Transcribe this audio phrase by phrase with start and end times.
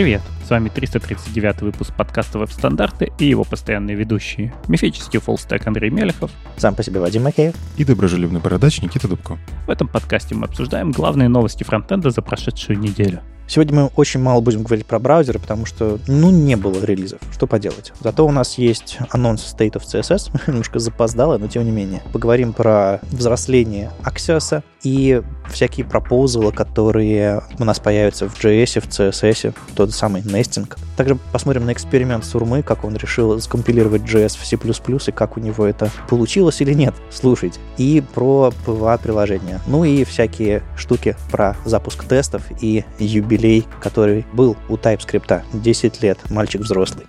[0.00, 0.22] Привет!
[0.46, 4.50] С вами 339 выпуск подкаста «Веб-стандарты» и его постоянные ведущие.
[4.66, 6.30] Мифический фоллстек Андрей Мелехов.
[6.56, 7.54] Сам по себе Вадим Макеев.
[7.76, 9.36] И доброжелюбный бородач Никита Дубко.
[9.66, 13.20] В этом подкасте мы обсуждаем главные новости фронтенда за прошедшую неделю.
[13.46, 17.18] Сегодня мы очень мало будем говорить про браузеры, потому что, ну, не было релизов.
[17.30, 17.92] Что поделать?
[18.00, 22.00] Зато у нас есть анонс State of CSS, немножко запоздало, но тем не менее.
[22.12, 29.54] Поговорим про взросление Axios и всякие пропозалы, которые у нас появятся в JS, в CSS,
[29.74, 30.76] тот самый нестинг.
[30.96, 35.40] Также посмотрим на эксперимент Сурмы, как он решил скомпилировать JS в C++ и как у
[35.40, 36.94] него это получилось или нет.
[37.10, 37.60] Слушайте.
[37.76, 39.60] И про PWA-приложения.
[39.66, 45.42] Ну и всякие штуки про запуск тестов и юбилей, который был у TypeScript.
[45.52, 47.06] 10 лет, мальчик взрослый.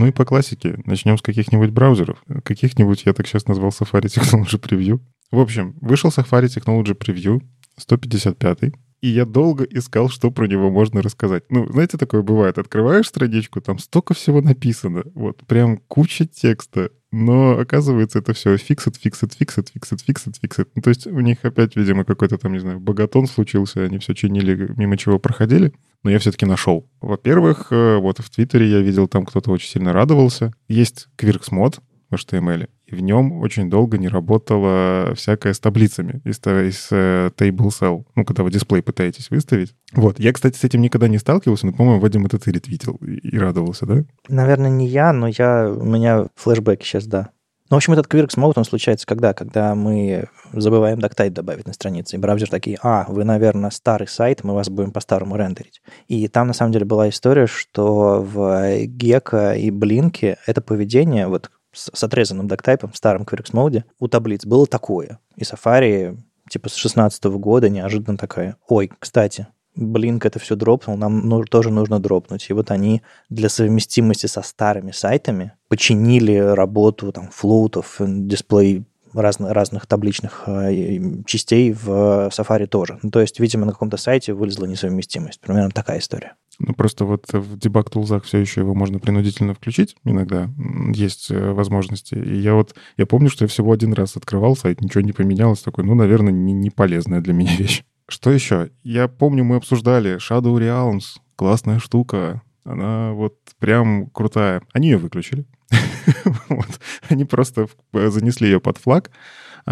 [0.00, 0.80] Ну и по классике.
[0.86, 2.24] Начнем с каких-нибудь браузеров.
[2.42, 4.98] Каких-нибудь, я так сейчас назвал Safari Technology Preview.
[5.30, 7.42] В общем, вышел Safari Technology Preview
[7.76, 11.44] 155 и я долго искал, что про него можно рассказать.
[11.48, 12.58] Ну, знаете, такое бывает.
[12.58, 15.04] Открываешь страничку, там столько всего написано.
[15.14, 16.90] Вот, прям куча текста.
[17.12, 20.68] Но оказывается, это все fixed, fixed, fixed, fixed, fixed, fixed.
[20.76, 24.14] Ну, то есть у них опять, видимо, какой-то там, не знаю, bugathon случился, они все
[24.14, 25.72] чинили, мимо чего проходили.
[26.02, 26.88] Но я все-таки нашел.
[27.00, 30.52] Во-первых, э, вот в Твиттере я видел, там кто-то очень сильно радовался.
[30.68, 36.20] Есть Quirks мод в HTML и в нем очень долго не работало всякое с таблицами
[36.24, 39.74] из, из uh, Table Cell, ну, когда вы дисплей пытаетесь выставить.
[39.92, 40.18] Вот.
[40.18, 43.38] Я, кстати, с этим никогда не сталкивался, но, по-моему, Вадим это ты ретвитил и, и
[43.38, 44.04] радовался, да?
[44.28, 47.30] Наверное, не я, но я, у меня флешбеки сейчас, да.
[47.70, 49.32] Ну, в общем, этот Quirks Mode, он случается когда?
[49.32, 54.42] Когда мы забываем доктайт добавить на странице, и браузер такие, а, вы, наверное, старый сайт,
[54.42, 55.80] мы вас будем по-старому рендерить.
[56.08, 61.52] И там, на самом деле, была история, что в Гека и Блинке это поведение, вот
[61.72, 65.18] с, с отрезанным доктайпом в старом Quirks моде у таблиц было такое.
[65.36, 71.28] И Safari типа с 16 года неожиданно такая, ой, кстати, Блинк это все дропнул, нам
[71.28, 72.46] ну, тоже нужно дропнуть.
[72.50, 79.86] И вот они для совместимости со старыми сайтами починили работу там флоутов, дисплей разных, разных
[79.86, 82.98] табличных э, частей в Safari тоже.
[83.02, 85.40] Ну, то есть, видимо, на каком-то сайте вылезла несовместимость.
[85.40, 86.34] Примерно такая история.
[86.62, 90.50] Ну, просто вот в дебаг тулзах все еще его можно принудительно включить иногда.
[90.92, 92.14] Есть э, возможности.
[92.14, 95.60] И я вот, я помню, что я всего один раз открывал сайт, ничего не поменялось.
[95.60, 97.82] Такой, ну, наверное, не, не полезная для меня вещь.
[98.08, 98.70] Что еще?
[98.82, 101.20] Я помню, мы обсуждали Shadow Realms.
[101.34, 102.42] Классная штука.
[102.64, 104.60] Она вот прям крутая.
[104.74, 105.46] Они ее выключили.
[107.08, 109.10] Они просто занесли ее под флаг.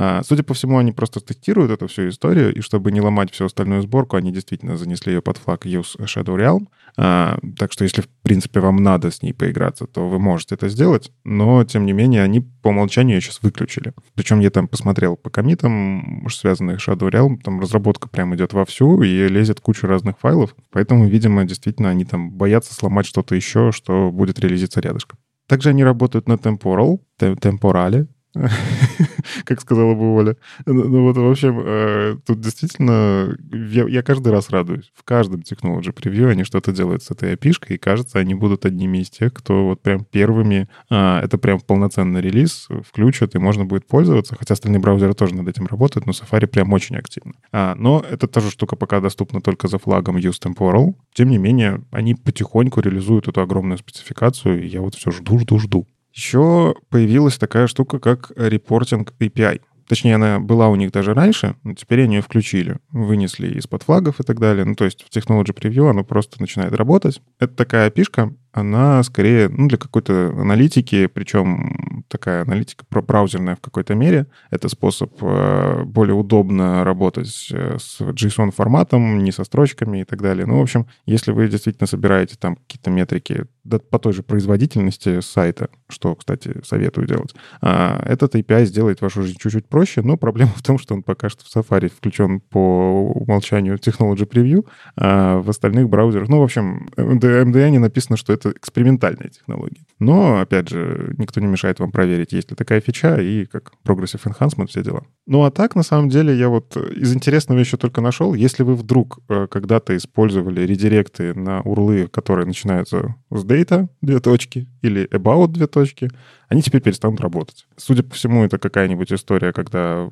[0.01, 3.47] А, судя по всему, они просто тестируют эту всю историю, и чтобы не ломать всю
[3.47, 6.69] остальную сборку, они действительно занесли ее под флаг Use Shadow Realm.
[6.97, 10.69] А, так что если, в принципе, вам надо с ней поиграться, то вы можете это
[10.69, 13.93] сделать, но, тем не менее, они по умолчанию ее сейчас выключили.
[14.15, 19.03] Причем я там посмотрел по комитам, связанных с Shadow Realm, там разработка прям идет вовсю,
[19.03, 24.13] и лезет куча разных файлов, поэтому, видимо, действительно, они там боятся сломать что-то еще, что
[24.13, 25.19] будет реализиться рядышком.
[25.49, 28.07] Также они работают на Temporal, Temporale,
[29.45, 30.37] как сказала бы Оля.
[30.67, 34.91] Ну, ну вот, в общем, э, тут действительно я, я каждый раз радуюсь.
[34.95, 38.99] В каждом Technology превью они что-то делают с этой api и кажется, они будут одними
[38.99, 43.87] из тех, кто вот прям первыми, а, это прям полноценный релиз, включат, и можно будет
[43.87, 47.33] пользоваться, хотя остальные браузеры тоже над этим работают, но Safari прям очень активно.
[47.53, 50.95] А, но это тоже штука пока доступна только за флагом Use Temporal.
[51.15, 55.59] Тем не менее, они потихоньку реализуют эту огромную спецификацию, и я вот все жду, жду,
[55.59, 55.87] жду.
[56.13, 59.61] Еще появилась такая штука, как репортинг API.
[59.89, 62.79] Точнее, она была у них даже раньше, но теперь они ее включили.
[62.91, 64.67] Вынесли из-под флагов и так далее.
[64.67, 67.23] Ну, то есть в Technology Preview оно просто начинает работать.
[67.39, 73.95] Это такая пишка, она скорее ну, для какой-то аналитики, причем такая аналитика браузерная в какой-то
[73.95, 74.27] мере.
[74.51, 80.47] Это способ э, более удобно работать э, с JSON-форматом, не со строчками и так далее.
[80.47, 83.47] Ну, в общем, если вы действительно собираете там какие-то метрики
[83.91, 89.37] по той же производительности сайта, что, кстати, советую делать, а, этот API сделает вашу жизнь
[89.39, 93.77] чуть-чуть проще, но проблема в том, что он пока что в Safari включен по умолчанию
[93.77, 94.67] Technology Preview,
[94.97, 99.83] а в остальных браузерах, ну, в общем, в MDN написано, что это экспериментальная технология.
[99.99, 104.23] Но, опять же, никто не мешает вам проверить, есть ли такая фича и как Progressive
[104.25, 105.03] Enhancement, все дела.
[105.27, 108.75] Ну, а так, на самом деле, я вот из интересного еще только нашел, если вы
[108.77, 115.49] вдруг э, когда-то использовали редиректы на урлы, которые начинаются с data, две точки, или about,
[115.49, 116.11] две точки,
[116.49, 117.67] они теперь перестанут работать.
[117.77, 120.09] Судя по всему, это какая-нибудь история, когда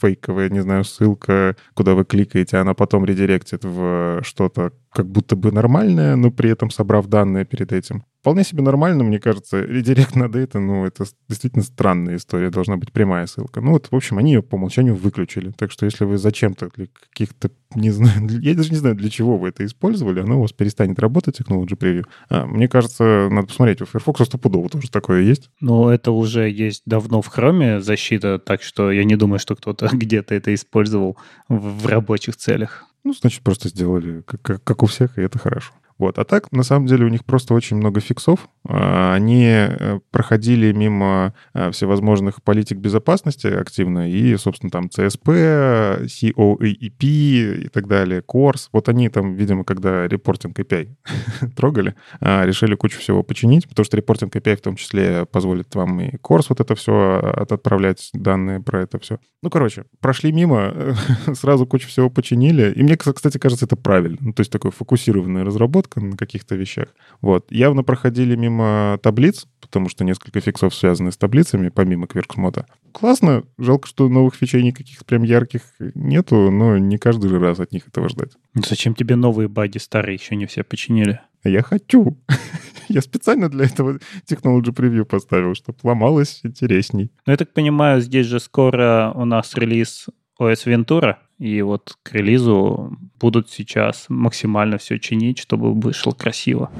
[0.00, 5.52] фейковая, не знаю, ссылка, куда вы кликаете, она потом редиректит в что-то как будто бы
[5.52, 8.04] нормальное, но при этом собрав данные перед этим.
[8.22, 9.60] Вполне себе нормально, мне кажется.
[9.60, 13.60] Редирект на дейта, ну, это действительно странная история, должна быть прямая ссылка.
[13.60, 15.50] Ну, вот, в общем, они ее по умолчанию выключили.
[15.50, 19.36] Так что если вы зачем-то для каких-то, не знаю, я даже не знаю, для чего
[19.36, 22.04] вы это использовали, оно у вас перестанет работать, Technology Preview.
[22.28, 25.50] А, мне кажется, надо посмотреть, у Firefox стопудово тоже такое есть.
[25.60, 29.88] Ну, это уже есть давно в Chrome защита, так что я не думаю, что кто-то
[29.92, 31.16] где-то это использовал
[31.48, 32.84] в рабочих целях.
[33.02, 35.72] Ну, значит, просто сделали как, как у всех, и это хорошо.
[35.98, 36.18] Вот.
[36.18, 38.48] А так, на самом деле, у них просто очень много фиксов.
[38.68, 47.02] А, они э, проходили мимо э, всевозможных политик безопасности активно, и, собственно, там CSP, COAEP
[47.02, 48.68] и так далее, CORS.
[48.72, 50.94] Вот они там, видимо, когда репортинг API
[51.56, 56.00] трогали, а, решили кучу всего починить, потому что репортинг API в том числе позволит вам
[56.00, 59.18] и CORS вот это все а, отправлять, данные про это все.
[59.42, 60.96] Ну, короче, прошли мимо,
[61.34, 64.18] сразу кучу всего починили, и мне, кстати, кажется, это правильно.
[64.20, 66.88] Ну, то есть такой фокусированная разработка, на каких-то вещах.
[67.20, 67.50] Вот.
[67.50, 72.66] Явно проходили мимо таблиц, потому что несколько фиксов связаны с таблицами, помимо кверксмота.
[72.92, 73.42] Классно.
[73.58, 75.62] Жалко, что новых фичей никаких прям ярких
[75.94, 78.32] нету, но не каждый же раз от них этого ждать.
[78.54, 81.20] Зачем тебе новые баги, старые еще не все починили?
[81.44, 82.18] Я хочу.
[82.88, 83.98] Я специально для этого
[84.28, 87.10] Technology Preview поставил, чтобы ломалось интересней.
[87.26, 90.08] Ну, я так понимаю, здесь же скоро у нас релиз
[90.38, 96.70] OS Ventura, и вот к релизу будут сейчас максимально все чинить, чтобы вышло красиво.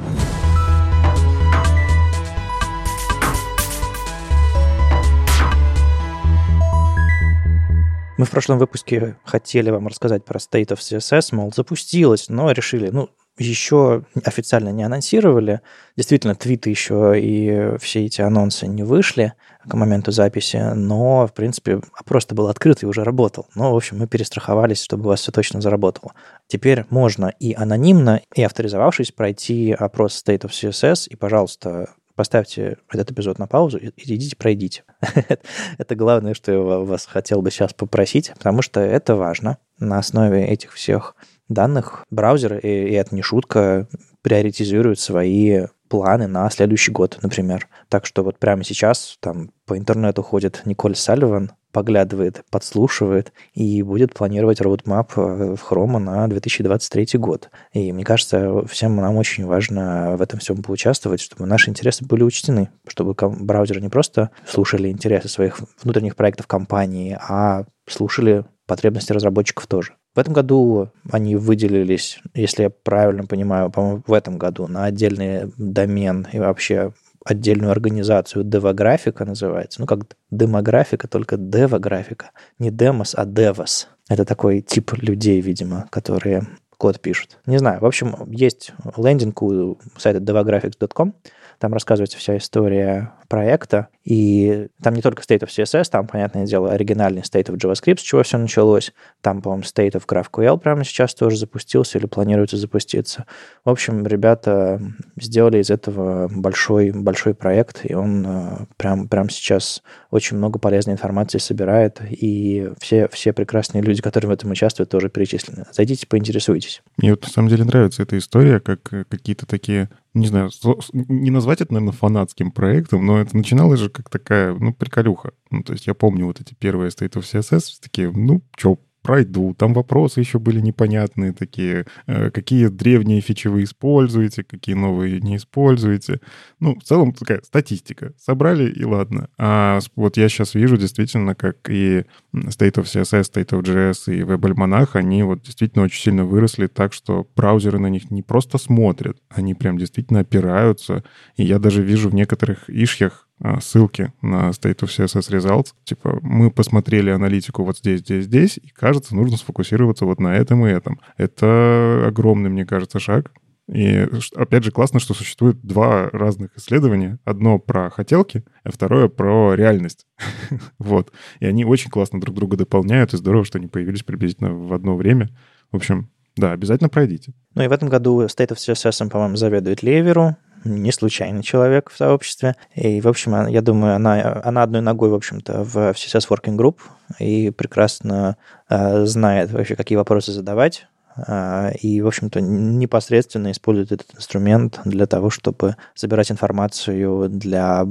[8.18, 12.90] Мы в прошлом выпуске хотели вам рассказать про State of CSS, мол, запустилось, но решили,
[12.90, 13.10] ну,
[13.50, 15.60] еще официально не анонсировали.
[15.96, 19.34] Действительно, твиты еще и все эти анонсы не вышли
[19.66, 23.46] к моменту записи, но, в принципе, просто был открыт и уже работал.
[23.54, 26.12] Но, в общем, мы перестраховались, чтобы у вас все точно заработало.
[26.48, 33.10] Теперь можно и анонимно, и авторизовавшись, пройти опрос State of CSS, и, пожалуйста, поставьте этот
[33.10, 34.84] эпизод на паузу и идите пройдите.
[35.78, 39.58] это главное, что я вас хотел бы сейчас попросить, потому что это важно.
[39.78, 41.16] На основе этих всех
[41.52, 43.88] данных браузеры, и, и это не шутка,
[44.22, 47.68] приоритизируют свои планы на следующий год, например.
[47.88, 54.14] Так что вот прямо сейчас там по интернету ходит Николь Салливан, поглядывает, подслушивает и будет
[54.14, 57.50] планировать роудмап э, в Chrome на 2023 год.
[57.72, 62.22] И мне кажется, всем нам очень важно в этом всем поучаствовать, чтобы наши интересы были
[62.22, 69.66] учтены, чтобы браузеры не просто слушали интересы своих внутренних проектов компании, а слушали потребности разработчиков
[69.66, 69.92] тоже.
[70.14, 75.52] В этом году они выделились, если я правильно понимаю, по-моему, в этом году на отдельный
[75.58, 79.78] домен и вообще отдельную организацию девографика называется.
[79.78, 82.30] Ну, как демографика, только девографика.
[82.58, 83.88] Не демос, а девос.
[84.08, 86.46] Это такой тип людей, видимо, которые
[86.78, 87.38] код пишут.
[87.44, 87.80] Не знаю.
[87.82, 91.12] В общем, есть лендинг у сайта devographics.com,
[91.58, 96.72] там рассказывается вся история проекта, и там не только State of CSS, там, понятное дело,
[96.72, 98.92] оригинальный State of JavaScript, с чего все началось.
[99.20, 103.26] Там, по-моему, State of GraphQL прямо сейчас тоже запустился или планируется запуститься.
[103.64, 104.80] В общем, ребята
[105.20, 110.94] сделали из этого большой, большой проект, и он э, прям, прям сейчас очень много полезной
[110.94, 115.66] информации собирает, и все, все прекрасные люди, которые в этом участвуют, тоже перечислены.
[115.72, 116.82] Зайдите, поинтересуйтесь.
[116.96, 120.50] Мне вот на самом деле нравится эта история, как э, какие-то такие не знаю,
[120.92, 125.32] не назвать это, наверное, фанатским проектом, но это начиналось же как такая, ну, приколюха.
[125.50, 129.54] Ну, то есть я помню вот эти первые State of CSS, такие, ну, чё, пройду.
[129.54, 135.36] Там вопросы еще были непонятные такие, э, какие древние фичи вы используете, какие новые не
[135.36, 136.20] используете.
[136.60, 138.12] Ну, в целом такая статистика.
[138.16, 139.28] Собрали и ладно.
[139.38, 144.22] А вот я сейчас вижу действительно, как и State of CSS, State of JS и
[144.22, 149.18] WebAlmanach, они вот действительно очень сильно выросли так, что браузеры на них не просто смотрят,
[149.28, 151.04] они прям действительно опираются.
[151.36, 153.28] И я даже вижу в некоторых ишьях
[153.60, 155.68] ссылки на State of CSS Results.
[155.84, 160.66] Типа, мы посмотрели аналитику вот здесь, здесь, здесь, и кажется, нужно сфокусироваться вот на этом
[160.66, 161.00] и этом.
[161.16, 163.32] Это огромный, мне кажется, шаг.
[163.68, 167.18] И опять же классно, что существует два разных исследования.
[167.24, 170.06] Одно про хотелки, а второе про реальность.
[170.78, 171.12] вот.
[171.40, 174.96] И они очень классно друг друга дополняют, и здорово, что они появились приблизительно в одно
[174.96, 175.30] время.
[175.70, 177.34] В общем, да, обязательно пройдите.
[177.54, 181.96] Ну и в этом году State of CSS, по-моему, заведует Леверу, не случайный человек в
[181.96, 182.56] сообществе.
[182.74, 186.78] И, в общем, я думаю, она, она одной ногой, в общем-то, в CSS Working Group
[187.18, 188.36] и прекрасно
[188.68, 190.86] э, знает вообще, какие вопросы задавать.
[191.16, 197.86] Э, и, в общем-то, непосредственно использует этот инструмент для того, чтобы собирать информацию для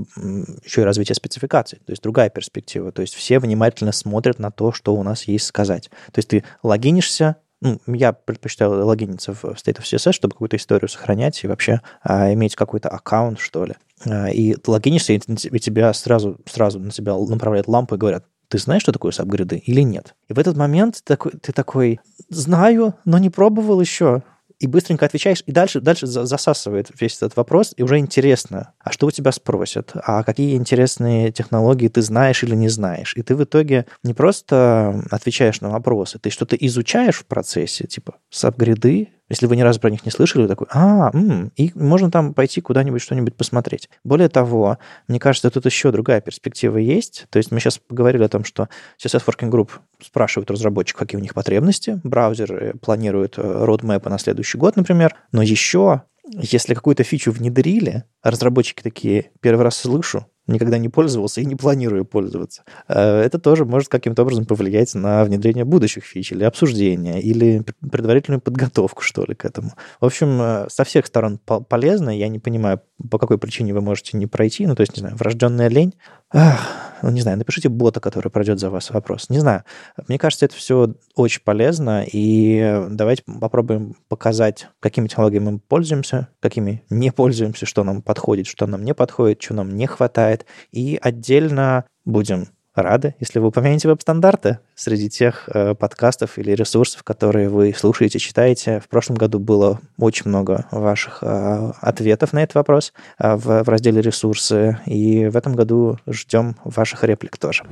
[0.64, 1.80] еще и развития спецификаций.
[1.86, 2.92] То есть другая перспектива.
[2.92, 5.90] То есть все внимательно смотрят на то, что у нас есть сказать.
[6.12, 10.90] То есть ты логинишься, ну, я предпочитаю логиниться в State of CSS, чтобы какую-то историю
[10.90, 13.76] сохранять и вообще а, иметь какой-то аккаунт, что ли.
[14.06, 18.26] А, и ты логинишься, и, и тебя сразу, сразу на тебя направляют лампу и говорят,
[18.48, 20.16] ты знаешь, что такое сабгриды или нет?
[20.28, 22.00] И в этот момент ты такой, ты такой,
[22.30, 24.24] знаю, но не пробовал еще
[24.62, 29.08] и быстренько отвечаешь, и дальше, дальше засасывает весь этот вопрос, и уже интересно, а что
[29.08, 33.14] у тебя спросят, а какие интересные технологии ты знаешь или не знаешь.
[33.18, 38.16] И ты в итоге не просто отвечаешь на вопросы, ты что-то изучаешь в процессе, типа
[38.30, 42.12] сабгриды, если вы ни разу про них не слышали, вы такой, а, м-м", и можно
[42.12, 43.90] там пойти куда-нибудь что-нибудь посмотреть.
[44.04, 47.28] Более того, мне кажется, тут еще другая перспектива есть.
[47.30, 48.68] То есть мы сейчас поговорили о том, что
[49.02, 49.70] CSS Working Group
[50.02, 52.02] спрашивают разработчиков, какие у них потребности.
[52.04, 55.16] Браузер планирует roadmap на следующий год, например.
[55.32, 56.02] Но еще
[56.34, 62.06] если какую-то фичу внедрили, разработчики такие, первый раз слышу, никогда не пользовался и не планирую
[62.06, 62.64] пользоваться.
[62.88, 68.42] Э, это тоже может каким-то образом повлиять на внедрение будущих фич или обсуждение, или предварительную
[68.42, 69.74] подготовку, что ли, к этому.
[70.00, 72.10] В общем, э, со всех сторон полезно.
[72.10, 74.66] Я не понимаю, по какой причине вы можете не пройти.
[74.68, 75.94] Ну, то есть, не знаю, врожденная лень.
[76.34, 79.30] Ах, ну, не знаю, напишите бота, который пройдет за вас вопрос.
[79.30, 79.64] Не знаю.
[80.08, 86.84] Мне кажется, это все очень полезно, и давайте попробуем показать, какими технологиями мы пользуемся, какими
[86.90, 91.86] не пользуемся, что нам подходит, что нам не подходит, что нам не хватает, и отдельно
[92.06, 98.20] будем рады, если вы упомянете веб-стандарты среди тех э, подкастов или ресурсов, которые вы слушаете,
[98.20, 98.80] читаете.
[98.80, 103.70] В прошлом году было очень много ваших э, ответов на этот вопрос э, в, в
[103.70, 107.64] разделе «Ресурсы», и в этом году ждем ваших реплик тоже.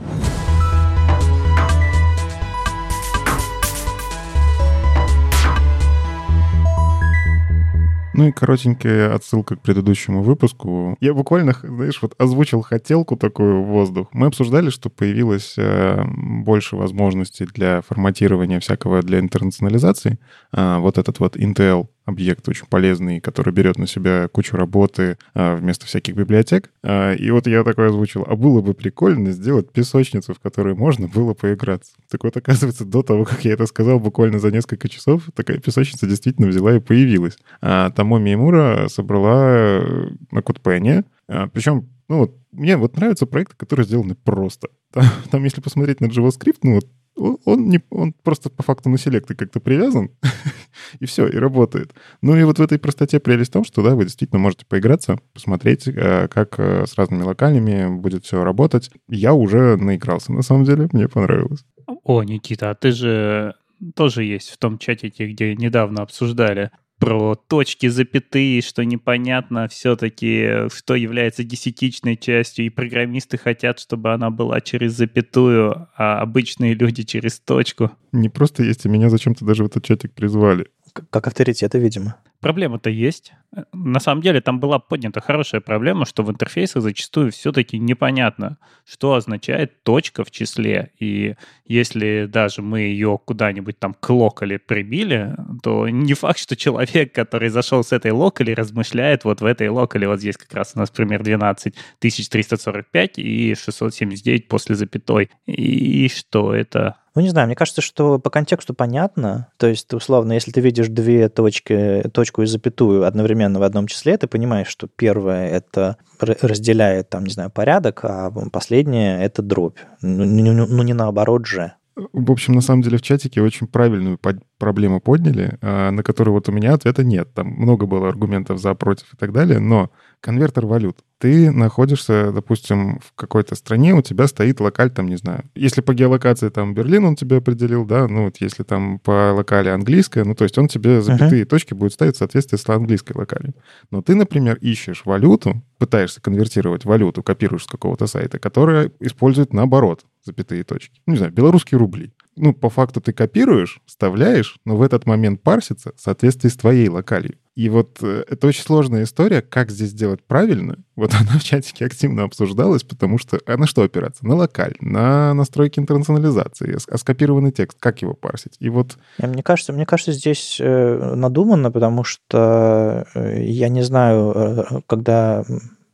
[8.19, 10.97] Ну и коротенькая отсылка к предыдущему выпуску.
[10.99, 14.09] Я буквально, знаешь, вот озвучил хотелку такую в воздух.
[14.11, 20.19] Мы обсуждали, что появилось э, больше возможностей для форматирования всякого для интернационализации.
[20.51, 25.55] А, вот этот вот Intel объект очень полезный, который берет на себя кучу работы а,
[25.55, 26.71] вместо всяких библиотек.
[26.83, 31.07] А, и вот я такой озвучил, а было бы прикольно сделать песочницу, в которой можно
[31.07, 31.93] было поиграться.
[32.09, 36.07] Так вот, оказывается, до того, как я это сказал, буквально за несколько часов, такая песочница
[36.07, 37.37] действительно взяла и появилась.
[37.61, 43.55] А Томоми Имура собрала э, на Кутпене, а, причем ну вот, мне вот нравятся проекты,
[43.55, 44.69] которые сделаны просто.
[44.91, 46.87] Там, там если посмотреть на JavaScript, ну вот
[47.19, 50.11] он, не, он просто по факту на селекты как-то привязан,
[50.99, 51.93] и все, и работает.
[52.21, 55.17] Ну и вот в этой простоте прелесть в том, что да, вы действительно можете поиграться,
[55.33, 58.89] посмотреть, э, как э, с разными локальными будет все работать.
[59.07, 61.65] Я уже наигрался, на самом деле, мне понравилось.
[62.03, 63.55] О, Никита, а ты же
[63.95, 70.95] тоже есть в том чатике, где недавно обсуждали про точки, запятые, что непонятно все-таки, что
[70.95, 77.39] является десятичной частью, и программисты хотят, чтобы она была через запятую, а обычные люди через
[77.39, 77.91] точку.
[78.11, 80.67] Не просто есть, а меня зачем-то даже в этот чатик призвали.
[80.93, 82.15] Как авторитеты, видимо.
[82.39, 83.33] Проблема-то есть.
[83.73, 89.15] На самом деле там была поднята хорошая проблема, что в интерфейсах зачастую все-таки непонятно, что
[89.15, 90.91] означает точка в числе.
[90.99, 97.13] И если даже мы ее куда-нибудь там к локали прибили, то не факт, что человек,
[97.13, 100.05] который зашел с этой локали, размышляет вот в этой локали.
[100.05, 105.29] Вот здесь как раз у нас пример 12345 и 679 после запятой.
[105.45, 106.98] И что это?
[107.15, 109.47] Ну, не знаю, мне кажется, что по контексту понятно.
[109.57, 114.17] То есть, условно, если ты видишь две точки, точку и запятую одновременно в одном числе,
[114.17, 119.79] ты понимаешь, что первое это разделяет, там, не знаю, порядок, а последнее это дробь.
[120.01, 121.73] Ну, ну, ну не наоборот же.
[122.13, 124.19] В общем, на самом деле в чатике очень правильную
[124.57, 127.33] проблему подняли, а, на которую вот у меня ответа нет.
[127.33, 132.99] Там много было аргументов за, против и так далее, но конвертер валют ты находишься, допустим,
[132.99, 137.05] в какой-то стране, у тебя стоит локаль, там, не знаю, если по геолокации там Берлин
[137.05, 140.69] он тебе определил, да, ну вот если там по локали английская, ну то есть он
[140.69, 141.47] тебе запятые uh-huh.
[141.47, 143.53] точки будет ставить в соответствии с английской локалью.
[143.91, 150.05] Но ты, например, ищешь валюту, пытаешься конвертировать валюту, копируешь с какого-то сайта, которая использует наоборот
[150.23, 151.01] запятые точки.
[151.05, 155.43] Ну, не знаю, белорусские рубли ну, по факту ты копируешь, вставляешь, но в этот момент
[155.43, 157.37] парсится в соответствии с твоей локалью.
[157.55, 160.77] И вот э, это очень сложная история, как здесь сделать правильно.
[160.95, 163.37] Вот она в чатике активно обсуждалась, потому что...
[163.45, 164.25] А на что опираться?
[164.25, 168.55] На локаль, на настройки интернационализации, а скопированный текст, как его парсить?
[168.59, 168.97] И вот...
[169.17, 175.43] Мне кажется, мне кажется, здесь э, надуманно, потому что э, я не знаю, когда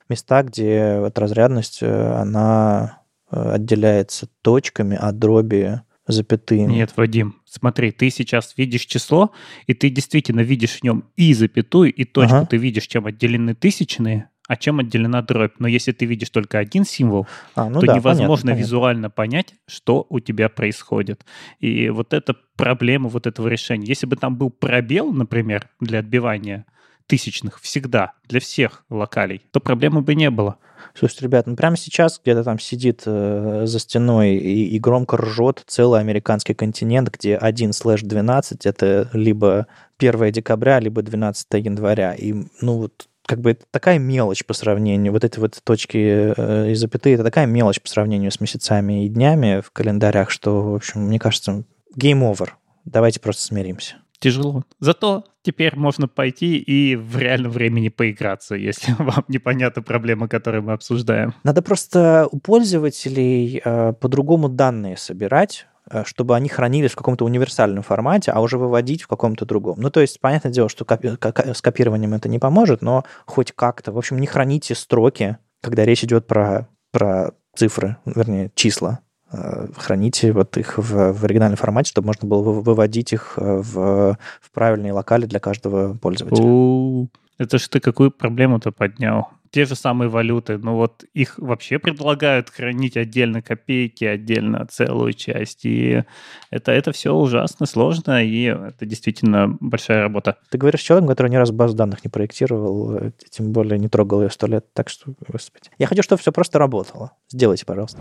[0.08, 6.72] места, где вот разрядность, она отделяется точками от дроби запятыми.
[6.72, 9.32] Нет, Вадим, смотри, ты сейчас видишь число,
[9.68, 12.36] и ты действительно видишь в нем и запятую, и точку.
[12.36, 12.46] Ага.
[12.46, 15.54] Ты видишь, чем отделены тысячные, а чем отделена дробь.
[15.60, 19.56] Но если ты видишь только один символ, А, ну то да, невозможно понятно, визуально понять,
[19.68, 21.26] что у тебя происходит.
[21.60, 23.88] И вот это проблема вот этого решения.
[23.88, 26.66] Если бы там был пробел, например, для отбивания
[27.08, 30.58] тысячных всегда, для всех локалей, то проблемы бы не было.
[30.94, 35.64] Слушайте, ребят, ну прямо сейчас где-то там сидит э, за стеной и, и громко ржет
[35.68, 42.14] целый американский континент, где 1 слэш 12 это либо 1 декабря, либо 12 января.
[42.14, 46.72] И, ну, вот как бы это такая мелочь по сравнению, вот эти вот точки э,
[46.72, 50.76] и запятые, это такая мелочь по сравнению с месяцами и днями в календарях, что, в
[50.76, 51.64] общем, мне кажется,
[51.98, 52.50] game over.
[52.86, 53.96] Давайте просто смиримся.
[54.26, 54.64] Тяжело.
[54.80, 60.74] Зато теперь можно пойти и в реальном времени поиграться, если вам непонятна проблема, которую мы
[60.74, 61.36] обсуждаем.
[61.44, 67.84] Надо просто у пользователей э, по-другому данные собирать, э, чтобы они хранились в каком-то универсальном
[67.84, 69.80] формате, а уже выводить в каком-то другом.
[69.80, 73.92] Ну, то есть, понятное дело, что копи- с копированием это не поможет, но хоть как-то.
[73.92, 79.02] В общем, не храните строки, когда речь идет про, про цифры, вернее, числа.
[79.32, 83.62] Э, Храните вот их в, в оригинальном формате, чтобы можно было вы- выводить их э,
[83.62, 87.08] в, в правильные локали для каждого пользователя.
[87.38, 89.28] Это ж ты какую проблему-то поднял?
[89.52, 95.66] Те же самые валюты, ну вот их вообще предлагают хранить отдельно копейки, отдельно целую часть.
[95.66, 96.04] И
[96.50, 100.38] это, это все ужасно сложно, и это действительно большая работа.
[100.50, 104.22] Ты говоришь человеком, который ни разу баз данных не проектировал, э, тем более не трогал
[104.24, 104.66] ее сто лет.
[104.74, 105.70] Так что, господи.
[105.78, 107.14] Я хочу, чтобы все просто работало.
[107.30, 108.00] Сделайте, пожалуйста.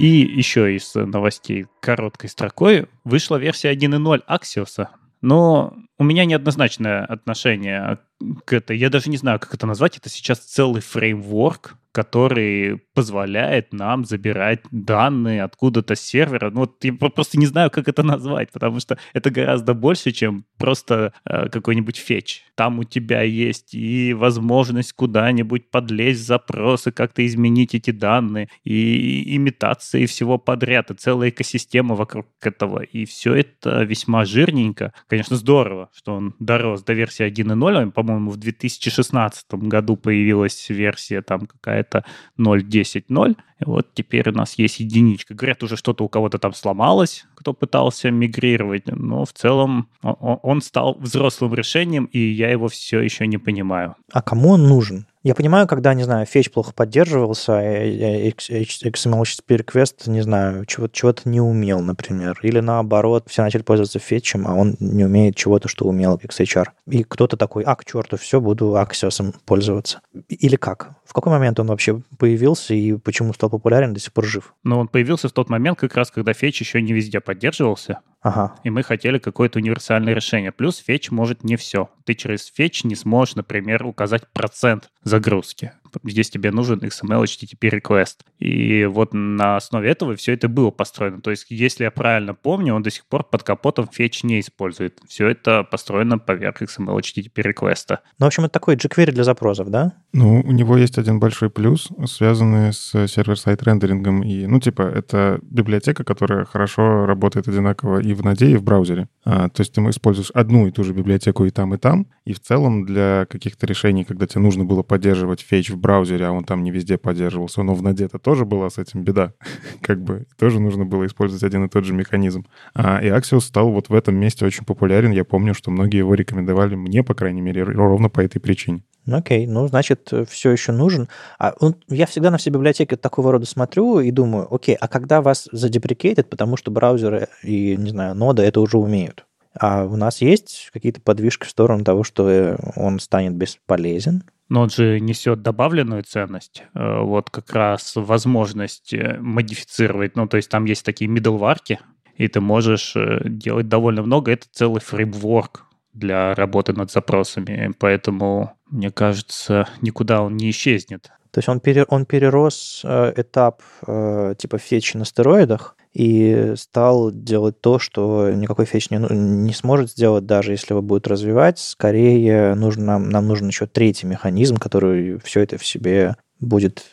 [0.00, 4.86] И еще из новостей короткой строкой вышла версия 1.0 Axios.
[5.20, 7.98] Но у меня неоднозначное отношение
[8.44, 8.76] к этой.
[8.76, 9.96] Я даже не знаю, как это назвать.
[9.96, 16.50] Это сейчас целый фреймворк, который позволяет нам забирать данные откуда-то с сервера.
[16.50, 20.44] Ну, вот я просто не знаю, как это назвать, потому что это гораздо больше, чем
[20.56, 22.42] просто э, какой-нибудь фетч.
[22.54, 30.06] Там у тебя есть и возможность куда-нибудь подлезть запросы, как-то изменить эти данные, и имитации
[30.06, 32.82] всего подряд, и целая экосистема вокруг этого.
[32.82, 34.92] И все это весьма жирненько.
[35.08, 37.90] Конечно, здорово, что он дорос до версии 1.0.
[37.92, 42.04] По-моему, в 2016 году появилась версия там какая-то
[42.38, 43.36] 0.10.0.
[43.60, 45.34] И вот теперь у нас есть единичка.
[45.34, 50.96] Говорят, уже что-то у кого-то там сломалось, кто пытался мигрировать, но в целом он стал
[50.98, 53.96] взрослым решением, и я его все еще не понимаю.
[54.12, 55.06] А кому он нужен?
[55.22, 61.28] Я понимаю, когда, не знаю, фетч плохо поддерживался, э, XML4 request, не знаю, чего-то, чего-то
[61.28, 62.38] не умел, например.
[62.42, 66.68] Или наоборот, все начали пользоваться фетчем, а он не умеет чего-то, что умел XHR.
[66.86, 70.00] И кто-то такой, а, к черту, все, буду Axios пользоваться.
[70.28, 70.92] Или как?
[71.04, 74.54] В какой момент он вообще появился и почему стал популярен, до сих пор жив?
[74.64, 78.00] Но он появился в тот момент, как раз когда фетч еще не везде поддерживался.
[78.22, 78.54] Ага.
[78.64, 80.52] И мы хотели какое-то универсальное решение.
[80.52, 81.90] Плюс фетч может не все.
[82.04, 85.72] Ты через фетч не сможешь, например, указать процент загрузки.
[86.04, 88.18] Здесь тебе нужен XML HTTP request.
[88.38, 91.20] И вот на основе этого все это было построено.
[91.20, 95.00] То есть, если я правильно помню, он до сих пор под капотом фетч не использует.
[95.08, 97.98] Все это построено поверх XML HTTP request.
[98.18, 99.92] Ну, в общем, это такой jQuery для запросов, да?
[100.12, 104.22] Ну, у него есть один большой плюс, связанный с сервер-сайт рендерингом.
[104.22, 109.08] И, ну, типа, это библиотека, которая хорошо работает одинаково и в ноде, и в браузере.
[109.24, 112.06] А, то есть ты используешь одну и ту же библиотеку и там, и там.
[112.24, 116.32] И в целом для каких-то решений, когда тебе нужно было поддерживать фетч в браузере, а
[116.32, 119.32] он там не везде поддерживался, но в это тоже была с этим беда.
[119.82, 122.46] как бы тоже нужно было использовать один и тот же механизм.
[122.74, 125.10] А, и Axios стал вот в этом месте очень популярен.
[125.10, 128.84] Я помню, что многие его рекомендовали мне, по крайней мере, ровно по этой причине.
[129.10, 131.08] Окей, ну, значит, все еще нужен.
[131.38, 135.22] А он, я всегда на все библиотеки такого рода смотрю и думаю, окей, а когда
[135.22, 139.26] вас задеприкейтят, потому что браузеры и, не знаю, нода это уже умеют?
[139.58, 144.22] А у нас есть какие-то подвижки в сторону того, что он станет бесполезен?
[144.50, 146.64] Но он же несет добавленную ценность.
[146.74, 150.16] Вот как раз возможность модифицировать.
[150.16, 151.78] Ну, то есть там есть такие middleware,
[152.16, 154.32] и ты можешь делать довольно много.
[154.32, 157.72] Это целый фреймворк для работы над запросами.
[157.78, 161.10] Поэтому, мне кажется, никуда он не исчезнет.
[161.30, 167.10] То есть он, пере, он перерос э, этап э, типа фетча на стероидах и стал
[167.10, 171.58] делать то, что никакой фетч не, не сможет сделать, даже если его будет развивать.
[171.58, 176.84] Скорее, нужно, нам, нам нужен еще третий механизм, который все это в себе будет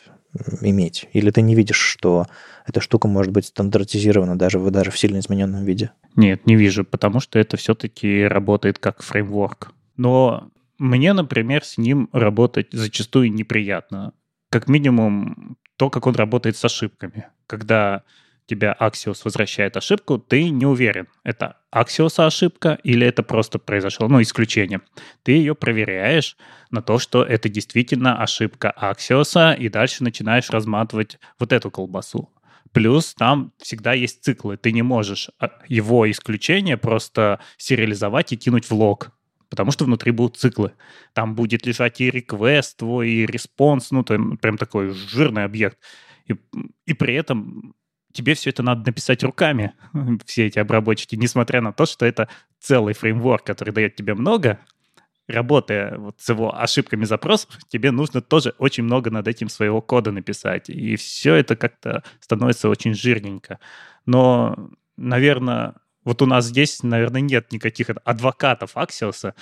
[0.60, 1.08] иметь.
[1.12, 2.26] Или ты не видишь, что
[2.66, 5.92] эта штука может быть стандартизирована даже, даже в сильно измененном виде?
[6.16, 9.72] Нет, не вижу, потому что это все-таки работает как фреймворк.
[9.96, 14.12] Но мне, например, с ним работать зачастую неприятно.
[14.50, 17.28] Как минимум то, как он работает с ошибками.
[17.46, 18.02] Когда
[18.48, 24.22] тебя Axios возвращает ошибку, ты не уверен, это Axios ошибка или это просто произошло, ну,
[24.22, 24.80] исключение.
[25.22, 26.36] Ты ее проверяешь
[26.70, 32.30] на то, что это действительно ошибка Axios, и дальше начинаешь разматывать вот эту колбасу.
[32.72, 34.56] Плюс там всегда есть циклы.
[34.56, 39.12] Ты не можешь а, его исключение просто сериализовать и кинуть в лог
[39.50, 40.72] потому что внутри будут циклы.
[41.14, 45.78] Там будет лежать и request твой, и response, ну, там прям такой жирный объект.
[46.26, 46.34] И,
[46.84, 47.74] и при этом
[48.18, 49.74] тебе все это надо написать руками,
[50.26, 52.28] все эти обработчики, несмотря на то, что это
[52.58, 54.58] целый фреймворк, который дает тебе много,
[55.28, 60.10] работая вот с его ошибками запросов, тебе нужно тоже очень много над этим своего кода
[60.10, 60.68] написать.
[60.68, 63.60] И все это как-то становится очень жирненько.
[64.04, 69.34] Но, наверное, вот у нас здесь, наверное, нет никаких адвокатов Аксиоса.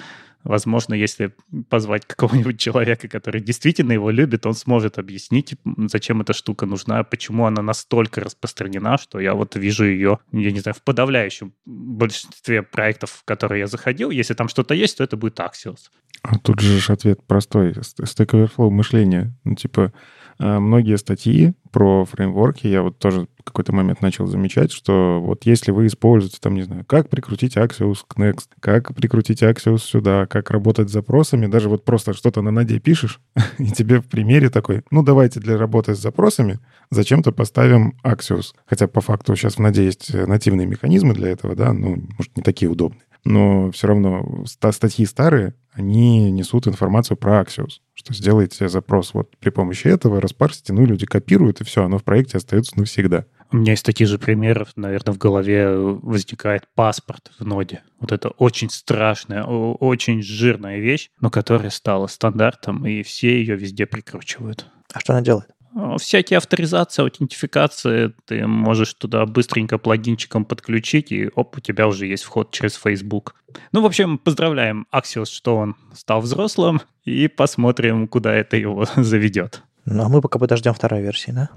[0.47, 1.35] Возможно, если
[1.69, 5.57] позвать какого-нибудь человека, который действительно его любит, он сможет объяснить,
[5.91, 10.61] зачем эта штука нужна, почему она настолько распространена, что я вот вижу ее, я не
[10.61, 14.11] знаю, в подавляющем большинстве проектов, в которые я заходил.
[14.11, 15.91] Если там что-то есть, то это будет Axios.
[16.23, 17.73] А тут же ответ простой.
[17.73, 19.35] Stack Overflow мышление.
[19.43, 19.93] Ну, типа,
[20.39, 25.87] многие статьи про фреймворки я вот тоже какой-то момент начал замечать, что вот если вы
[25.87, 30.91] используете, там, не знаю, как прикрутить Axios к Next, как прикрутить Axios сюда, как работать
[30.91, 33.21] с запросами, даже вот просто что-то на наде пишешь,
[33.59, 36.59] и тебе в примере такой, ну, давайте для работы с запросами
[36.91, 38.53] зачем-то поставим Axios.
[38.67, 42.43] Хотя по факту сейчас в наде есть нативные механизмы для этого, да, ну, может, не
[42.43, 49.15] такие удобные но все равно статьи старые, они несут информацию про Axios, что сделайте запрос
[49.15, 53.25] вот при помощи этого, распарсите, ну, люди копируют, и все, оно в проекте остается навсегда.
[53.51, 57.83] У меня из таких же примеров, наверное, в голове возникает паспорт в ноде.
[57.99, 63.87] Вот это очень страшная, очень жирная вещь, но которая стала стандартом, и все ее везде
[63.87, 64.67] прикручивают.
[64.93, 65.49] А что она делает?
[65.77, 72.07] Э, всякие авторизации, аутентификации, ты можешь туда быстренько плагинчиком подключить, и оп, у тебя уже
[72.07, 73.35] есть вход через Facebook.
[73.73, 79.63] Ну, в общем, поздравляем Axios, что он стал взрослым, и посмотрим, куда это его заведет.
[79.85, 81.51] Ну, а мы пока подождем второй версии, да?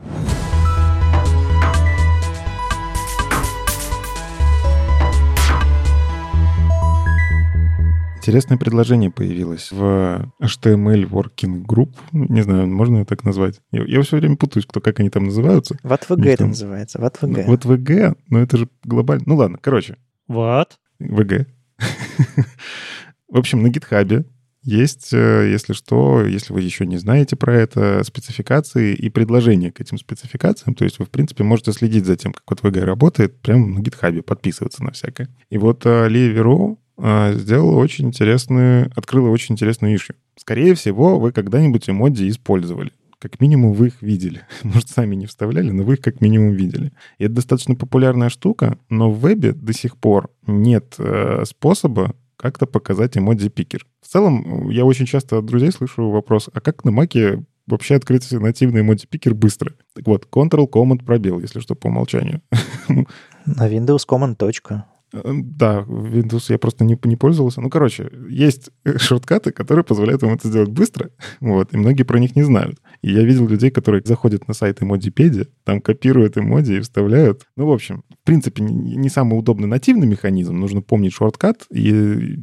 [8.20, 11.96] Интересное предложение появилось в HTML Working Group.
[12.12, 13.62] Не знаю, можно ее так назвать.
[13.72, 15.78] Я, я все время путаюсь, кто, как они там называются.
[15.84, 17.48] В ВГ это называется, в ВГ.
[17.48, 19.24] В ВГ, но это же глобально.
[19.26, 19.96] Ну ладно, короче.
[20.28, 20.78] Вот.
[21.00, 21.48] ВГ.
[23.30, 24.26] В общем, на гитхабе
[24.64, 29.80] есть, э, если что, если вы еще не знаете про это, спецификации и предложения к
[29.80, 30.76] этим спецификациям.
[30.76, 33.80] То есть вы, в принципе, можете следить за тем, как вот VG работает, прямо на
[33.80, 35.30] гитхабе, подписываться на всякое.
[35.50, 36.76] И вот э, а,
[37.34, 40.16] сделала очень интересную, открыла очень интересную issue.
[40.38, 42.92] Скорее всего, вы когда-нибудь эмодзи использовали.
[43.20, 44.42] Как минимум вы их видели.
[44.64, 46.94] Может, сами не вставляли, но вы их как минимум видели.
[47.18, 52.66] И это достаточно популярная штука, но в вебе до сих пор нет э, способа как-то
[52.66, 53.86] показать эмодзи-пикер.
[54.02, 58.32] В целом, я очень часто от друзей слышу вопрос, а как на маке вообще открыть
[58.32, 59.74] нативный эмодзи-пикер быстро?
[59.94, 62.42] Так вот, Ctrl-Command пробел, если что, по умолчанию.
[63.46, 64.86] На Windows Command точка.
[65.14, 67.62] Э, да, Windows я просто не, не пользовался.
[67.62, 72.36] Ну, короче, есть шорткаты, которые позволяют вам это сделать быстро, вот, и многие про них
[72.36, 72.80] не знают.
[73.02, 77.44] И я видел людей, которые заходят на сайт Эмодипедия, там копируют эмодзи и вставляют.
[77.56, 80.56] Ну, в общем, в принципе, не, самый удобный нативный механизм.
[80.56, 82.38] Нужно помнить шорткат, и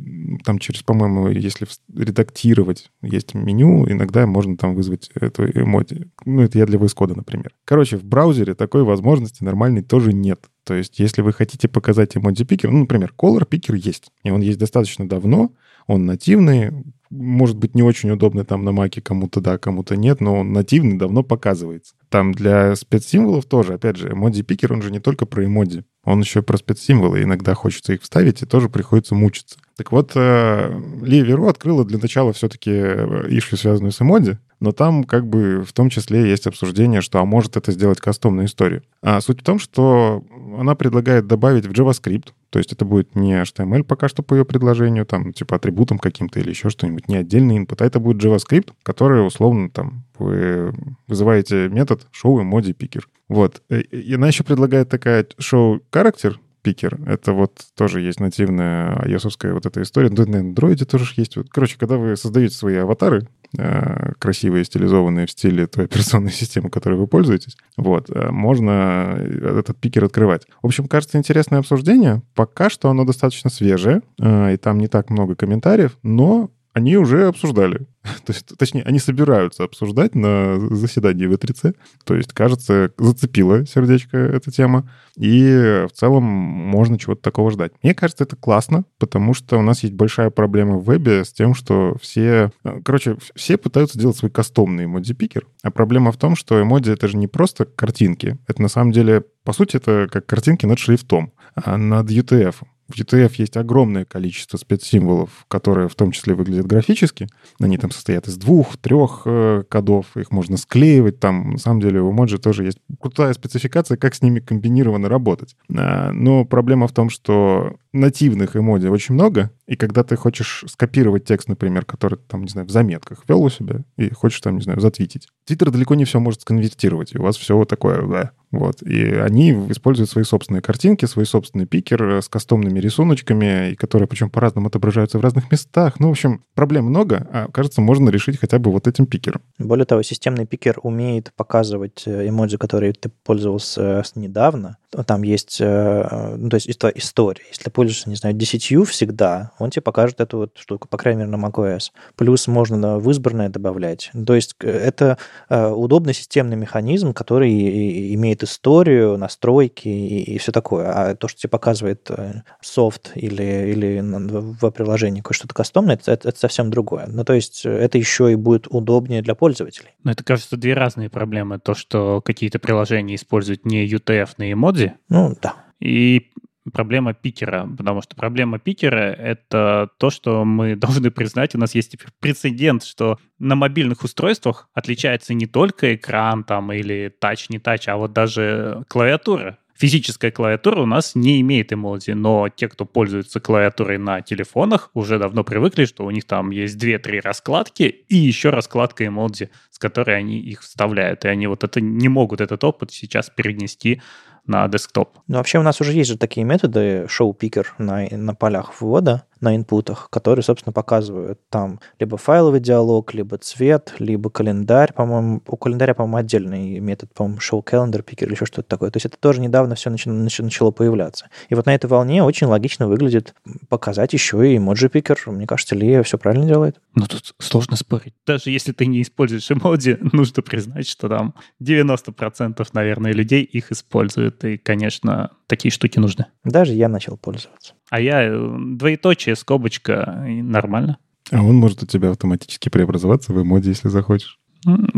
[0.44, 6.10] там через, по-моему, если редактировать, есть меню, иногда можно там вызвать эту эмодзи.
[6.24, 7.52] Ну, это я для VS Code, например.
[7.64, 10.40] Короче, в браузере такой возможности нормальной тоже нет.
[10.66, 14.40] То есть, если вы хотите показать эмодзи пикер, ну, например, Color Picker есть, и он
[14.40, 15.52] есть достаточно давно,
[15.86, 16.72] он нативный,
[17.08, 20.98] может быть, не очень удобный там на маке кому-то да, кому-то нет, но он нативный,
[20.98, 21.94] давно показывается.
[22.08, 26.18] Там для спецсимволов тоже, опять же, эмодзи пикер, он же не только про эмодзи, он
[26.18, 29.60] еще про спецсимволы, иногда хочется их вставить, и тоже приходится мучиться.
[29.76, 35.04] Так вот, э, Лия Веро открыла для начала все-таки ишью, связанную с эмодзи, но там
[35.04, 38.82] как бы в том числе есть обсуждение, что а может это сделать кастомную историю.
[39.02, 40.24] А суть в том, что
[40.58, 44.44] она предлагает добавить в JavaScript, то есть это будет не HTML пока что по ее
[44.44, 48.72] предложению, там типа атрибутом каким-то или еще что-нибудь, не отдельный input, а это будет JavaScript,
[48.82, 50.72] который условно там вы
[51.06, 53.02] вызываете метод show emoji picker.
[53.28, 53.62] Вот.
[53.68, 56.98] И она еще предлагает такая show character пикер.
[57.06, 60.10] Это вот тоже есть нативная ios вот эта история.
[60.10, 61.38] Ну, на Android тоже есть.
[61.48, 66.98] Короче, когда вы создаете свои аватары, э, красивые, стилизованные в стиле той операционной системы, которой
[66.98, 70.42] вы пользуетесь, вот, э, можно этот пикер открывать.
[70.60, 72.22] В общем, кажется, интересное обсуждение.
[72.34, 77.28] Пока что оно достаточно свежее, э, и там не так много комментариев, но они уже
[77.28, 77.86] обсуждали.
[78.26, 81.74] То есть, точнее, они собираются обсуждать на заседании В3C.
[82.04, 84.86] То есть, кажется, зацепила сердечко эта тема.
[85.16, 87.72] И в целом можно чего-то такого ждать.
[87.82, 91.54] Мне кажется, это классно, потому что у нас есть большая проблема в вебе с тем,
[91.54, 92.52] что все...
[92.62, 95.46] э, Короче, все пытаются делать свой кастомный эмодзи-пикер.
[95.62, 98.36] А проблема в том, что эмодзи— это же не просто картинки.
[98.48, 102.56] Это на самом деле, по сути, это как картинки над шрифтом, а над UTF.
[102.88, 107.28] В UTF есть огромное количество спецсимволов, которые в том числе выглядят графически.
[107.60, 111.18] Они там состоят из двух, трех э, кодов, их можно склеивать.
[111.18, 115.56] Там, на самом деле, у эмоджи тоже есть крутая спецификация, как с ними комбинированно работать.
[115.74, 121.24] А, Но проблема в том, что нативных эмодзи очень много, и когда ты хочешь скопировать
[121.24, 124.62] текст, например, который, там, не знаю, в заметках вел у себя, и хочешь там, не
[124.62, 128.32] знаю, затвитить, Твиттер далеко не все может сконвертировать, и у вас все такое, да.
[128.52, 128.82] Вот.
[128.82, 134.30] И они используют свои собственные картинки, свой собственный пикер с кастомными рисуночками, и которые причем
[134.30, 135.98] по-разному отображаются в разных местах.
[136.00, 139.42] Ну, в общем, проблем много, а кажется, можно решить хотя бы вот этим пикером.
[139.58, 144.78] Более того, системный пикер умеет показывать э, эмоджи, которые ты пользовался э, недавно.
[145.06, 147.42] Там есть, э, ну, то есть история.
[147.48, 151.20] Если ты пользуешься, не знаю, 10 всегда, он тебе покажет эту вот штуку, по крайней
[151.24, 151.90] мере, на macOS.
[152.16, 154.10] Плюс можно в избранное добавлять.
[154.26, 160.38] То есть э, это э, удобный системный механизм, который и- и имеет историю, настройки и,
[160.38, 160.90] все такое.
[160.92, 166.12] А то, что тебе показывает э, софт или, или на- в приложении что-то кастомное, это,
[166.12, 167.06] это- это совсем другое.
[167.08, 169.90] Ну, то есть это еще и будет удобнее для пользователей.
[170.04, 171.58] Но это, кажется, две разные проблемы.
[171.58, 175.54] То, что какие-то приложения используют не UTF-ные эмодзи, Ну, да.
[175.80, 176.30] и
[176.72, 181.92] проблема пикера, потому что проблема пикера— это то, что мы должны признать, у нас есть
[181.92, 187.88] теперь прецедент, что на мобильных устройствах отличается не только экран там или тач, не тач,
[187.88, 189.58] а вот даже клавиатура.
[189.78, 195.18] Физическая клавиатура у нас не имеет эмодзи, но те, кто пользуется клавиатурой на телефонах, уже
[195.18, 200.16] давно привыкли, что у них там есть 2-3 раскладки и еще раскладка эмодзи, с которой
[200.16, 201.26] они их вставляют.
[201.26, 204.00] И они вот это не могут этот опыт сейчас перенести
[204.46, 205.18] на десктоп.
[205.26, 209.56] Ну, вообще у нас уже есть же такие методы, шоу-пикер на, на полях ввода, на
[209.56, 215.94] инпутах, которые, собственно, показывают там либо файловый диалог, либо цвет, либо календарь, по-моему, у календаря,
[215.94, 218.90] по-моему, отдельный метод, по-моему, show calendar picker или еще что-то такое.
[218.90, 221.28] То есть это тоже недавно все начало появляться.
[221.48, 223.34] И вот на этой волне очень логично выглядит
[223.68, 225.20] показать еще и emoji пикер.
[225.26, 226.80] Мне кажется, Лия все правильно делает.
[226.94, 228.14] Ну, тут сложно спорить.
[228.26, 234.44] Даже если ты не используешь эмодзи, нужно признать, что там 90%, наверное, людей их используют.
[234.44, 236.26] И, конечно, такие штуки нужны.
[236.44, 237.74] Даже я начал пользоваться.
[237.90, 240.98] А я э, двоеточие, скобочка, и нормально.
[241.30, 244.38] А он может у тебя автоматически преобразоваться в эмодзи, если захочешь.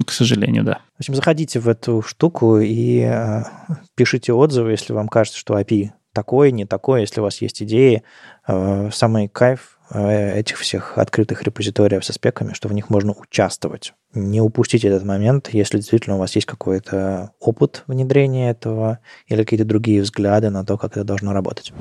[0.07, 0.81] К сожалению, да.
[0.96, 3.42] В общем, заходите в эту штуку и э,
[3.94, 8.03] пишите отзывы, если вам кажется, что API такое, не такое, если у вас есть идеи.
[8.46, 13.92] Э, самый кайф э, этих всех открытых репозиториев со спеками, что в них можно участвовать.
[14.14, 19.66] Не упустите этот момент, если действительно у вас есть какой-то опыт внедрения этого или какие-то
[19.66, 21.72] другие взгляды на то, как это должно работать.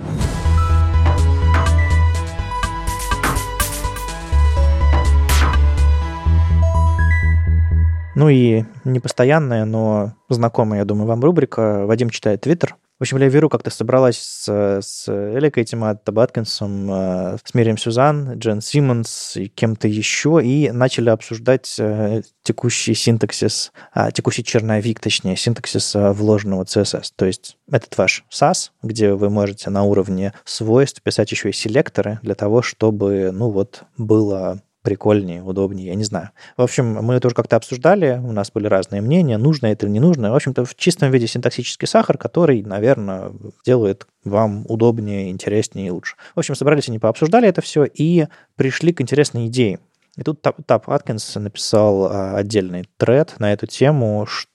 [8.18, 12.76] Ну и непостоянная, но знакомая, я думаю, вам рубрика «Вадим читает Твиттер».
[12.98, 14.50] В общем, Лея Веру как-то собралась с,
[14.82, 21.12] с Эликой Тимат Аткинсом, э, с Мирием Сюзан, Джен Симмонс и кем-то еще, и начали
[21.12, 27.12] обсуждать э, текущий синтаксис, а, текущий черновик, точнее, синтаксис а, вложенного CSS.
[27.16, 32.18] То есть этот ваш SAS, где вы можете на уровне свойств писать еще и селекторы
[32.24, 36.30] для того, чтобы, ну вот, было прикольнее, удобнее, я не знаю.
[36.56, 39.91] В общем, мы это уже как-то обсуждали, у нас были разные мнения, нужно это или
[39.91, 40.32] не нужно.
[40.32, 43.34] В общем-то, в чистом виде синтаксический сахар, который, наверное,
[43.65, 46.15] делает вам удобнее, интереснее и лучше.
[46.36, 49.80] В общем, собрались они, пообсуждали это все и пришли к интересной идее.
[50.15, 54.47] И тут Тап Аткинс написал отдельный тред на эту тему, что,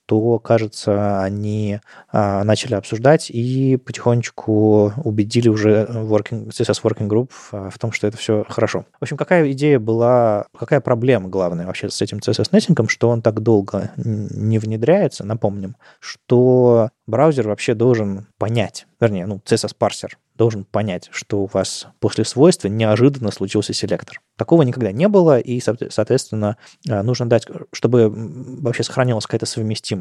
[0.43, 1.79] кажется, они
[2.11, 8.45] начали обсуждать и потихонечку убедили уже working, CSS Working Group в том, что это все
[8.47, 8.85] хорошо.
[8.99, 13.41] В общем, какая идея была, какая проблема главная вообще с этим CSS-неттингом, что он так
[13.41, 21.43] долго не внедряется, напомним, что браузер вообще должен понять, вернее, ну, CSS-парсер должен понять, что
[21.43, 24.19] у вас после свойства неожиданно случился селектор.
[24.35, 29.93] Такого никогда не было, и, соответственно, нужно дать, чтобы вообще сохранилась какая-то совместимость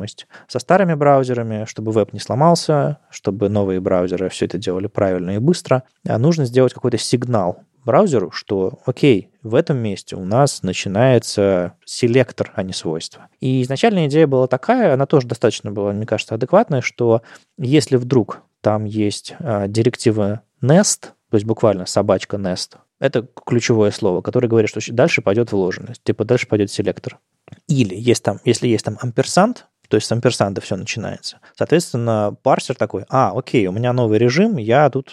[0.48, 5.38] со старыми браузерами, чтобы веб не сломался, чтобы новые браузеры все это делали правильно и
[5.38, 5.84] быстро.
[6.04, 12.62] Нужно сделать какой-то сигнал браузеру, что, окей, в этом месте у нас начинается селектор, а
[12.62, 13.28] не свойство.
[13.40, 17.22] И изначальная идея была такая, она тоже достаточно была, мне кажется, адекватная, что
[17.58, 24.22] если вдруг там есть а, директива nest, то есть буквально собачка nest, Это ключевое слово,
[24.22, 27.18] которое говорит, что дальше пойдет вложенность, типа дальше пойдет селектор.
[27.66, 31.36] Или есть там, если есть там амперсант, то есть с амперсанда все начинается.
[31.54, 35.12] Соответственно, парсер такой, а, окей, у меня новый режим, я тут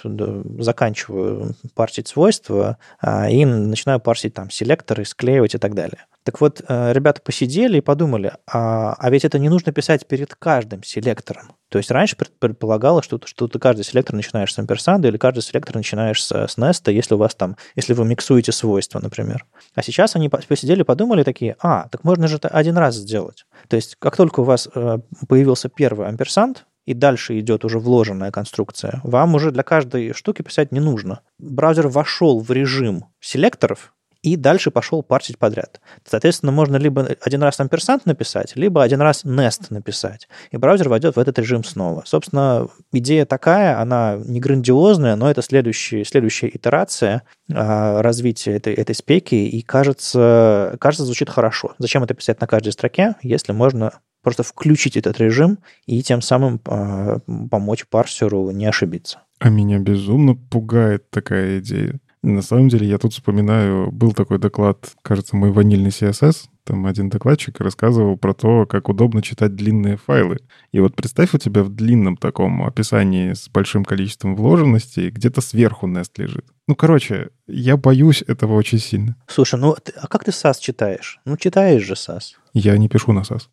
[0.57, 6.05] заканчиваю парсить свойства а, и начинаю парсить там селекторы, склеивать и так далее.
[6.23, 10.35] Так вот, э, ребята посидели и подумали, а, а ведь это не нужно писать перед
[10.35, 11.53] каждым селектором.
[11.69, 15.75] То есть раньше предполагалось, что, что ты каждый селектор начинаешь с амперсанда или каждый селектор
[15.75, 19.45] начинаешь с, с Nest, если у вас там, если вы миксуете свойства, например.
[19.75, 23.45] А сейчас они посидели, подумали такие, а, так можно же это один раз сделать.
[23.67, 28.31] То есть как только у вас э, появился первый амперсанд, и дальше идет уже вложенная
[28.31, 31.21] конструкция, вам уже для каждой штуки писать не нужно.
[31.37, 35.79] Браузер вошел в режим селекторов, и дальше пошел парсить подряд.
[36.05, 41.15] Соответственно, можно либо один раз амперсант написать, либо один раз nest написать, и браузер войдет
[41.15, 42.03] в этот режим снова.
[42.05, 48.95] Собственно, идея такая, она не грандиозная, но это следующая, следующая итерация а, развития этой, этой
[48.95, 51.73] спеки, и кажется, кажется, звучит хорошо.
[51.77, 56.59] Зачем это писать на каждой строке, если можно просто включить этот режим и тем самым
[56.65, 59.19] э, помочь парсеру не ошибиться.
[59.39, 61.99] А меня безумно пугает такая идея.
[62.21, 67.09] На самом деле, я тут вспоминаю, был такой доклад, кажется, мой ванильный CSS, там один
[67.09, 70.39] докладчик рассказывал про то, как удобно читать длинные файлы.
[70.71, 75.87] И вот представь, у тебя в длинном таком описании с большим количеством вложенностей где-то сверху
[75.87, 76.45] Nest лежит.
[76.67, 79.15] Ну, короче, я боюсь этого очень сильно.
[79.25, 81.19] Слушай, ну а как ты SAS читаешь?
[81.25, 82.33] Ну, читаешь же SAS.
[82.53, 83.47] Я не пишу на SAS.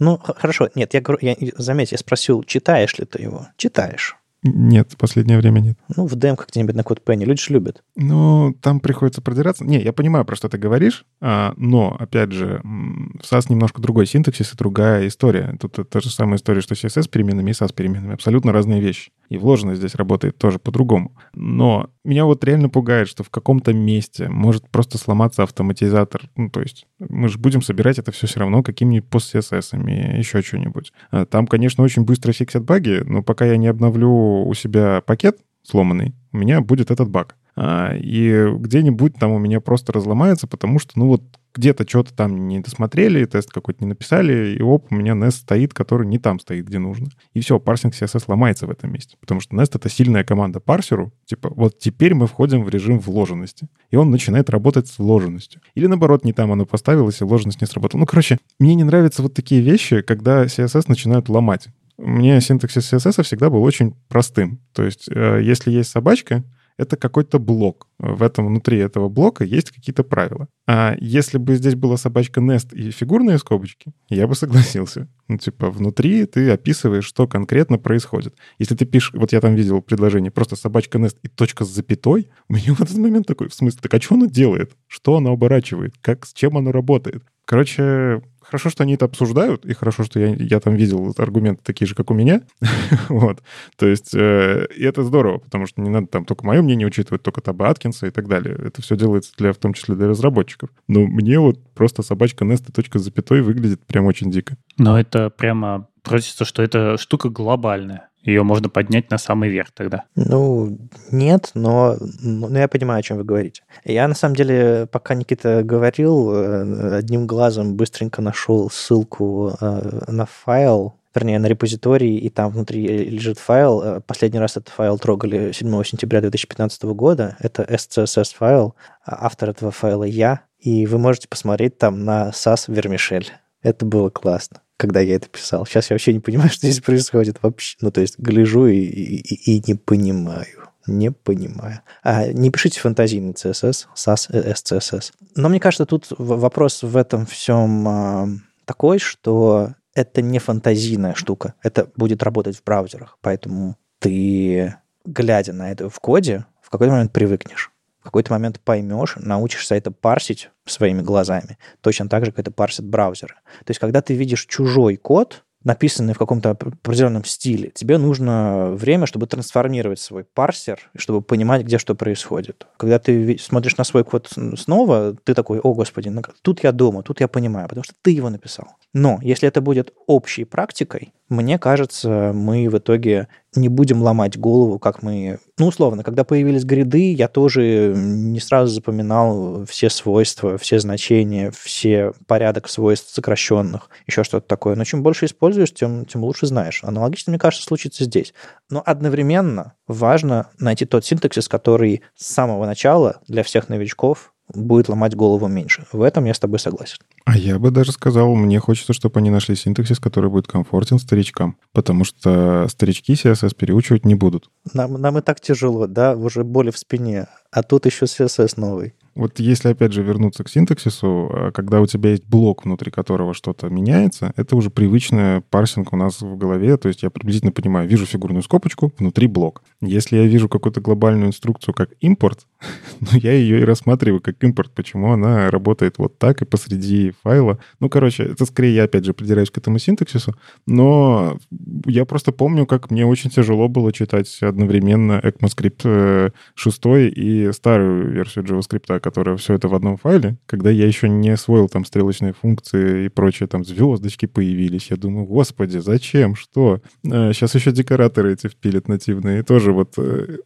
[0.00, 0.68] Ну, хорошо.
[0.74, 3.46] Нет, я, я заметь, я спросил, читаешь ли ты его?
[3.56, 4.16] Читаешь.
[4.44, 5.78] Нет, в последнее время нет.
[5.96, 7.24] Ну, в демках где-нибудь на CodePenny.
[7.24, 7.82] Люди же любят.
[7.96, 9.64] Ну, там приходится продираться.
[9.64, 14.06] Не, я понимаю, про что ты говоришь, а, но, опять же, в SAS немножко другой
[14.06, 15.56] синтаксис и другая история.
[15.58, 18.12] Тут та же самая история, что CSS переменными и SAS переменными.
[18.12, 19.12] Абсолютно разные вещи.
[19.28, 21.16] И вложенность здесь работает тоже по-другому.
[21.32, 26.22] Но меня вот реально пугает, что в каком-то месте может просто сломаться автоматизатор.
[26.36, 30.92] Ну, то есть мы же будем собирать это все все равно какими-нибудь пост-CSS, еще что-нибудь.
[31.10, 35.38] А, там, конечно, очень быстро фиксят баги, но пока я не обновлю у себя пакет
[35.62, 37.36] сломанный, у меня будет этот баг.
[37.56, 41.22] А, и где-нибудь там у меня просто разломается, потому что, ну вот,
[41.54, 45.72] где-то что-то там не досмотрели, тест какой-то не написали, и оп, у меня Nest стоит,
[45.72, 47.08] который не там стоит, где нужно.
[47.32, 51.12] И все, парсинг CSS ломается в этом месте, потому что Nest— это сильная команда парсеру,
[51.26, 55.60] типа вот теперь мы входим в режим вложенности, и он начинает работать с вложенностью.
[55.74, 58.00] Или наоборот, не там оно поставилось, и вложенность не сработала.
[58.00, 61.68] Ну, короче, мне не нравятся вот такие вещи, когда CSS начинают ломать.
[61.96, 64.60] Мне синтаксис CSS всегда был очень простым.
[64.72, 66.42] То есть, э, если есть собачка,
[66.78, 67.88] это какой-то блок.
[67.98, 70.48] В этом, внутри этого блока есть какие-то правила.
[70.66, 75.08] А если бы здесь была собачка Nest и фигурные скобочки, я бы согласился.
[75.28, 78.34] Ну, типа, внутри ты описываешь, что конкретно происходит.
[78.58, 82.30] Если ты пишешь, вот я там видел предложение, просто собачка Nest и точка с запятой,
[82.48, 84.76] у меня в этот момент такой, в смысле, так а что она делает?
[84.86, 85.94] Что она оборачивает?
[86.00, 87.22] Как, с чем оно работает?
[87.46, 91.86] Короче, хорошо, что они это обсуждают, и хорошо, что я, я там видел аргументы такие
[91.86, 92.42] же, как у меня.
[93.08, 93.42] вот.
[93.76, 97.22] То есть, э, и это здорово, потому что не надо там только мое мнение учитывать,
[97.22, 98.56] только Таба Аткинса и так далее.
[98.64, 100.70] Это все делается для, в том числе для разработчиков.
[100.88, 104.56] Но мне вот просто собачка Nest и точка запятой выглядит прям очень дико.
[104.78, 108.08] Но это прямо просится, что это штука глобальная.
[108.22, 110.04] Ее можно поднять на самый верх тогда.
[110.14, 110.78] Ну,
[111.10, 113.62] нет, но, но я понимаю, о чем вы говорите.
[113.84, 120.24] Я, на самом деле, пока Никита говорил, э, одним глазом быстренько нашел ссылку э, на
[120.24, 123.82] файл, вернее, на репозиторий, и там внутри лежит файл.
[123.82, 127.36] Э, последний раз этот файл трогали 7 сентября 2015 года.
[127.40, 128.74] Это SCSS файл.
[129.04, 130.44] Автор этого файла я.
[130.58, 133.28] И вы можете посмотреть там на SAS Vermicelli.
[133.62, 135.66] Это было классно когда я это писал.
[135.66, 137.76] Сейчас я вообще не понимаю, что здесь происходит вообще.
[137.80, 140.70] Ну, то есть, гляжу и, и, и не понимаю.
[140.86, 141.80] Не понимаю.
[142.02, 145.12] А, не пишите фантазийный CSS, SAS, SCSS.
[145.34, 148.28] Но мне кажется, тут вопрос в этом всем а,
[148.66, 151.54] такой, что это не фантазийная штука.
[151.62, 153.16] Это будет работать в браузерах.
[153.22, 154.74] Поэтому ты,
[155.06, 157.70] глядя на это в коде, в какой-то момент привыкнешь
[158.04, 162.84] в какой-то момент поймешь, научишься это парсить своими глазами, точно так же, как это парсит
[162.84, 163.36] браузеры.
[163.64, 169.06] То есть, когда ты видишь чужой код, написанный в каком-то определенном стиле, тебе нужно время,
[169.06, 172.66] чтобы трансформировать свой парсер, чтобы понимать, где что происходит.
[172.76, 177.20] Когда ты смотришь на свой код снова, ты такой, о, господи, тут я дома, тут
[177.20, 178.76] я понимаю, потому что ты его написал.
[178.92, 184.78] Но если это будет общей практикой, мне кажется, мы в итоге не будем ломать голову,
[184.78, 185.38] как мы...
[185.58, 192.12] Ну, условно, когда появились гриды, я тоже не сразу запоминал все свойства, все значения, все
[192.26, 194.76] порядок свойств сокращенных, еще что-то такое.
[194.76, 196.82] Но чем больше используешь, тем, тем лучше знаешь.
[196.82, 198.34] Аналогично, мне кажется, случится здесь.
[198.68, 205.14] Но одновременно важно найти тот синтаксис, который с самого начала для всех новичков будет ломать
[205.14, 205.86] голову меньше.
[205.92, 206.98] В этом я с тобой согласен.
[207.24, 211.56] А я бы даже сказал, мне хочется, чтобы они нашли синтаксис, который будет комфортен старичкам,
[211.72, 214.50] потому что старички CSS переучивать не будут.
[214.72, 218.94] Нам, нам и так тяжело, да, уже боли в спине, а тут еще CSS новый.
[219.14, 223.32] Вот если, опять же, вернуться к синтаксису, а, когда у тебя есть блок, внутри которого
[223.34, 226.76] что-то меняется, это уже привычная парсинг у нас в голове.
[226.76, 229.62] То есть я приблизительно понимаю, вижу фигурную скобочку, внутри блок.
[229.80, 232.46] Если я вижу какую-то глобальную инструкцию как импорт,
[233.00, 234.72] ну, я ее и рассматриваю как импорт.
[234.74, 237.58] Почему она работает вот так и посреди файла.
[237.80, 240.34] Ну, короче, это скорее я, опять же, придираюсь к этому синтаксису.
[240.66, 241.38] Но
[241.86, 248.10] я просто помню, как мне очень тяжело было читать одновременно ECMAScript 6 э, и старую
[248.12, 252.32] версию JavaScript, которая все это в одном файле, когда я еще не освоил там стрелочные
[252.32, 254.90] функции и прочее, там звездочки появились.
[254.90, 256.80] Я думаю, господи, зачем, что?
[257.02, 259.40] Сейчас э, еще декораторы эти впилят нативные.
[259.40, 260.38] И тоже вот э,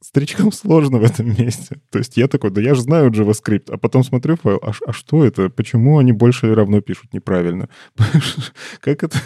[0.00, 1.78] старичкам сложно в этом месте.
[1.90, 4.92] То есть я такой, да я же знаю JavaScript, а потом смотрю файл, а, а
[4.92, 5.48] что это?
[5.50, 7.68] Почему они больше равно пишут неправильно?
[8.80, 9.18] как, это,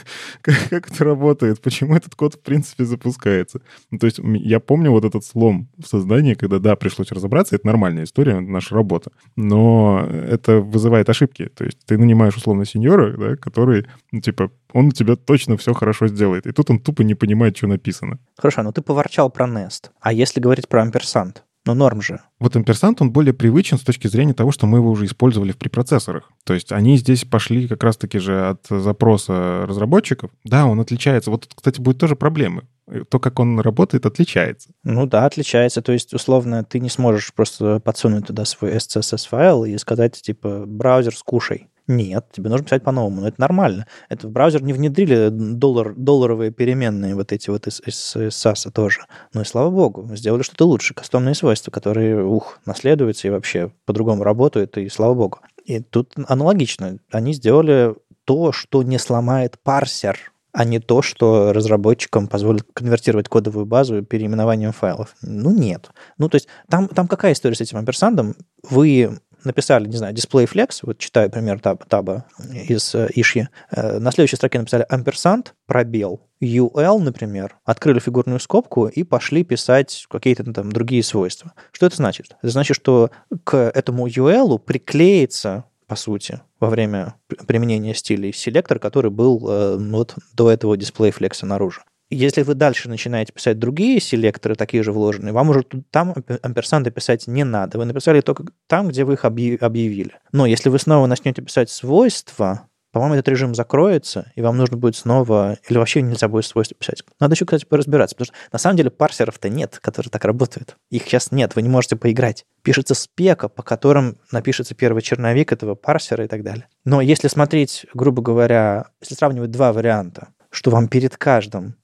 [0.43, 1.61] как, как это работает?
[1.61, 3.61] Почему этот код в принципе запускается?
[3.91, 7.67] Ну, то есть я помню вот этот слом в создании, когда, да, пришлось разобраться, это
[7.67, 11.51] нормальная история, наша работа, но это вызывает ошибки.
[11.55, 15.73] То есть ты нанимаешь условно сеньора, да, который, ну, типа, он у тебя точно все
[15.75, 16.47] хорошо сделает.
[16.47, 18.19] И тут он тупо не понимает, что написано.
[18.37, 19.91] Хорошо, но ты поворчал про Nest.
[20.01, 21.45] А если говорить про амперсант?
[21.67, 22.21] Ну, норм же.
[22.39, 25.59] Вот амперсант, он более привычен с точки зрения того, что мы его уже использовали в
[25.59, 26.31] препроцессорах.
[26.45, 30.31] То есть они здесь пошли как раз-таки же от запроса разработчиков.
[30.45, 31.31] Да, он отличается.
[31.31, 32.67] Вот, кстати, будет тоже проблемы.
[33.09, 34.71] То, как он работает, отличается.
[34.85, 35.83] Ну да, отличается.
[35.83, 41.15] То есть, условно, ты не сможешь просто подсунуть туда свой SCSS-файл и сказать, типа, браузер,
[41.15, 41.69] скушай.
[41.91, 43.85] Нет, тебе нужно писать по-новому, но это нормально.
[44.09, 48.71] Это в браузер не внедрили доллар, долларовые переменные вот эти вот из, из, из SAS
[48.71, 49.01] тоже.
[49.35, 54.23] Ну и слава богу, сделали что-то лучше, кастомные свойства, которые, ух, наследуются и вообще по-другому
[54.23, 55.41] работают, и слава богу.
[55.65, 56.99] И тут аналогично.
[57.11, 63.67] Они сделали то, что не сломает парсер, а не то, что разработчикам позволит конвертировать кодовую
[63.67, 65.17] базу переименованием файлов.
[65.23, 65.91] Ну, нет.
[66.19, 68.37] Ну, то есть там, там какая история с этим амперсандом?
[68.63, 74.37] Вы написали, не знаю, DisplayFlex, вот читаю пример таба, таба из э, э, на следующей
[74.37, 81.03] строке написали ampersand, пробел, UL, например, открыли фигурную скобку и пошли писать какие-то там другие
[81.03, 81.53] свойства.
[81.73, 82.37] Что это значит?
[82.43, 83.11] Это значит, что
[83.45, 87.17] к этому UL приклеится по сути, во время
[87.49, 91.83] применения стилей селектор, который был э, вот до этого дисплей флекса наружу.
[92.11, 97.29] Если вы дальше начинаете писать другие селекторы, такие же вложенные, вам уже там амперсанды писать
[97.29, 97.79] не надо.
[97.79, 100.13] Вы написали только там, где вы их объявили.
[100.33, 104.97] Но если вы снова начнете писать свойства, по-моему, этот режим закроется, и вам нужно будет
[104.97, 105.59] снова...
[105.69, 107.05] Или вообще нельзя будет свойства писать.
[107.21, 110.77] Надо еще, кстати, поразбираться, потому что на самом деле парсеров-то нет, которые так работают.
[110.91, 112.45] Их сейчас нет, вы не можете поиграть.
[112.63, 116.67] Пишется спека, по которым напишется первый черновик этого парсера и так далее.
[116.85, 121.77] Но если смотреть, грубо говоря, если сравнивать два варианта, что вам перед каждым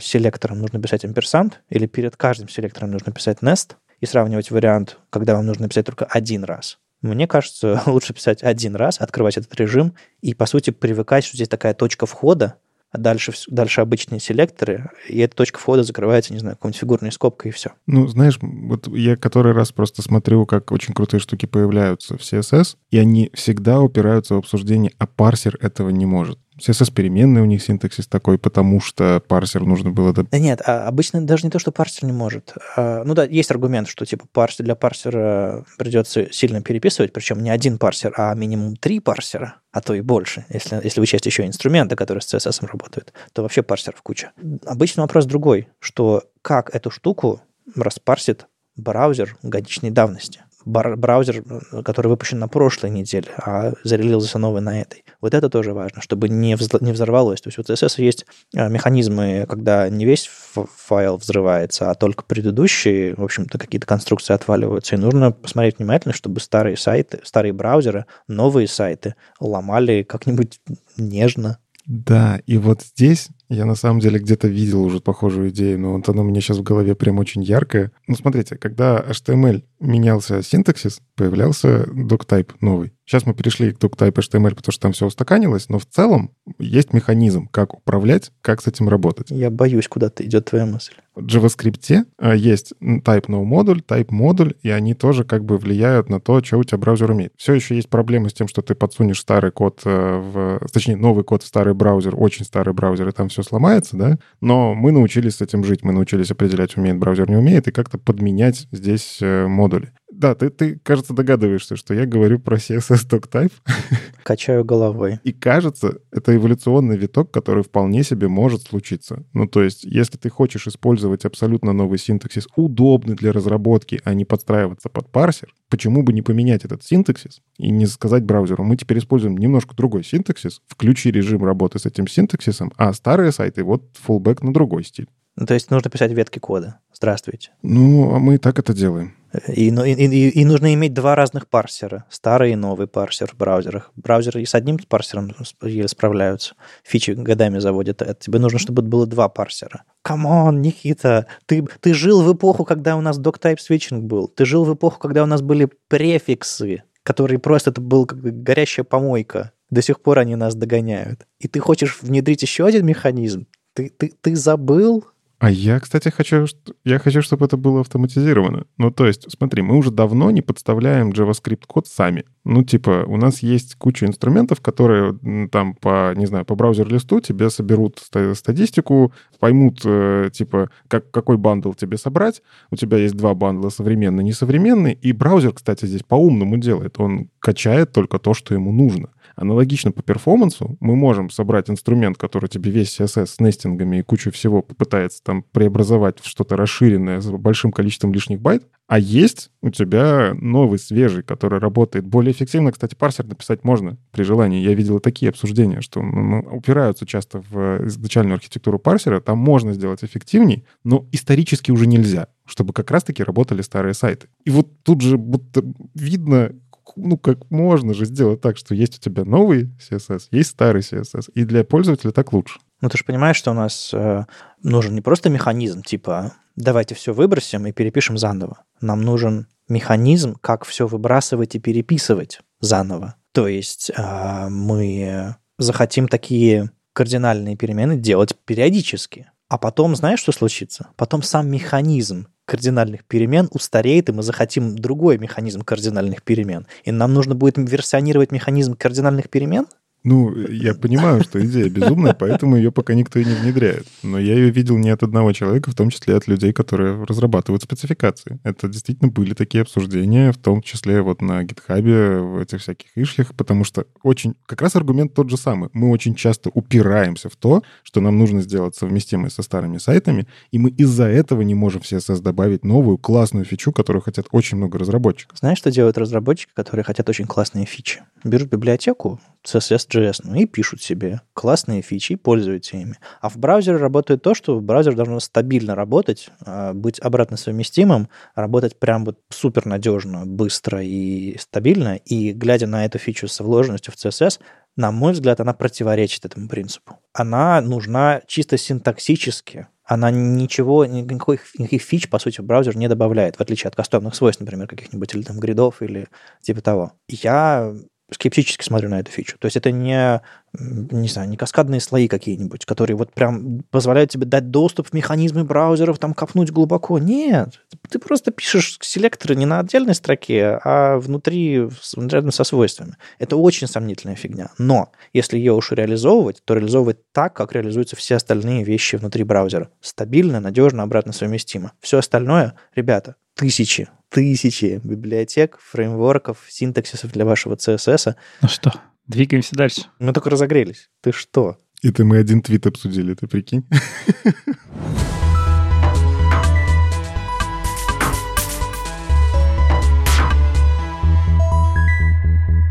[0.00, 5.34] селектором нужно писать амперсант, или перед каждым селектором нужно писать nest, и сравнивать вариант, когда
[5.36, 6.78] вам нужно писать только один раз.
[7.02, 11.48] Мне кажется, лучше писать один раз, открывать этот режим и, по сути, привыкать, что здесь
[11.48, 12.56] такая точка входа,
[12.90, 17.50] а дальше, дальше обычные селекторы, и эта точка входа закрывается, не знаю, какой-нибудь фигурной скобкой,
[17.50, 17.72] и все.
[17.86, 22.76] Ну, знаешь, вот я который раз просто смотрю, как очень крутые штуки появляются в CSS,
[22.90, 26.38] и они всегда упираются в обсуждение, а парсер этого не может.
[26.58, 30.12] CSS-переменные у них синтаксис такой, потому что парсер нужно было...
[30.12, 32.54] Да нет, а обычно даже не то, что парсер не может.
[32.76, 37.50] А, ну да, есть аргумент, что типа парсер для парсера придется сильно переписывать, причем не
[37.50, 40.46] один парсер, а минимум три парсера, а то и больше.
[40.48, 44.32] Если, если учесть еще инструменты, которые с CSS работают, то вообще парсеров куча.
[44.64, 47.42] Обычно вопрос другой, что как эту штуку
[47.74, 48.46] распарсит
[48.76, 51.42] браузер годичной давности браузер,
[51.84, 55.04] который выпущен на прошлой неделе, а зарелизился новый на этой.
[55.20, 57.40] Вот это тоже важно, чтобы не, взл- не взорвалось.
[57.40, 63.14] То есть у CSS есть а, механизмы, когда не весь файл взрывается, а только предыдущие,
[63.14, 64.96] в общем-то, какие-то конструкции отваливаются.
[64.96, 70.60] И нужно посмотреть внимательно, чтобы старые сайты, старые браузеры, новые сайты ломали как-нибудь
[70.96, 71.58] нежно.
[71.86, 76.08] Да, и вот здесь Я на самом деле где-то видел уже похожую идею, но вот
[76.08, 77.92] она у меня сейчас в голове прям очень яркая.
[78.08, 82.92] Ну, смотрите, когда HTML менялся синтаксис, появлялся doctype новый.
[83.04, 86.92] Сейчас мы перешли к doctype HTML, потому что там все устаканилось, но в целом есть
[86.92, 89.30] механизм, как управлять, как с этим работать.
[89.30, 90.94] Я боюсь, куда-то идет твоя мысль.
[91.14, 96.10] В JavaScript э, есть type no модуль, type модуль, и они тоже как бы влияют
[96.10, 97.32] на то, что у тебя браузер умеет.
[97.36, 100.60] Все еще есть проблемы с тем, что ты подсунешь старый код э, в...
[100.72, 104.18] Точнее, новый код в старый браузер, очень старый браузер, и там все сломается, да?
[104.40, 107.98] Но мы научились с этим жить, мы научились определять, умеет браузер, не умеет, и как-то
[107.98, 109.92] подменять здесь э, модули.
[110.10, 113.52] Да, ты, ты, кажется, догадываешься, что я говорю про CSS Stock Type.
[114.22, 115.18] Качаю головой.
[115.24, 119.24] И кажется, это эволюционный виток, который вполне себе может случиться.
[119.32, 124.24] Ну, то есть, если ты хочешь использовать абсолютно новый синтаксис, удобный для разработки, а не
[124.24, 128.98] подстраиваться под парсер, почему бы не поменять этот синтаксис и не сказать браузеру, мы теперь
[128.98, 134.44] используем немножко другой синтаксис, включи режим работы с этим синтаксисом, а старые сайты вот fallback
[134.44, 135.08] на другой стиль.
[135.36, 136.80] Ну, то есть нужно писать ветки кода.
[136.92, 137.50] Здравствуйте.
[137.62, 139.14] Ну, а мы и так это делаем.
[139.48, 142.06] И, и, и, и нужно иметь два разных парсера.
[142.08, 143.92] Старый и новый парсер в браузерах.
[143.96, 145.32] Браузеры с одним парсером
[145.62, 146.54] еле справляются.
[146.82, 148.00] Фичи годами заводят.
[148.00, 149.82] Это тебе нужно, чтобы было два парсера.
[150.02, 154.28] Come on, Никита, ты, ты жил в эпоху, когда у нас doctype switching был.
[154.28, 158.84] Ты жил в эпоху, когда у нас были префиксы, которые просто это был как горящая
[158.84, 159.52] помойка.
[159.68, 161.26] До сих пор они нас догоняют.
[161.40, 163.46] И ты хочешь внедрить еще один механизм?
[163.74, 165.04] Ты, ты, ты забыл,
[165.38, 166.46] а я, кстати, хочу,
[166.84, 168.64] я хочу, чтобы это было автоматизировано.
[168.78, 172.24] Ну, то есть, смотри, мы уже давно не подставляем JavaScript-код сами.
[172.44, 175.18] Ну, типа, у нас есть куча инструментов, которые
[175.52, 178.00] там по, не знаю, по браузер-листу тебе соберут
[178.34, 182.40] статистику, поймут, э, типа, как, какой бандл тебе собрать.
[182.70, 184.94] У тебя есть два бандла, современный, несовременный.
[184.94, 186.98] И браузер, кстати, здесь по-умному делает.
[186.98, 189.10] Он качает только то, что ему нужно.
[189.36, 194.32] Аналогично по перформансу мы можем собрать инструмент, который тебе весь CSS с нестингами и кучу
[194.32, 199.68] всего попытается там преобразовать в что-то расширенное с большим количеством лишних байт, а есть у
[199.70, 202.72] тебя новый, свежий, который работает более эффективно.
[202.72, 204.64] Кстати, парсер написать можно при желании.
[204.64, 209.20] Я видел такие обсуждения, что ну, упираются часто в изначальную архитектуру парсера.
[209.20, 214.28] Там можно сделать эффективней, но исторически уже нельзя чтобы как раз-таки работали старые сайты.
[214.44, 215.62] И вот тут же будто
[215.94, 216.52] видно,
[216.96, 221.30] ну, как можно же сделать так, что есть у тебя новый CSS, есть старый CSS,
[221.34, 222.60] и для пользователя так лучше.
[222.80, 224.24] Ну, ты же понимаешь, что у нас э,
[224.62, 228.64] нужен не просто механизм, типа, давайте все выбросим и перепишем заново.
[228.80, 233.16] Нам нужен механизм, как все выбрасывать и переписывать заново.
[233.32, 239.30] То есть э, мы захотим такие кардинальные перемены делать периодически.
[239.48, 240.88] А потом, знаешь, что случится?
[240.96, 246.66] Потом сам механизм кардинальных перемен устареет, и мы захотим другой механизм кардинальных перемен.
[246.84, 249.66] И нам нужно будет версионировать механизм кардинальных перемен,
[250.06, 253.88] ну, я понимаю, что идея безумная, поэтому ее пока никто и не внедряет.
[254.04, 257.64] Но я ее видел не от одного человека, в том числе от людей, которые разрабатывают
[257.64, 258.38] спецификации.
[258.44, 263.34] Это действительно были такие обсуждения, в том числе вот на гитхабе, в этих всяких ишлях,
[263.34, 264.36] потому что очень...
[264.46, 265.70] Как раз аргумент тот же самый.
[265.72, 270.60] Мы очень часто упираемся в то, что нам нужно сделать совместимое со старыми сайтами, и
[270.60, 274.78] мы из-за этого не можем в CSS добавить новую классную фичу, которую хотят очень много
[274.78, 275.36] разработчиков.
[275.36, 278.02] Знаешь, что делают разработчики, которые хотят очень классные фичи?
[278.22, 282.98] Берут библиотеку CSS JS, ну и пишут себе классные фичи и пользуются ими.
[283.20, 288.78] А в браузере работает то, что браузер должен стабильно работать, а, быть обратно совместимым, работать
[288.78, 291.96] прям вот супер надежно, быстро и стабильно.
[291.96, 294.40] И глядя на эту фичу со вложенностью в CSS,
[294.76, 296.98] на мой взгляд, она противоречит этому принципу.
[297.14, 303.36] Она нужна чисто синтаксически, она ничего, никаких, никаких фич, по сути, в браузер не добавляет,
[303.36, 306.08] в отличие от кастомных свойств, например, каких-нибудь или там гридов или
[306.42, 306.92] типа того.
[307.08, 307.72] Я
[308.12, 309.36] скептически смотрю на эту фичу.
[309.38, 310.20] То есть это не,
[310.52, 315.44] не знаю, не каскадные слои какие-нибудь, которые вот прям позволяют тебе дать доступ в механизмы
[315.44, 316.98] браузеров, там копнуть глубоко.
[316.98, 322.96] Нет, ты просто пишешь селекторы не на отдельной строке, а внутри, рядом со свойствами.
[323.18, 324.50] Это очень сомнительная фигня.
[324.58, 329.70] Но если ее уж реализовывать, то реализовывать так, как реализуются все остальные вещи внутри браузера.
[329.80, 331.72] Стабильно, надежно, обратно совместимо.
[331.80, 338.16] Все остальное, ребята, тысячи, тысячи библиотек, фреймворков, синтаксисов для вашего CSS.
[338.42, 338.72] Ну что,
[339.06, 339.82] двигаемся дальше.
[339.98, 340.88] Мы только разогрелись.
[341.02, 341.58] Ты что?
[341.82, 343.64] Это мы один твит обсудили, ты прикинь?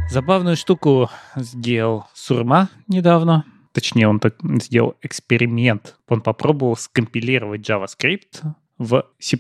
[0.09, 3.45] Забавную штуку сделал Сурма недавно.
[3.73, 5.97] Точнее, он так сделал эксперимент.
[6.07, 8.41] Он попробовал скомпилировать JavaScript
[8.77, 9.37] в C++.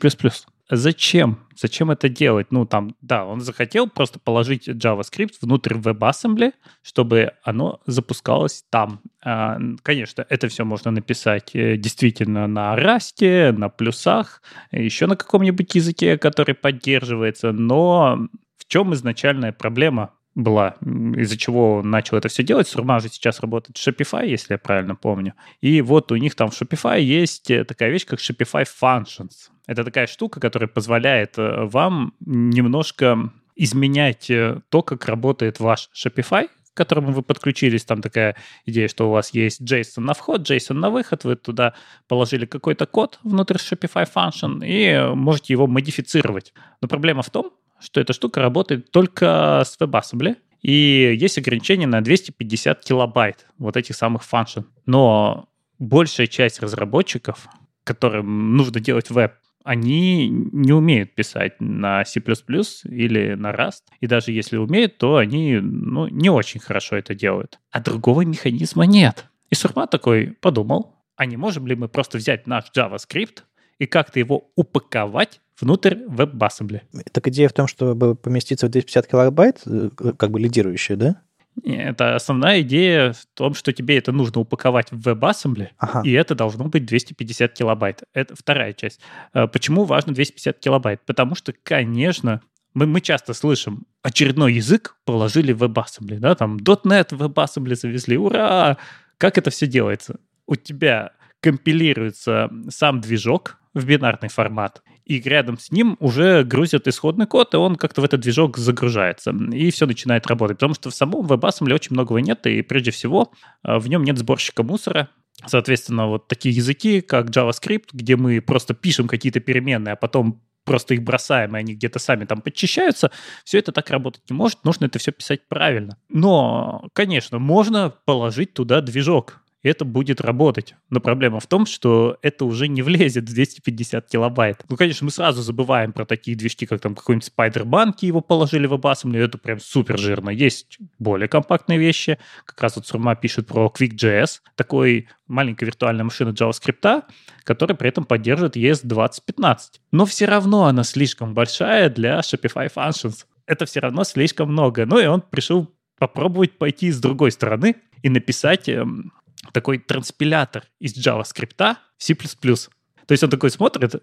[0.69, 1.39] Зачем?
[1.55, 2.47] Зачем это делать?
[2.51, 9.01] Ну, там, да, он захотел просто положить JavaScript внутрь WebAssembly, чтобы оно запускалось там.
[9.23, 14.41] А, конечно, это все можно написать э, действительно на Rust, на плюсах,
[14.71, 22.17] еще на каком-нибудь языке, который поддерживается, но в чем изначальная проблема была, из-за чего начал
[22.17, 22.67] это все делать.
[22.67, 25.33] Сурма же сейчас работает в Shopify, если я правильно помню.
[25.61, 29.49] И вот у них там в Shopify есть э, такая вещь, как Shopify Functions.
[29.65, 36.49] Это такая штука, которая позволяет э, вам немножко изменять э, то, как работает ваш Shopify,
[36.73, 37.85] к которому вы подключились.
[37.85, 41.23] Там такая идея, что у вас есть JSON на вход, JSON на выход.
[41.23, 41.73] Вы туда
[42.09, 46.53] положили какой-то код внутрь Shopify Function и можете его модифицировать.
[46.81, 52.01] Но проблема в том, что эта штука работает только с WebAssembly, и есть ограничение на
[52.01, 54.63] 250 килобайт вот этих самых функций.
[54.85, 55.47] Но
[55.77, 57.47] большая часть разработчиков,
[57.83, 63.81] которым нужно делать веб, они не умеют писать на C++ или на Rust.
[63.99, 67.59] И даже если умеют, то они ну, не очень хорошо это делают.
[67.71, 69.25] А другого механизма нет.
[69.49, 73.39] И Сурма такой подумал, а не можем ли мы просто взять наш JavaScript
[73.79, 76.81] и как-то его упаковать внутрь WebAssembly.
[77.11, 81.21] Так идея в том, чтобы поместиться в 250 килобайт, э, как бы лидирующая, да?
[81.63, 86.01] Это основная идея в том, что тебе это нужно упаковать в WebAssembly, ага.
[86.03, 88.03] и это должно быть 250 килобайт.
[88.13, 88.99] Это вторая часть.
[89.33, 91.01] Э, почему важно 250 килобайт?
[91.05, 92.41] Потому что, конечно,
[92.73, 98.17] мы, мы часто слышим, очередной язык положили в WebAssembly, да, там .NET в WebAssembly завезли,
[98.17, 98.77] ура!
[99.17, 100.19] Как это все делается?
[100.45, 107.27] У тебя компилируется сам движок в бинарный формат, и рядом с ним уже грузят исходный
[107.27, 110.57] код, и он как-то в этот движок загружается, и все начинает работать.
[110.57, 113.31] Потому что в самом WebAssembly очень многого нет, и прежде всего
[113.63, 115.09] э, в нем нет сборщика мусора,
[115.45, 120.95] Соответственно, вот такие языки, как JavaScript, где мы просто пишем какие-то переменные, а потом просто
[120.95, 123.11] их бросаем, и они где-то сами там подчищаются,
[123.43, 125.97] все это так работать не может, нужно это все писать правильно.
[126.09, 130.75] Но, конечно, можно положить туда движок, это будет работать.
[130.89, 134.63] Но проблема в том, что это уже не влезет в 250 килобайт.
[134.69, 138.73] Ну, конечно, мы сразу забываем про такие движки, как там какой-нибудь Spider-Bank, его положили в
[138.73, 140.29] Abassembly, это прям супер жирно.
[140.29, 142.19] Есть более компактные вещи.
[142.45, 147.03] Как раз вот Сурма пишет про QuickJS, такой маленькая виртуальная машина JavaScript,
[147.43, 149.57] которая при этом поддерживает ES2015.
[149.91, 153.25] Но все равно она слишком большая для Shopify Functions.
[153.47, 154.85] Это все равно слишком много.
[154.85, 159.11] Ну и он пришел попробовать пойти с другой стороны и написать эм,
[159.51, 162.15] такой транспилятор из JavaScript в C++.
[162.15, 163.95] То есть он такой смотрит,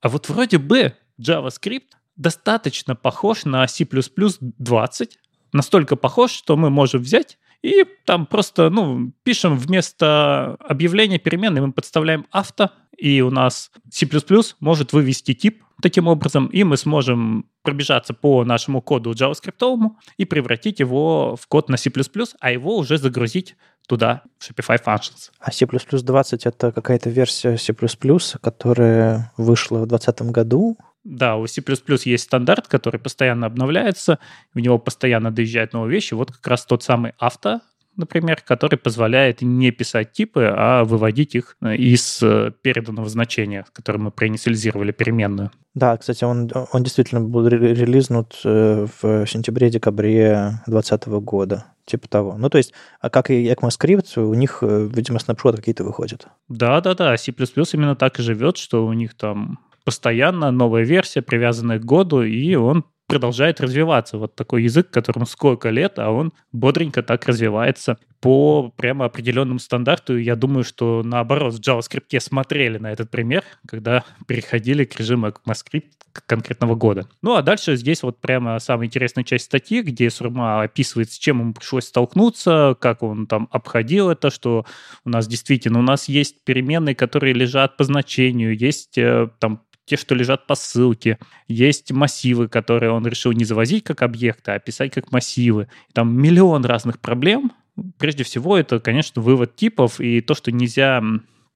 [0.00, 5.18] а вот вроде бы JavaScript достаточно похож на C++ 20,
[5.52, 11.72] настолько похож, что мы можем взять и там просто, ну, пишем вместо объявления переменной, мы
[11.72, 14.08] подставляем авто, и у нас C++
[14.60, 20.80] может вывести тип таким образом, и мы сможем пробежаться по нашему коду JavaScript и превратить
[20.80, 21.90] его в код на C++,
[22.40, 23.56] а его уже загрузить
[23.90, 25.32] туда, в Shopify Functions.
[25.40, 27.74] А C++ 20— это какая-то версия C++,
[28.40, 30.78] которая вышла в 2020 году?
[31.02, 31.60] Да, у C++
[32.04, 34.20] есть стандарт, который постоянно обновляется,
[34.54, 36.14] в него постоянно доезжают новые вещи.
[36.14, 37.62] Вот как раз тот самый авто,
[37.96, 43.98] например, который позволяет не писать типы, а выводить их э, из э, переданного значения, которое
[43.98, 45.50] мы проинициализировали переменную.
[45.74, 52.36] Да, кстати, он, он действительно был релизнут э, в сентябре-декабре 2020 года, типа того.
[52.36, 56.26] Ну, то есть, а как и ECMAScript, у них, видимо, снапшоты какие-то выходят.
[56.48, 57.32] Да-да-да, C++
[57.72, 62.54] именно так и живет, что у них там постоянно новая версия, привязанная к году, и
[62.54, 64.18] он продолжает развиваться.
[64.18, 70.16] Вот такой язык, которому сколько лет, а он бодренько так развивается по прямо определенному стандарту.
[70.16, 75.90] Я думаю, что наоборот, в JavaScript смотрели на этот пример, когда переходили к режиму ECMAScript
[76.26, 77.08] конкретного года.
[77.22, 81.40] Ну, а дальше здесь вот прямо самая интересная часть статьи, где Сурма описывает, с чем
[81.40, 84.66] ему пришлось столкнуться, как он там обходил это, что
[85.04, 89.96] у нас действительно, у нас есть переменные, которые лежат по значению, есть э, там те,
[89.96, 91.18] что лежат по ссылке.
[91.48, 95.66] Есть массивы, которые он решил не завозить как объекты, а писать как массивы.
[95.92, 97.50] Там миллион разных проблем.
[97.98, 101.02] Прежде всего, это, конечно, вывод типов и то, что нельзя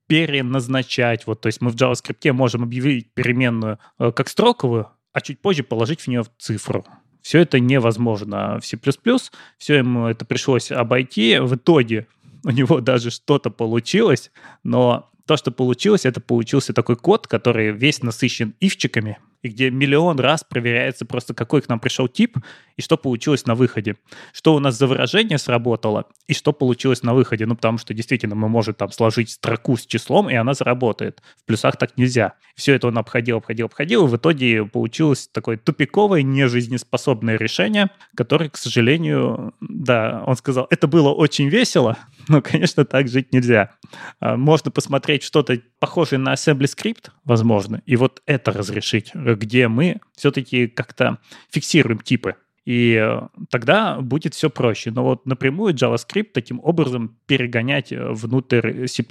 [0.08, 1.28] переназначать.
[1.28, 5.62] Вот, то есть мы в JavaScript можем объявить переменную э, как строковую, а чуть позже
[5.62, 6.84] положить в нее цифру.
[7.22, 8.76] Все это невозможно в C++,
[9.58, 11.38] все ему это пришлось обойти.
[11.38, 12.08] В итоге
[12.42, 14.32] у него даже что-то получилось,
[14.64, 20.18] но то, что получилось, это получился такой код, который весь насыщен ивчиками, и где миллион
[20.20, 22.38] раз проверяется просто, какой к нам пришел тип,
[22.76, 23.96] и что получилось на выходе.
[24.32, 27.44] Что у нас за выражение сработало, и что получилось на выходе.
[27.44, 31.22] Ну, потому что действительно мы можем там сложить строку с числом, и она заработает.
[31.42, 32.34] В плюсах так нельзя.
[32.54, 38.48] Все это он обходил, обходил, обходил, и в итоге получилось такое тупиковое, нежизнеспособное решение, которое,
[38.48, 41.98] к сожалению, да, он сказал, это было очень весело,
[42.28, 43.70] но, конечно, так жить нельзя.
[44.20, 50.00] А, можно посмотреть что-то похожее на assembly script, возможно, и вот это разрешить, где мы
[50.16, 51.18] все-таки как-то
[51.50, 52.36] фиксируем типы.
[52.64, 53.20] И э,
[53.50, 54.90] тогда будет все проще.
[54.90, 59.04] Но вот напрямую JavaScript таким образом перегонять э, внутрь C++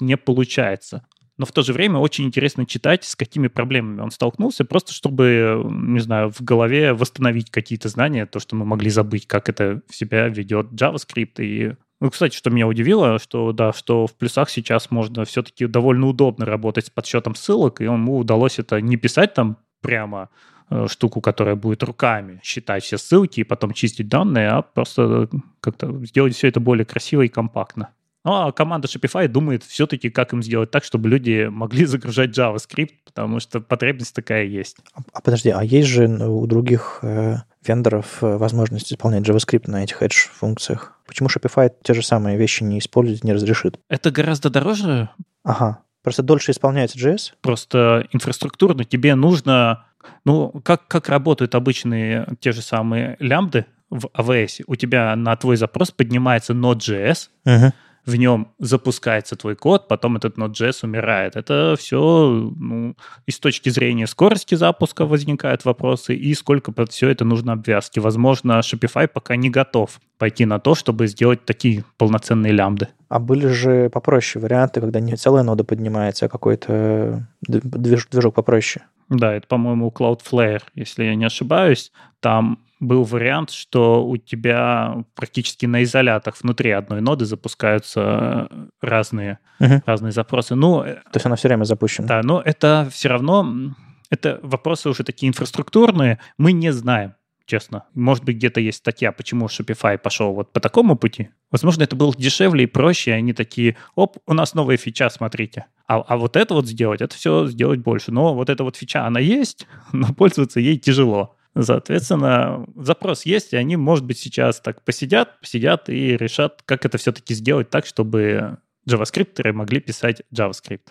[0.00, 1.04] не получается.
[1.36, 5.62] Но в то же время очень интересно читать, с какими проблемами он столкнулся, просто чтобы,
[5.70, 9.96] не знаю, в голове восстановить какие-то знания, то, что мы могли забыть, как это в
[9.96, 14.90] себя ведет JavaScript и ну, кстати, что меня удивило, что да, что в плюсах сейчас
[14.90, 19.58] можно все-таки довольно удобно работать с подсчетом ссылок, и ему удалось это не писать там
[19.82, 20.30] прямо
[20.70, 25.28] э, штуку, которая будет руками считать все ссылки и потом чистить данные, а просто
[25.60, 27.90] как-то сделать все это более красиво и компактно.
[28.24, 32.94] Ну, а команда Shopify думает все-таки, как им сделать так, чтобы люди могли загружать JavaScript,
[33.04, 34.78] потому что потребность такая есть.
[34.94, 39.84] А, а подожди, а есть же у других э, вендоров э, возможность исполнять JavaScript на
[39.84, 40.98] этих edge-функциях?
[41.06, 43.78] Почему Shopify те же самые вещи не использует, не разрешит?
[43.88, 45.10] Это гораздо дороже.
[45.44, 45.80] Ага.
[46.02, 47.32] Просто дольше исполняется JS?
[47.40, 49.84] Просто инфраструктурно тебе нужно...
[50.24, 54.64] Ну, как, как работают обычные те же самые лямбды в AWS?
[54.66, 57.72] У тебя на твой запрос поднимается Node.js, uh-huh
[58.06, 61.36] в нем запускается твой код, потом этот Node.js умирает.
[61.36, 62.96] Это все ну,
[63.26, 67.98] и с точки зрения скорости запуска возникают вопросы, и сколько под все это нужно обвязки.
[67.98, 72.88] Возможно, Shopify пока не готов пойти на то, чтобы сделать такие полноценные лямбды.
[73.08, 78.84] А были же попроще варианты, когда не целая нода поднимается, а какой-то движ, движок попроще.
[79.08, 81.90] Да, это, по-моему, Cloudflare, если я не ошибаюсь.
[82.20, 88.48] Там был вариант, что у тебя практически на изолятах внутри одной ноды запускаются
[88.80, 89.82] разные, uh-huh.
[89.86, 90.54] разные запросы.
[90.54, 92.08] Ну, То есть она все время запущена.
[92.08, 93.74] Да, но это все равно,
[94.08, 97.14] это вопросы уже такие инфраструктурные, мы не знаем
[97.50, 97.84] честно.
[97.94, 101.30] Может быть, где-то есть статья, почему Shopify пошел вот по такому пути.
[101.50, 105.66] Возможно, это было дешевле и проще, и они такие, оп, у нас новая фича, смотрите.
[105.88, 108.12] А, а вот это вот сделать, это все сделать больше.
[108.12, 111.36] Но вот эта вот фича, она есть, но пользоваться ей тяжело.
[111.58, 116.96] Соответственно, запрос есть, и они, может быть, сейчас так посидят, посидят и решат, как это
[116.98, 120.88] все-таки сделать так, чтобы JavaScript могли писать JavaScript.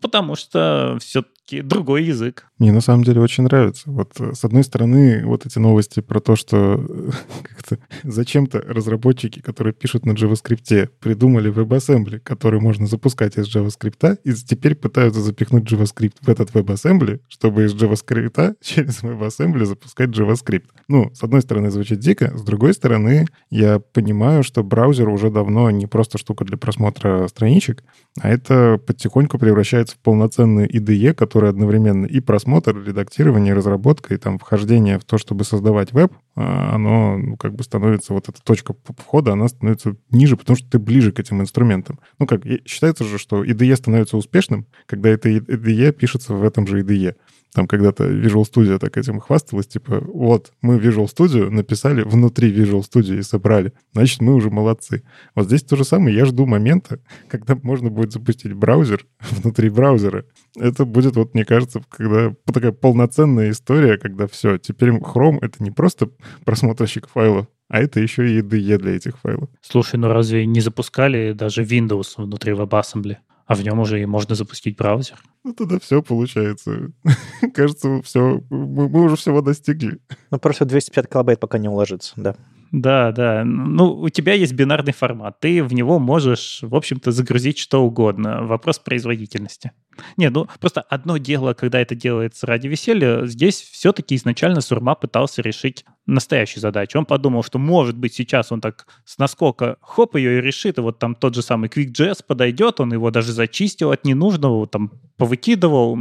[0.00, 0.98] Потому что
[1.44, 2.46] все-таки другой язык.
[2.58, 3.90] Мне на самом деле очень нравится.
[3.90, 7.10] Вот э, с одной стороны, вот эти новости про то, что э,
[7.42, 14.32] как-то зачем-то разработчики, которые пишут на JavaScript, придумали WebAssembly, который можно запускать из JavaScript, и
[14.32, 20.66] теперь пытаются запихнуть JavaScript в этот WebAssembly, чтобы из JavaScript через WebAssembly запускать JavaScript.
[20.88, 25.70] Ну, с одной стороны, звучит дико, с другой стороны, я понимаю, что браузер уже давно
[25.70, 27.82] не просто штука для просмотра страничек,
[28.20, 34.38] а это потихоньку превращается в полноценный IDE, который одновременно и просмотр, редактирование, разработка, и там
[34.38, 38.74] вхождение в то, чтобы создавать веб, а, оно ну, как бы становится, вот эта точка
[38.96, 41.98] входа, она становится ниже, потому что ты ближе к этим инструментам.
[42.18, 46.82] Ну как, считается же, что IDE становится успешным, когда это IDE пишется в этом же
[46.82, 47.16] IDE.
[47.54, 52.80] Там когда-то Visual Studio так этим хвасталась, типа, вот, мы Visual Studio написали внутри Visual
[52.80, 53.74] Studio и собрали.
[53.92, 55.02] Значит, мы уже молодцы.
[55.34, 56.16] Вот здесь то же самое.
[56.16, 56.98] Я жду момента,
[57.28, 60.24] когда можно будет запустить браузер внутри браузера.
[60.56, 65.70] Это будет, вот мне кажется, когда такая полноценная история, когда все, теперь Chrome— это не
[65.70, 66.10] просто
[66.44, 69.50] просмотрщик файлов, а это еще и IDE для этих файлов.
[69.60, 73.16] Слушай, ну разве не запускали даже Windows внутри WebAssembly?
[73.46, 75.18] А в нем уже и можно запустить браузер.
[75.44, 76.92] Ну, тогда все получается.
[77.54, 79.98] Кажется, все, мы, мы уже всего достигли.
[80.30, 82.36] Ну, просто 250 килобайт пока не уложится, да.
[82.72, 83.44] Да, да.
[83.44, 85.38] Ну, у тебя есть бинарный формат.
[85.40, 88.46] Ты в него можешь, в общем-то, загрузить что угодно.
[88.46, 89.72] Вопрос производительности.
[90.16, 95.42] Не, ну просто одно дело, когда это делается ради веселья, здесь все-таки изначально Сурма пытался
[95.42, 96.98] решить настоящую задачу.
[96.98, 100.80] Он подумал, что может быть сейчас он так с наскока хоп ее и решит, и
[100.80, 105.98] вот там тот же самый QuickJS подойдет, он его даже зачистил от ненужного, там повыкидывал,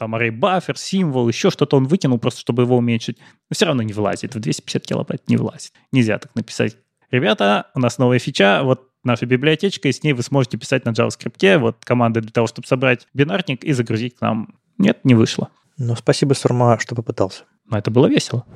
[0.00, 3.18] там array buffer, символ, еще что-то он вытянул просто, чтобы его уменьшить.
[3.18, 4.34] Но все равно не влазит.
[4.34, 5.72] В 250 килобайт не влазит.
[5.92, 6.76] Нельзя так написать.
[7.10, 10.90] Ребята, у нас новая фича, вот наша библиотечка, и с ней вы сможете писать на
[10.90, 11.58] JavaScript.
[11.58, 14.54] Вот команда для того, чтобы собрать бинарник и загрузить к нам.
[14.78, 15.50] Нет, не вышло.
[15.76, 17.44] Ну, спасибо, Сурма, что попытался.
[17.66, 18.46] Но это было весело.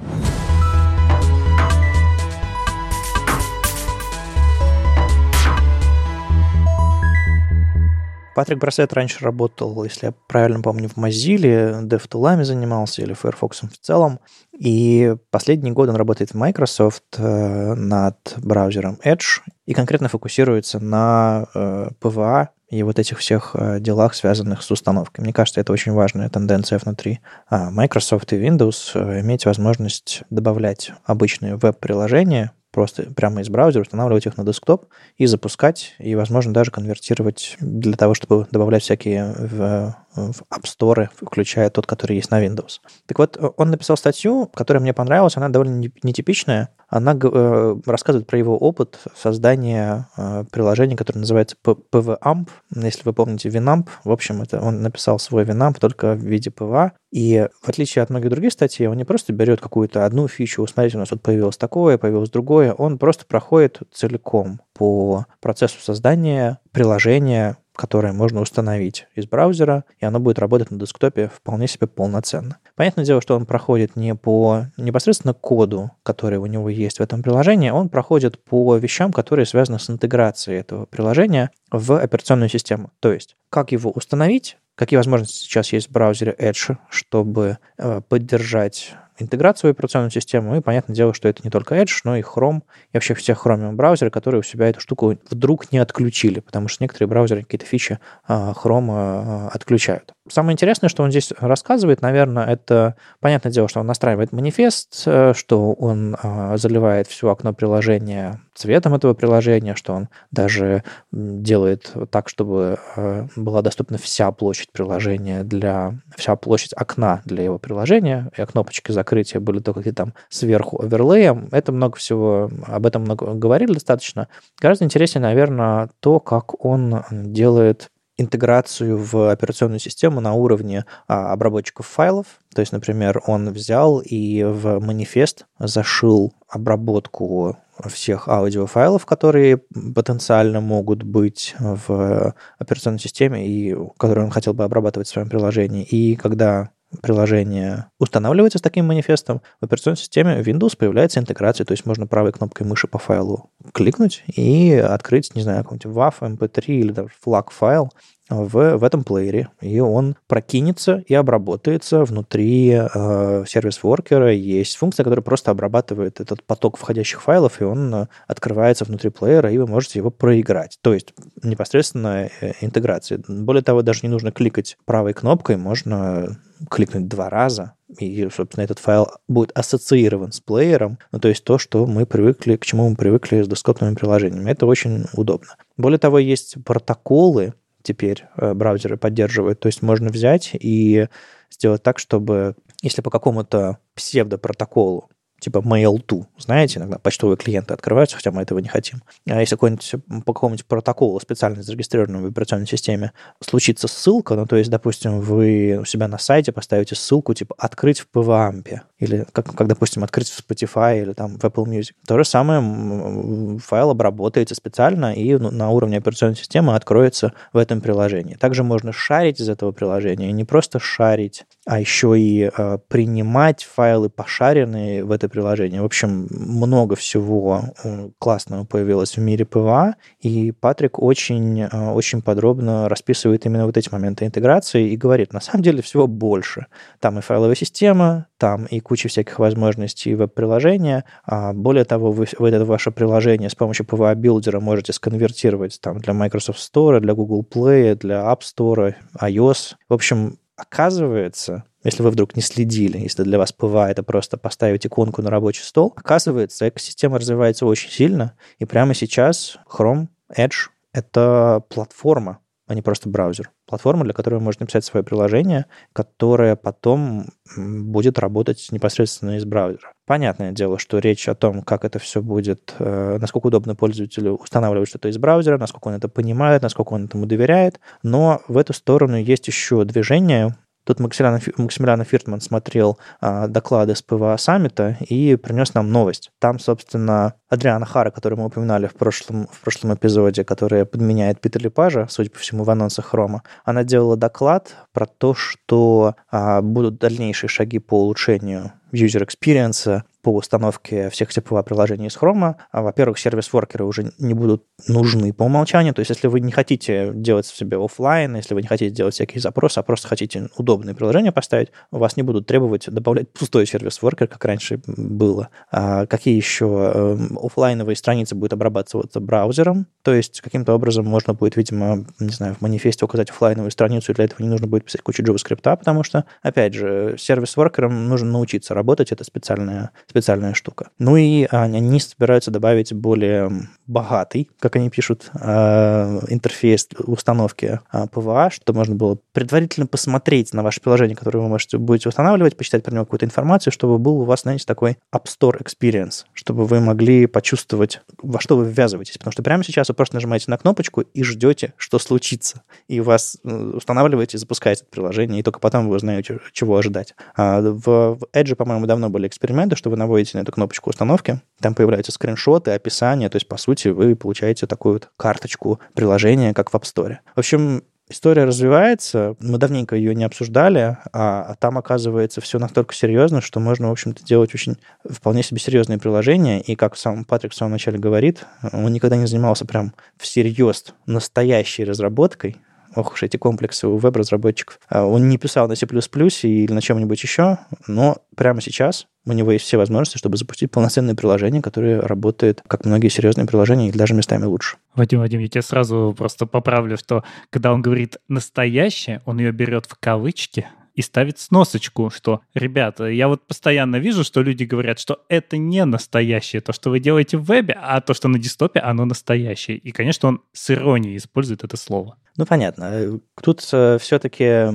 [8.35, 13.78] Патрик Брасет раньше работал, если я правильно помню, в Mozilla, DevTool'ами занимался или Firefox в
[13.78, 14.20] целом.
[14.53, 21.47] И последние годы он работает в Microsoft э, над браузером Edge и конкретно фокусируется на
[21.55, 25.22] э, PVA и вот этих всех э, делах, связанных с установкой.
[25.22, 31.57] Мне кажется, это очень важная тенденция внутри а, Microsoft и Windows, иметь возможность добавлять обычные
[31.57, 37.57] веб-приложения просто прямо из браузера устанавливать их на десктоп и запускать, и, возможно, даже конвертировать
[37.61, 42.81] для того, чтобы добавлять всякие в в App Store, включая тот, который есть на Windows.
[43.07, 46.71] Так вот, он написал статью, которая мне понравилась, она довольно нетипичная.
[46.89, 52.49] Она э, рассказывает про его опыт создания э, приложения, которое называется PVAMP.
[52.77, 56.93] Если вы помните Winamp, в общем, это он написал свой Winamp только в виде PVA.
[57.11, 60.97] И в отличие от многих других статей, он не просто берет какую-то одну фичу, смотрите,
[60.97, 67.57] у нас вот появилось такое, появилось другое, он просто проходит целиком по процессу создания приложения,
[67.75, 72.59] которое можно установить из браузера, и оно будет работать на десктопе вполне себе полноценно.
[72.77, 77.22] Понятное дело, что он проходит не по непосредственно коду, который у него есть в этом
[77.22, 82.91] приложении, он проходит по вещам, которые связаны с интеграцией этого приложения в операционную систему.
[83.01, 88.95] То есть, как его установить, какие возможности сейчас есть в браузере Edge, чтобы э, поддержать
[89.19, 90.57] интеграцию в операционную систему.
[90.57, 92.62] И понятное дело, что это не только Edge, но и Chrome,
[92.93, 96.83] и вообще все Chromium браузеры, которые у себя эту штуку вдруг не отключили, потому что
[96.83, 100.12] некоторые браузеры какие-то фичи а, Chrome а, отключают.
[100.27, 105.35] Самое интересное, что он здесь рассказывает, наверное, это, понятное дело, что он настраивает манифест, э,
[105.35, 112.29] что он а, заливает все окно приложения цветом этого приложения, что он даже делает так,
[112.29, 115.99] чтобы э, была доступна вся площадь приложения для...
[116.16, 121.49] вся площадь окна для его приложения, и кнопочки закрытия были только где-то там сверху оверлеем.
[121.53, 124.29] Это много всего, об этом много говорили достаточно.
[124.61, 131.87] Гораздо интереснее, наверное, то, как он делает интеграцию в операционную систему на уровне а, обработчиков
[131.87, 132.27] файлов.
[132.55, 137.57] То есть, например, он взял и в манифест зашил обработку
[137.87, 139.59] всех аудиофайлов, которые
[139.95, 145.83] потенциально могут быть в операционной системе и которые он хотел бы обрабатывать в своем приложении.
[145.85, 146.71] И когда
[147.03, 152.33] приложение устанавливается с таким манифестом, в операционной системе Windows появляется интеграция, то есть можно правой
[152.33, 157.47] кнопкой мыши по файлу кликнуть и открыть, не знаю, какой-нибудь WAV, MP3 или даже FLAC
[157.51, 157.91] файл,
[158.31, 164.33] в, в этом плеере, и он прокинется и обработается внутри э, сервис-воркера.
[164.33, 169.51] Есть функция, которая просто обрабатывает этот поток входящих файлов, и он э, открывается внутри плеера,
[169.51, 170.79] и вы можете его проиграть.
[170.81, 171.12] То есть
[171.43, 173.20] непосредственно э, интеграция.
[173.29, 176.39] Более того, даже не нужно кликать правой кнопкой, можно
[176.70, 181.59] кликнуть два раза, и, собственно, этот файл будет ассоциирован с плеером, ну, то есть то,
[181.59, 184.51] что мы привыкли, к чему мы привыкли с десктопными приложениями.
[184.51, 185.57] Это очень удобно.
[185.77, 187.53] Более того, есть протоколы,
[187.85, 189.61] теперь э, браузеры поддерживают.
[189.61, 191.07] То есть можно взять и
[191.51, 195.11] сделать так, чтобы если по какому-то псевдопротоколу
[195.45, 196.24] типа Mail2.
[196.39, 199.03] Знаете, иногда почтовые клиенты открываются, хотя мы этого не хотим.
[199.28, 204.57] А если какой-нибудь, по какому-нибудь протоколу, специально зарегистрированному в операционной системе, случится ссылка, ну, то
[204.57, 209.55] есть, допустим, вы у себя на сайте поставите ссылку, типа, открыть в PWAmp, или как,
[209.55, 211.93] как, допустим, открыть в Spotify или там в Apple Music.
[212.07, 217.81] То же самое, файл обработается специально и ну, на уровне операционной системы откроется в этом
[217.81, 218.35] приложении.
[218.35, 223.65] Также можно шарить из этого приложения, и не просто шарить, а еще и э, принимать
[223.65, 225.83] файлы пошаренные в это приложение.
[225.83, 232.23] В общем, много всего э, классного появилось в мире PWA, и Патрик очень, э, очень
[232.23, 236.67] подробно расписывает именно вот эти моменты интеграции и говорит, на самом деле всего больше.
[237.01, 241.05] Там и файловая система, там и куча всяких возможностей веб-приложения.
[241.25, 245.81] А более того, вы, вы это ваше приложение с помощью PWA Builder а можете сконвертировать
[245.81, 249.75] там, для Microsoft Store, для Google Play, для App Store, iOS.
[249.89, 254.87] В общем, оказывается, если вы вдруг не следили, если для вас PWA это просто поставить
[254.87, 260.07] иконку на рабочий стол, оказывается, экосистема развивается очень сильно, и прямо сейчас Chrome,
[260.39, 262.39] Edge— это платформа,
[262.69, 263.51] а не просто браузер.
[263.67, 269.93] Платформа, для которой вы написать свое приложение, которое потом будет работать непосредственно из браузера.
[270.07, 274.89] Понятное дело, что речь о том, как это все будет, э, насколько удобно пользователю устанавливать
[274.89, 277.81] что-то из браузера, насколько он это понимает, насколько он этому доверяет.
[278.03, 280.55] Но в эту сторону есть еще движение,
[280.85, 286.30] Тут Максимилиан, Максимилиан Фиртман смотрел а, доклады с PWA саммита и принес нам новость.
[286.39, 291.64] Там, собственно, Адриана Хара, которую мы упоминали в прошлом, в прошлом эпизоде, которая подменяет Питера
[291.64, 296.61] Лепажа, судя по всему, в анонсах Chrome а, она делала доклад про то, что а,
[296.61, 302.55] будут дальнейшие шаги по улучшению user experience по установке всех типов приложений из Chrome.
[302.72, 305.93] А, во-первых, сервис-воркеры уже не будут нужны по умолчанию.
[305.93, 309.41] То есть, если вы не хотите делать себе офлайн, если вы не хотите делать всякие
[309.41, 314.27] запросы, а просто хотите удобные приложения поставить, у вас не будут требовать добавлять пустой сервис-воркер,
[314.27, 315.51] как раньше было.
[315.70, 319.87] А какие еще эм, офлайновые страницы будут обрабатываться браузером?
[320.03, 324.14] То есть, каким-то образом можно будет, видимо, не знаю, в манифесте указать офлайновую страницу, и
[324.14, 328.72] для этого не нужно будет писать кучу JavaScript, потому что, опять же, сервис-воркерам нужно научиться
[328.72, 330.91] работать, это специальная, специальная штука.
[331.01, 333.51] Ну и они собираются добавить более
[333.89, 340.81] богатый, как они пишут, э, интерфейс установки PWA, чтобы можно было предварительно посмотреть на ваше
[340.81, 344.43] приложение, которое вы можете будете устанавливать, почитать про него какую-то информацию, чтобы был у вас,
[344.43, 349.19] знаете, такой App Store Experience, чтобы вы могли почувствовать, во что вы ввязываетесь.
[349.19, 352.62] Потому что прямо сейчас вы просто нажимаете на кнопочку и ждете, что случится.
[352.87, 357.17] И вас э, устанавливаете, запускаете приложение, и только потом вы узнаете, чего ожидать.
[357.37, 361.75] А в Edge, по-моему, давно были эксперименты, что вы наводите на эту кнопочку установки, там
[361.75, 366.75] появляются скриншоты, описания, то есть, по сути, вы получаете такую вот карточку приложения, как в
[366.75, 367.17] App Store.
[367.35, 372.95] В общем, История развивается, мы давненько ее не обсуждали, а, а там, оказывается, все настолько
[372.95, 374.77] серьезно, что можно, в общем-то, делать очень
[375.09, 376.61] вполне себе серьезные приложения.
[376.61, 378.45] И как сам Патрик в самом начале говорит,
[378.75, 382.59] он никогда не занимался прям всерьез настоящей разработкой,
[382.95, 384.79] ох уж эти комплексы у веб-разработчиков.
[384.89, 389.53] А, он не писал на C++ или на чем-нибудь еще, но прямо сейчас у него
[389.53, 394.15] есть все возможности, чтобы запустить полноценное приложение, которое работает, как многие серьезные приложения, и даже
[394.15, 394.77] местами лучше.
[394.95, 399.87] Вадим, Вадим, я тебя сразу просто поправлю, что когда он говорит «настоящее», он ее берет
[399.87, 405.25] в кавычки, и ставит сносочку, что, ребята, я вот постоянно вижу, что люди говорят, что
[405.29, 409.05] это не настоящее, то, что вы делаете в вебе, а то, что на десктопе, оно
[409.05, 409.77] настоящее.
[409.77, 412.17] И, конечно, он с иронией использует это слово.
[412.37, 413.20] Ну, понятно.
[413.41, 414.66] Тут э, все-таки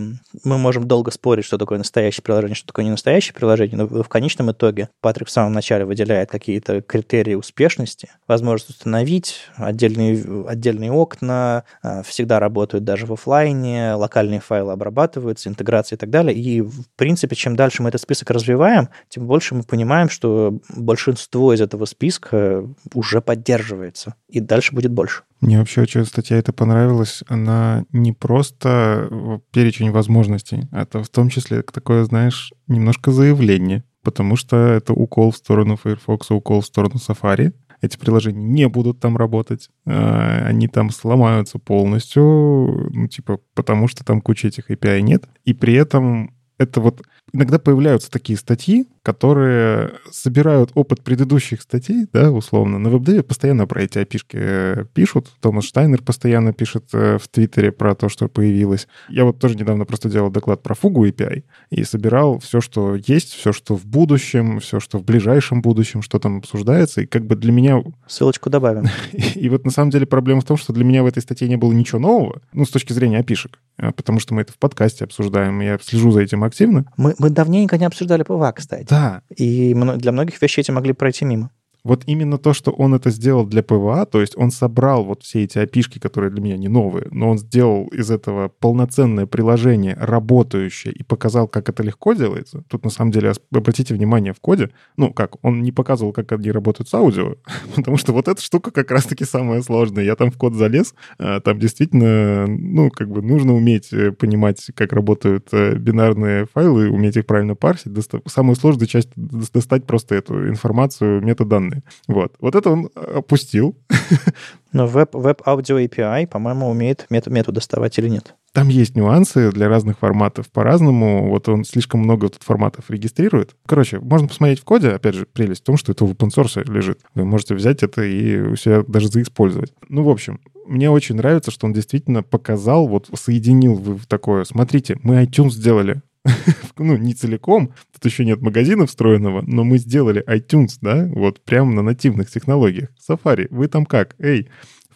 [0.46, 4.08] мы можем долго спорить, что такое настоящее приложение, что такое не настоящее приложение, но в
[4.08, 11.66] конечном итоге Патрик в самом начале выделяет какие-то критерии успешности, возможность установить отдельные, отдельные окна,
[11.84, 16.34] э, всегда работают даже в офлайне, локальные файлы обрабатываются, интеграция и так далее.
[16.34, 21.54] И, в принципе, чем дальше мы этот список развиваем, тем больше мы понимаем, что большинство
[21.54, 25.24] из этого списка уже поддерживается, и дальше будет больше.
[25.42, 27.24] Мне вообще очень статья эта понравилась.
[27.28, 34.58] Она не просто перечень возможностей, это в том числе такое, знаешь, немножко заявление, потому что
[34.58, 37.54] это укол в сторону Firefox, укол в сторону Safari.
[37.82, 44.04] Эти приложения не будут там работать, а, они там сломаются полностью, ну, типа, потому что
[44.04, 45.30] там куча этих API нет.
[45.46, 47.02] И при этом это вот
[47.34, 52.78] иногда появляются такие статьи, которые собирают опыт предыдущих статей, да, условно.
[52.78, 55.32] На веб постоянно про эти api э, пишут.
[55.40, 58.88] Томас Штайнер постоянно пишет э, в Твиттере про то, что появилось.
[59.08, 63.34] Я вот тоже недавно просто делал доклад про фугу API и собирал все, что есть,
[63.34, 67.02] все, что в будущем, все, что в ближайшем будущем, что там обсуждается.
[67.02, 67.82] И как бы для меня...
[68.08, 68.88] Ссылочку добавим.
[69.36, 71.56] И вот на самом деле проблема в том, что для меня в этой статье не
[71.56, 75.06] было ничего нового, ну, с точки зрения api э, потому что мы это в подкасте
[75.06, 76.86] обсуждаем, я слежу за этим активно.
[76.98, 78.88] Мы, мы давненько не обсуждали PWA, кстати.
[78.90, 79.22] Да.
[79.36, 81.50] И для многих вещей эти могли пройти мимо.
[81.84, 85.44] Вот именно то, что он это сделал для PWA, то есть он собрал вот все
[85.44, 89.96] эти API шки, которые для меня не новые, но он сделал из этого полноценное приложение,
[90.00, 92.64] работающее, и показал, как это легко делается.
[92.68, 96.52] Тут, на самом деле, обратите внимание, в коде, ну, как, он не показывал, как они
[96.52, 97.36] работают с аудио,
[97.76, 100.04] потому что вот эта штука как раз-таки самая сложная.
[100.04, 104.68] Я там в код залез, а, там действительно, ну, как бы нужно уметь э, понимать,
[104.76, 107.92] как работают э, бинарные файлы, уметь их правильно парсить.
[108.28, 111.84] Самая сложная часть— достать просто эту информацию, метаданные данные.
[112.08, 112.34] Вот.
[112.40, 113.78] Вот это он опустил.
[114.72, 118.36] Но веб, веб аудио API, по-моему, умеет метод, метод доставать или нет?
[118.52, 121.30] Там есть нюансы для разных форматов по-разному.
[121.30, 123.56] Вот он слишком много тут форматов регистрирует.
[123.66, 124.90] Короче, можно посмотреть в коде.
[124.90, 127.00] Опять же, прелесть в том, что это в open source лежит.
[127.16, 129.74] Вы можете взять это и у себя даже заиспользовать.
[129.88, 134.44] Ну, в общем, мне очень нравится, что он действительно показал, вот соединил в такое.
[134.44, 136.02] Смотрите, мы iTunes сделали.
[136.78, 141.72] ну, не целиком, тут еще нет магазина встроенного, но мы сделали iTunes, да, вот прямо
[141.72, 142.90] на нативных технологиях.
[143.00, 144.16] Safari, вы там как?
[144.20, 144.50] Эй,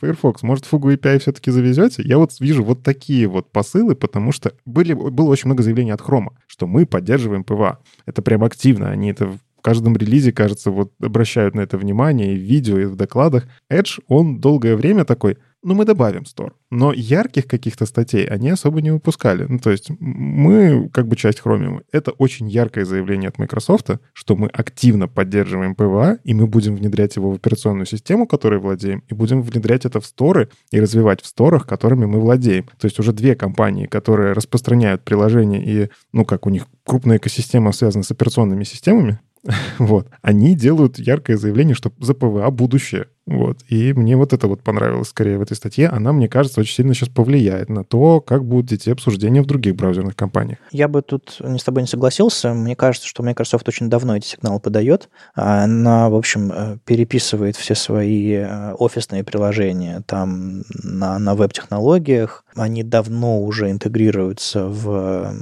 [0.04, 2.04] Firefox, может, Fugu API все-таки завезете?
[2.04, 6.02] Я вот вижу вот такие вот посылы, потому что были, было очень много заявлений от
[6.02, 7.80] Chrome, что мы поддерживаем PWA.
[8.06, 12.38] Это прям активно, они это в каждом релизе, кажется, вот обращают на это внимание и
[12.38, 13.48] в видео, и в докладах.
[13.72, 16.52] Edge, он долгое время такой, ну, мы добавим Store.
[16.70, 19.46] Но ярких каких-то статей они особо не выпускали.
[19.48, 24.36] Ну, то есть мы, как бы часть Chromium, это очень яркое заявление от Microsoft, что
[24.36, 29.14] мы активно поддерживаем PWA, и мы будем внедрять его в операционную систему, которой владеем, и
[29.14, 32.66] будем внедрять это в сторы и развивать в сторах, которыми мы владеем.
[32.78, 37.72] То есть уже две компании, которые распространяют приложения и, ну, как у них крупная экосистема
[37.72, 39.20] связана с операционными системами,
[39.80, 43.08] вот, они делают яркое заявление, что за PWA будущее.
[43.26, 43.60] Вот.
[43.70, 45.88] И мне вот это вот понравилось скорее в этой статье.
[45.88, 49.76] Она, мне кажется, очень сильно сейчас повлияет на то, как будут идти обсуждения в других
[49.76, 50.60] браузерных компаниях.
[50.72, 52.54] Я бы тут не с тобой не согласился.
[52.54, 55.10] Мне кажется, что Microsoft очень давно эти сигналы подает.
[55.36, 62.43] Она, в общем, э, переписывает все свои э, офисные приложения там на, на веб-технологиях.
[62.56, 65.34] Они давно уже интегрируются в,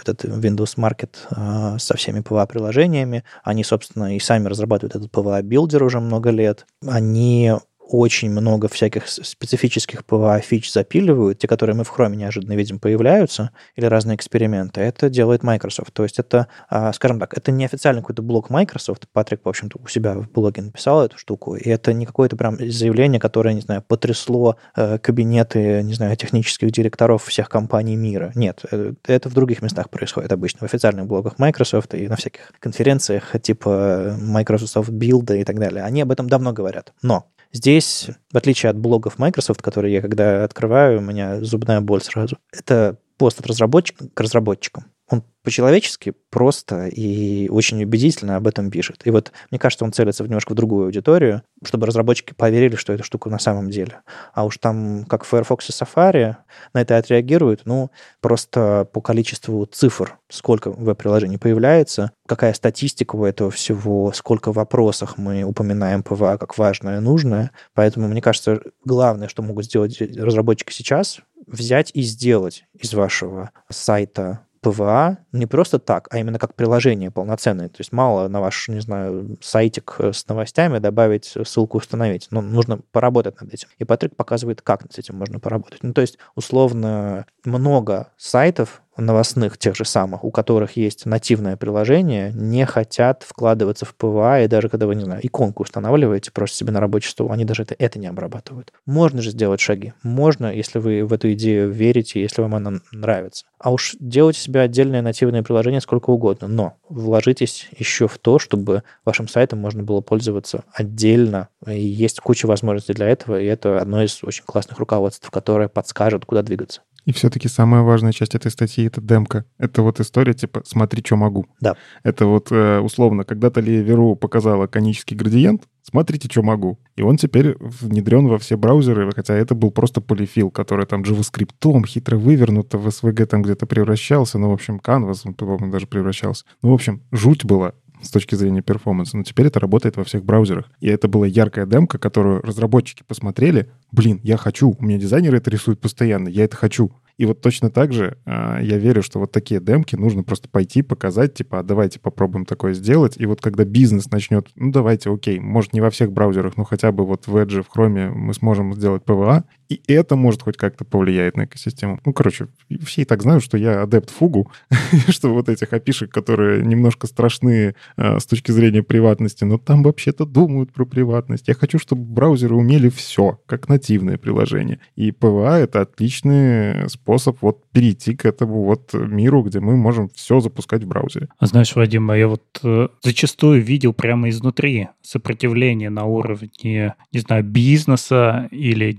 [0.00, 3.24] этот Windows Market э, со всеми PWA-приложениями.
[3.42, 6.66] Они, собственно, и сами разрабатывают этот PWA Builder уже много лет.
[6.86, 7.52] Они
[7.86, 13.84] очень много всяких специфических PWA-фич запиливают, те, которые мы в Chrome неожиданно видим, появляются, или
[13.86, 14.80] разные эксперименты.
[14.80, 15.92] Это делает Microsoft.
[15.92, 19.06] То есть это, а, скажем так, это не официальный какой-то блог Microsoft.
[19.12, 21.56] Патрик, в общем-то, у себя в блоге написал эту штуку.
[21.56, 26.70] И это не какое-то прям заявление, которое, не знаю, потрясло э, кабинеты, не знаю, технических
[26.70, 28.32] директоров всех компаний мира.
[28.34, 32.52] Нет, э, это в других местах происходит обычно, в официальных блогах Microsoft и на всяких
[32.60, 35.84] конференциях типа Microsoft Build и так далее.
[35.84, 36.92] Они об этом давно говорят.
[37.02, 42.02] Но Здесь, в отличие от блогов Microsoft, которые я когда открываю, у меня зубная боль
[42.02, 42.36] сразу.
[42.52, 44.86] Это пост от разработчика к разработчикам.
[45.10, 49.02] Он по-человечески просто и очень убедительно об этом пишет.
[49.04, 53.04] И вот мне кажется, он целится немножко в другую аудиторию, чтобы разработчики поверили, что эта
[53.04, 54.00] штука на самом деле.
[54.32, 56.36] А уж там, как Firefox и Safari,
[56.72, 57.90] на это отреагируют, ну,
[58.22, 65.18] просто по количеству цифр, сколько веб-приложений появляется, какая статистика у этого всего, сколько в вопросах
[65.18, 67.50] мы упоминаем PWA как важное и нужное.
[67.74, 74.40] Поэтому, мне кажется, главное, что могут сделать разработчики сейчас, взять и сделать из вашего сайта
[74.64, 77.68] PWA не просто так, а именно как приложение полноценное.
[77.68, 82.28] То есть мало на ваш, не знаю, сайтик с новостями добавить ссылку установить.
[82.30, 83.68] Но нужно поработать над этим.
[83.78, 85.82] И Патрик показывает, как над этим можно поработать.
[85.82, 92.32] Ну, то есть, условно, много сайтов новостных тех же самых, у которых есть нативное приложение,
[92.34, 96.72] не хотят вкладываться в PWA, и даже когда вы, не знаю, иконку устанавливаете просто себе
[96.72, 98.72] на рабочий стол, они даже это, это не обрабатывают.
[98.86, 99.92] Можно же сделать шаги.
[100.02, 103.46] Можно, если вы в эту идею верите, если вам она нравится.
[103.58, 108.82] А уж делайте себе отдельное нативное приложение сколько угодно, но вложитесь еще в то, чтобы
[109.04, 111.48] вашим сайтом можно было пользоваться отдельно.
[111.66, 116.26] И есть куча возможностей для этого, и это одно из очень классных руководств, которое подскажет,
[116.26, 116.82] куда двигаться.
[117.04, 119.44] И все-таки самая важная часть этой статьи— это демка.
[119.58, 121.46] Это вот история типа «смотри, что могу».
[121.60, 121.76] Да.
[122.02, 126.78] Это вот э, условно, когда-то Лия Веру показала конический градиент, смотрите, что могу.
[126.96, 131.86] И он теперь внедрен во все браузеры, хотя это был просто полифил, который там JavaScript
[131.86, 134.38] хитро вывернуто в SVG там где-то превращался.
[134.38, 136.44] Ну, в общем, Canvas, по-моему, даже превращался.
[136.62, 137.74] Ну, в общем, жуть была
[138.04, 140.70] с точки зрения перформанса, но теперь это работает во всех браузерах.
[140.80, 143.70] И это была яркая демка, которую разработчики посмотрели.
[143.92, 146.92] Блин, я хочу, у меня дизайнеры это рисуют постоянно, я это хочу.
[147.16, 150.82] И вот точно так же э, я верю, что вот такие демки нужно просто пойти,
[150.82, 153.14] показать, типа, а давайте попробуем такое сделать.
[153.18, 156.90] И вот когда бизнес начнет, ну давайте, окей, может не во всех браузерах, но хотя
[156.90, 160.84] бы вот в Edge, в Chrome мы сможем сделать PVA, и это может хоть как-то
[160.84, 162.00] повлиять на экосистему.
[162.04, 162.48] Ну, короче,
[162.84, 164.50] все и так знают, что я адепт фугу,
[165.08, 170.26] что вот этих опишек, которые немножко страшны э, с точки зрения приватности, но там вообще-то
[170.26, 171.48] думают про приватность.
[171.48, 174.80] Я хочу, чтобы браузеры умели все, как нативное приложение.
[174.96, 180.40] И PVA— это отличный способ вот перейти к этому вот миру, где мы можем все
[180.40, 181.28] запускать в браузере.
[181.38, 187.44] А знаешь, Вадим, я вот э, зачастую видел прямо изнутри сопротивление на уровне, не знаю,
[187.44, 188.92] бизнеса или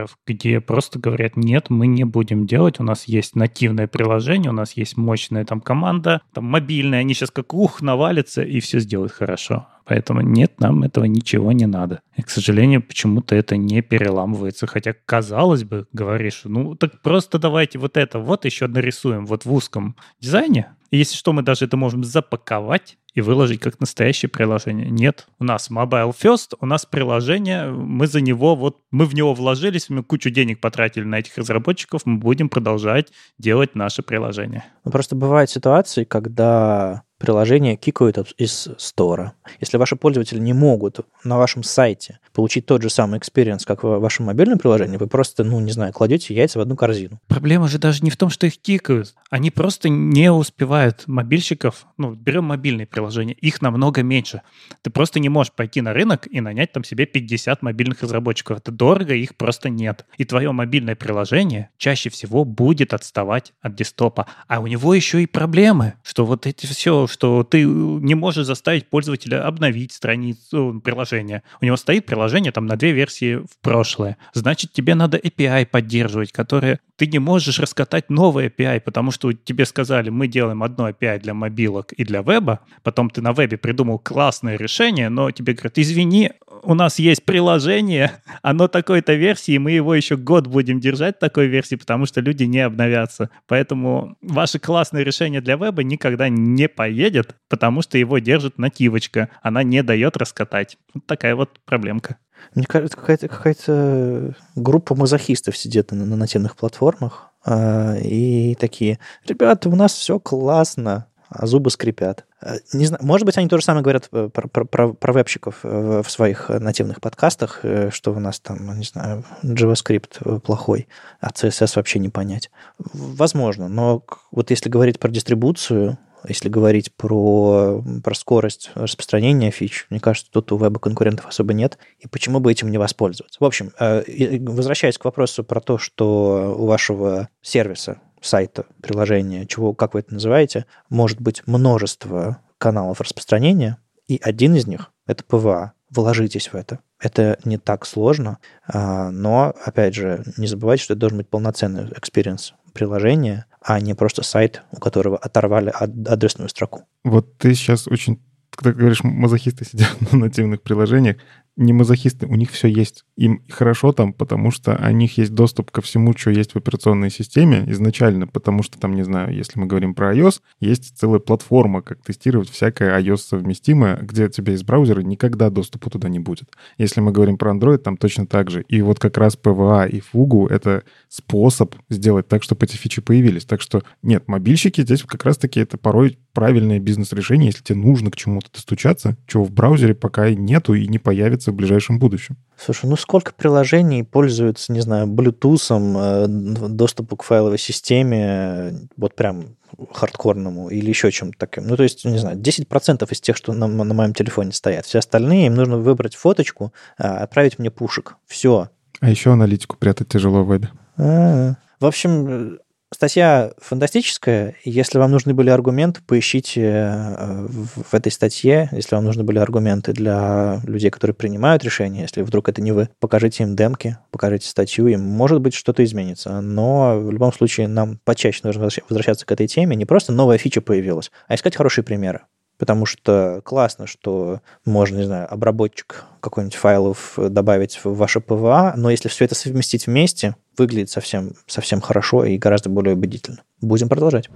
[0.00, 4.54] дизайнеров, где просто говорят, нет, мы не будем делать, у нас есть нативное приложение, у
[4.54, 9.12] нас есть мощная там команда, там мобильная, они сейчас как ух навалятся и все сделают
[9.12, 9.66] хорошо.
[9.84, 12.00] Поэтому нет, нам этого ничего не надо.
[12.16, 14.68] И, к сожалению, почему-то это не переламывается.
[14.68, 19.52] Хотя, казалось бы, говоришь, ну так просто давайте вот это вот еще нарисуем вот в
[19.52, 20.76] узком дизайне.
[20.90, 24.88] И если что, мы даже это можем запаковать и выложить как настоящее приложение.
[24.90, 29.34] Нет, у нас mobile first, у нас приложение, мы за него, вот мы в него
[29.34, 34.64] вложились, мы кучу денег потратили на этих разработчиков, мы будем продолжать делать наше приложение.
[34.84, 39.34] Ну, просто бывают ситуации, когда приложение кикают из стора.
[39.60, 43.98] Если ваши пользователи не могут на вашем сайте получить тот же самый experience, как в
[43.98, 47.20] вашем мобильном приложении, вы просто, ну, не знаю, кладете яйца в одну корзину.
[47.28, 49.14] Проблема же даже не в том, что их кикают.
[49.28, 51.86] Они просто не успевают мобильщиков.
[51.98, 54.40] Ну, берем мобильные приложения, их намного меньше.
[54.82, 58.58] Ты просто не можешь пойти на рынок и нанять там себе 50 мобильных разработчиков.
[58.58, 60.06] Это дорого, их просто нет.
[60.16, 64.26] И твое мобильное приложение чаще всего будет отставать от десктопа.
[64.48, 68.88] А у него еще и проблемы, что вот эти все что ты не можешь заставить
[68.88, 71.42] пользователя обновить страницу приложения.
[71.60, 74.16] У него стоит приложение там на две версии в прошлое.
[74.32, 79.64] Значит, тебе надо API поддерживать, которое ты не можешь раскатать новый API, потому что тебе
[79.64, 83.98] сказали, мы делаем одно API для мобилок и для веба, потом ты на вебе придумал
[83.98, 86.32] классное решение, но тебе говорят, извини,
[86.62, 88.12] у нас есть приложение,
[88.42, 92.60] оно такой-то версии, мы его еще год будем держать такой версии, потому что люди не
[92.60, 93.30] обновятся.
[93.46, 99.28] Поэтому ваше классное решение для веба никогда не поедет, потому что его держит нативочка.
[99.42, 100.78] Она не дает раскатать.
[100.94, 102.16] Вот такая вот проблемка.
[102.54, 109.68] Мне кажется, какая-то какая группа мазохистов сидит на, на нативных платформах э, и такие, ребята,
[109.68, 112.24] у нас все классно, а зубы скрипят.
[112.40, 115.12] А, не знаю, может быть, они то же самое говорят э, про, про, про, про
[115.12, 120.88] вебщиков в своих нативных подкастах, э, что у нас там, не знаю, JavaScript плохой,
[121.20, 122.50] а CSS вообще не понять.
[122.78, 125.98] Возможно, но вот если говорить про дистрибуцию,
[126.28, 131.78] если говорить про, про скорость распространения фич, мне кажется, тут у веба конкурентов особо нет,
[131.98, 133.38] и почему бы этим не воспользоваться.
[133.40, 139.74] В общем, э, возвращаясь к вопросу про то, что у вашего сервиса, сайта, приложения, чего,
[139.74, 145.72] как вы это называете, может быть множество каналов распространения, и один из них— это PWA.
[145.90, 146.78] Вложитесь в это.
[147.00, 151.90] Это не так сложно, а, но, опять же, не забывайте, что это должен быть полноценный
[151.96, 156.84] experience приложения, а не просто сайт, у которого оторвали адресную строку.
[157.02, 158.20] Вот ты сейчас очень
[158.50, 161.16] когда говоришь, мазохисты сидят на нативных приложениях,
[161.60, 163.04] не мазохисты, у них все есть.
[163.16, 167.10] Им хорошо там, потому что у них есть доступ ко всему, что есть в операционной
[167.10, 171.82] системе изначально, потому что там, не знаю, если мы говорим про iOS, есть целая платформа,
[171.82, 176.48] как тестировать всякое iOS совместимое, где у тебя из браузера никогда доступа туда не будет.
[176.78, 178.62] Если мы говорим про Android, там точно так же.
[178.68, 183.44] И вот как раз PVA и Fugu— это способ сделать так, чтобы эти фичи появились.
[183.44, 188.16] Так что нет, мобильщики здесь как раз-таки это порой правильное бизнес-решение, если тебе нужно к
[188.16, 192.36] чему-то достучаться, чего в браузере пока нету и не появится в ближайшем будущем.
[192.56, 199.56] Слушай, ну сколько приложений пользуются, не знаю, Bluetooth, э, доступу к файловой системе, вот прям
[199.92, 201.66] хардкорному или еще чем-то таким.
[201.66, 204.86] Ну, то есть, не знаю, 10% из тех, что на, на моем телефоне стоят.
[204.86, 208.16] Все остальные, им нужно выбрать фоточку, а, отправить мне пушек.
[208.26, 208.68] Все.
[209.00, 210.70] А еще аналитику прятать тяжело в вебе.
[210.96, 211.56] А-а-а.
[211.78, 212.58] В общем,
[212.92, 214.56] Статья фантастическая.
[214.64, 218.68] Если вам нужны были аргументы, поищите э, в этой статье.
[218.72, 222.88] Если вам нужны были аргументы для людей, которые принимают решения, если вдруг это не вы,
[222.98, 226.40] покажите им демки, покажите статью, и может быть что-то изменится.
[226.40, 229.76] Но в любом случае нам почаще нужно возвращаться к этой теме.
[229.76, 232.22] Не просто новая фича появилась, а искать хорошие примеры.
[232.60, 238.90] Потому что классно, что можно, не знаю, обработчик какой-нибудь файлов добавить в ваше PWA, но
[238.90, 243.38] если все это совместить вместе, выглядит совсем, совсем хорошо и гораздо более убедительно.
[243.62, 244.28] Будем продолжать.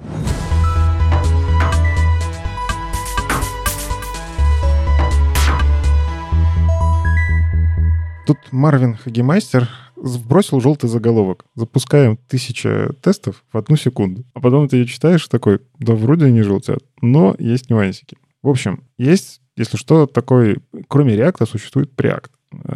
[8.26, 9.68] Тут Марвин Хагемайстер
[10.04, 11.44] вбросил желтый заголовок.
[11.54, 14.24] Запускаем тысяча тестов в одну секунду.
[14.34, 18.16] А потом ты ее читаешь такой, да вроде они желтят, но есть нюансики.
[18.42, 20.58] В общем, есть, если что, такой,
[20.88, 22.26] кроме реакта существует Preact.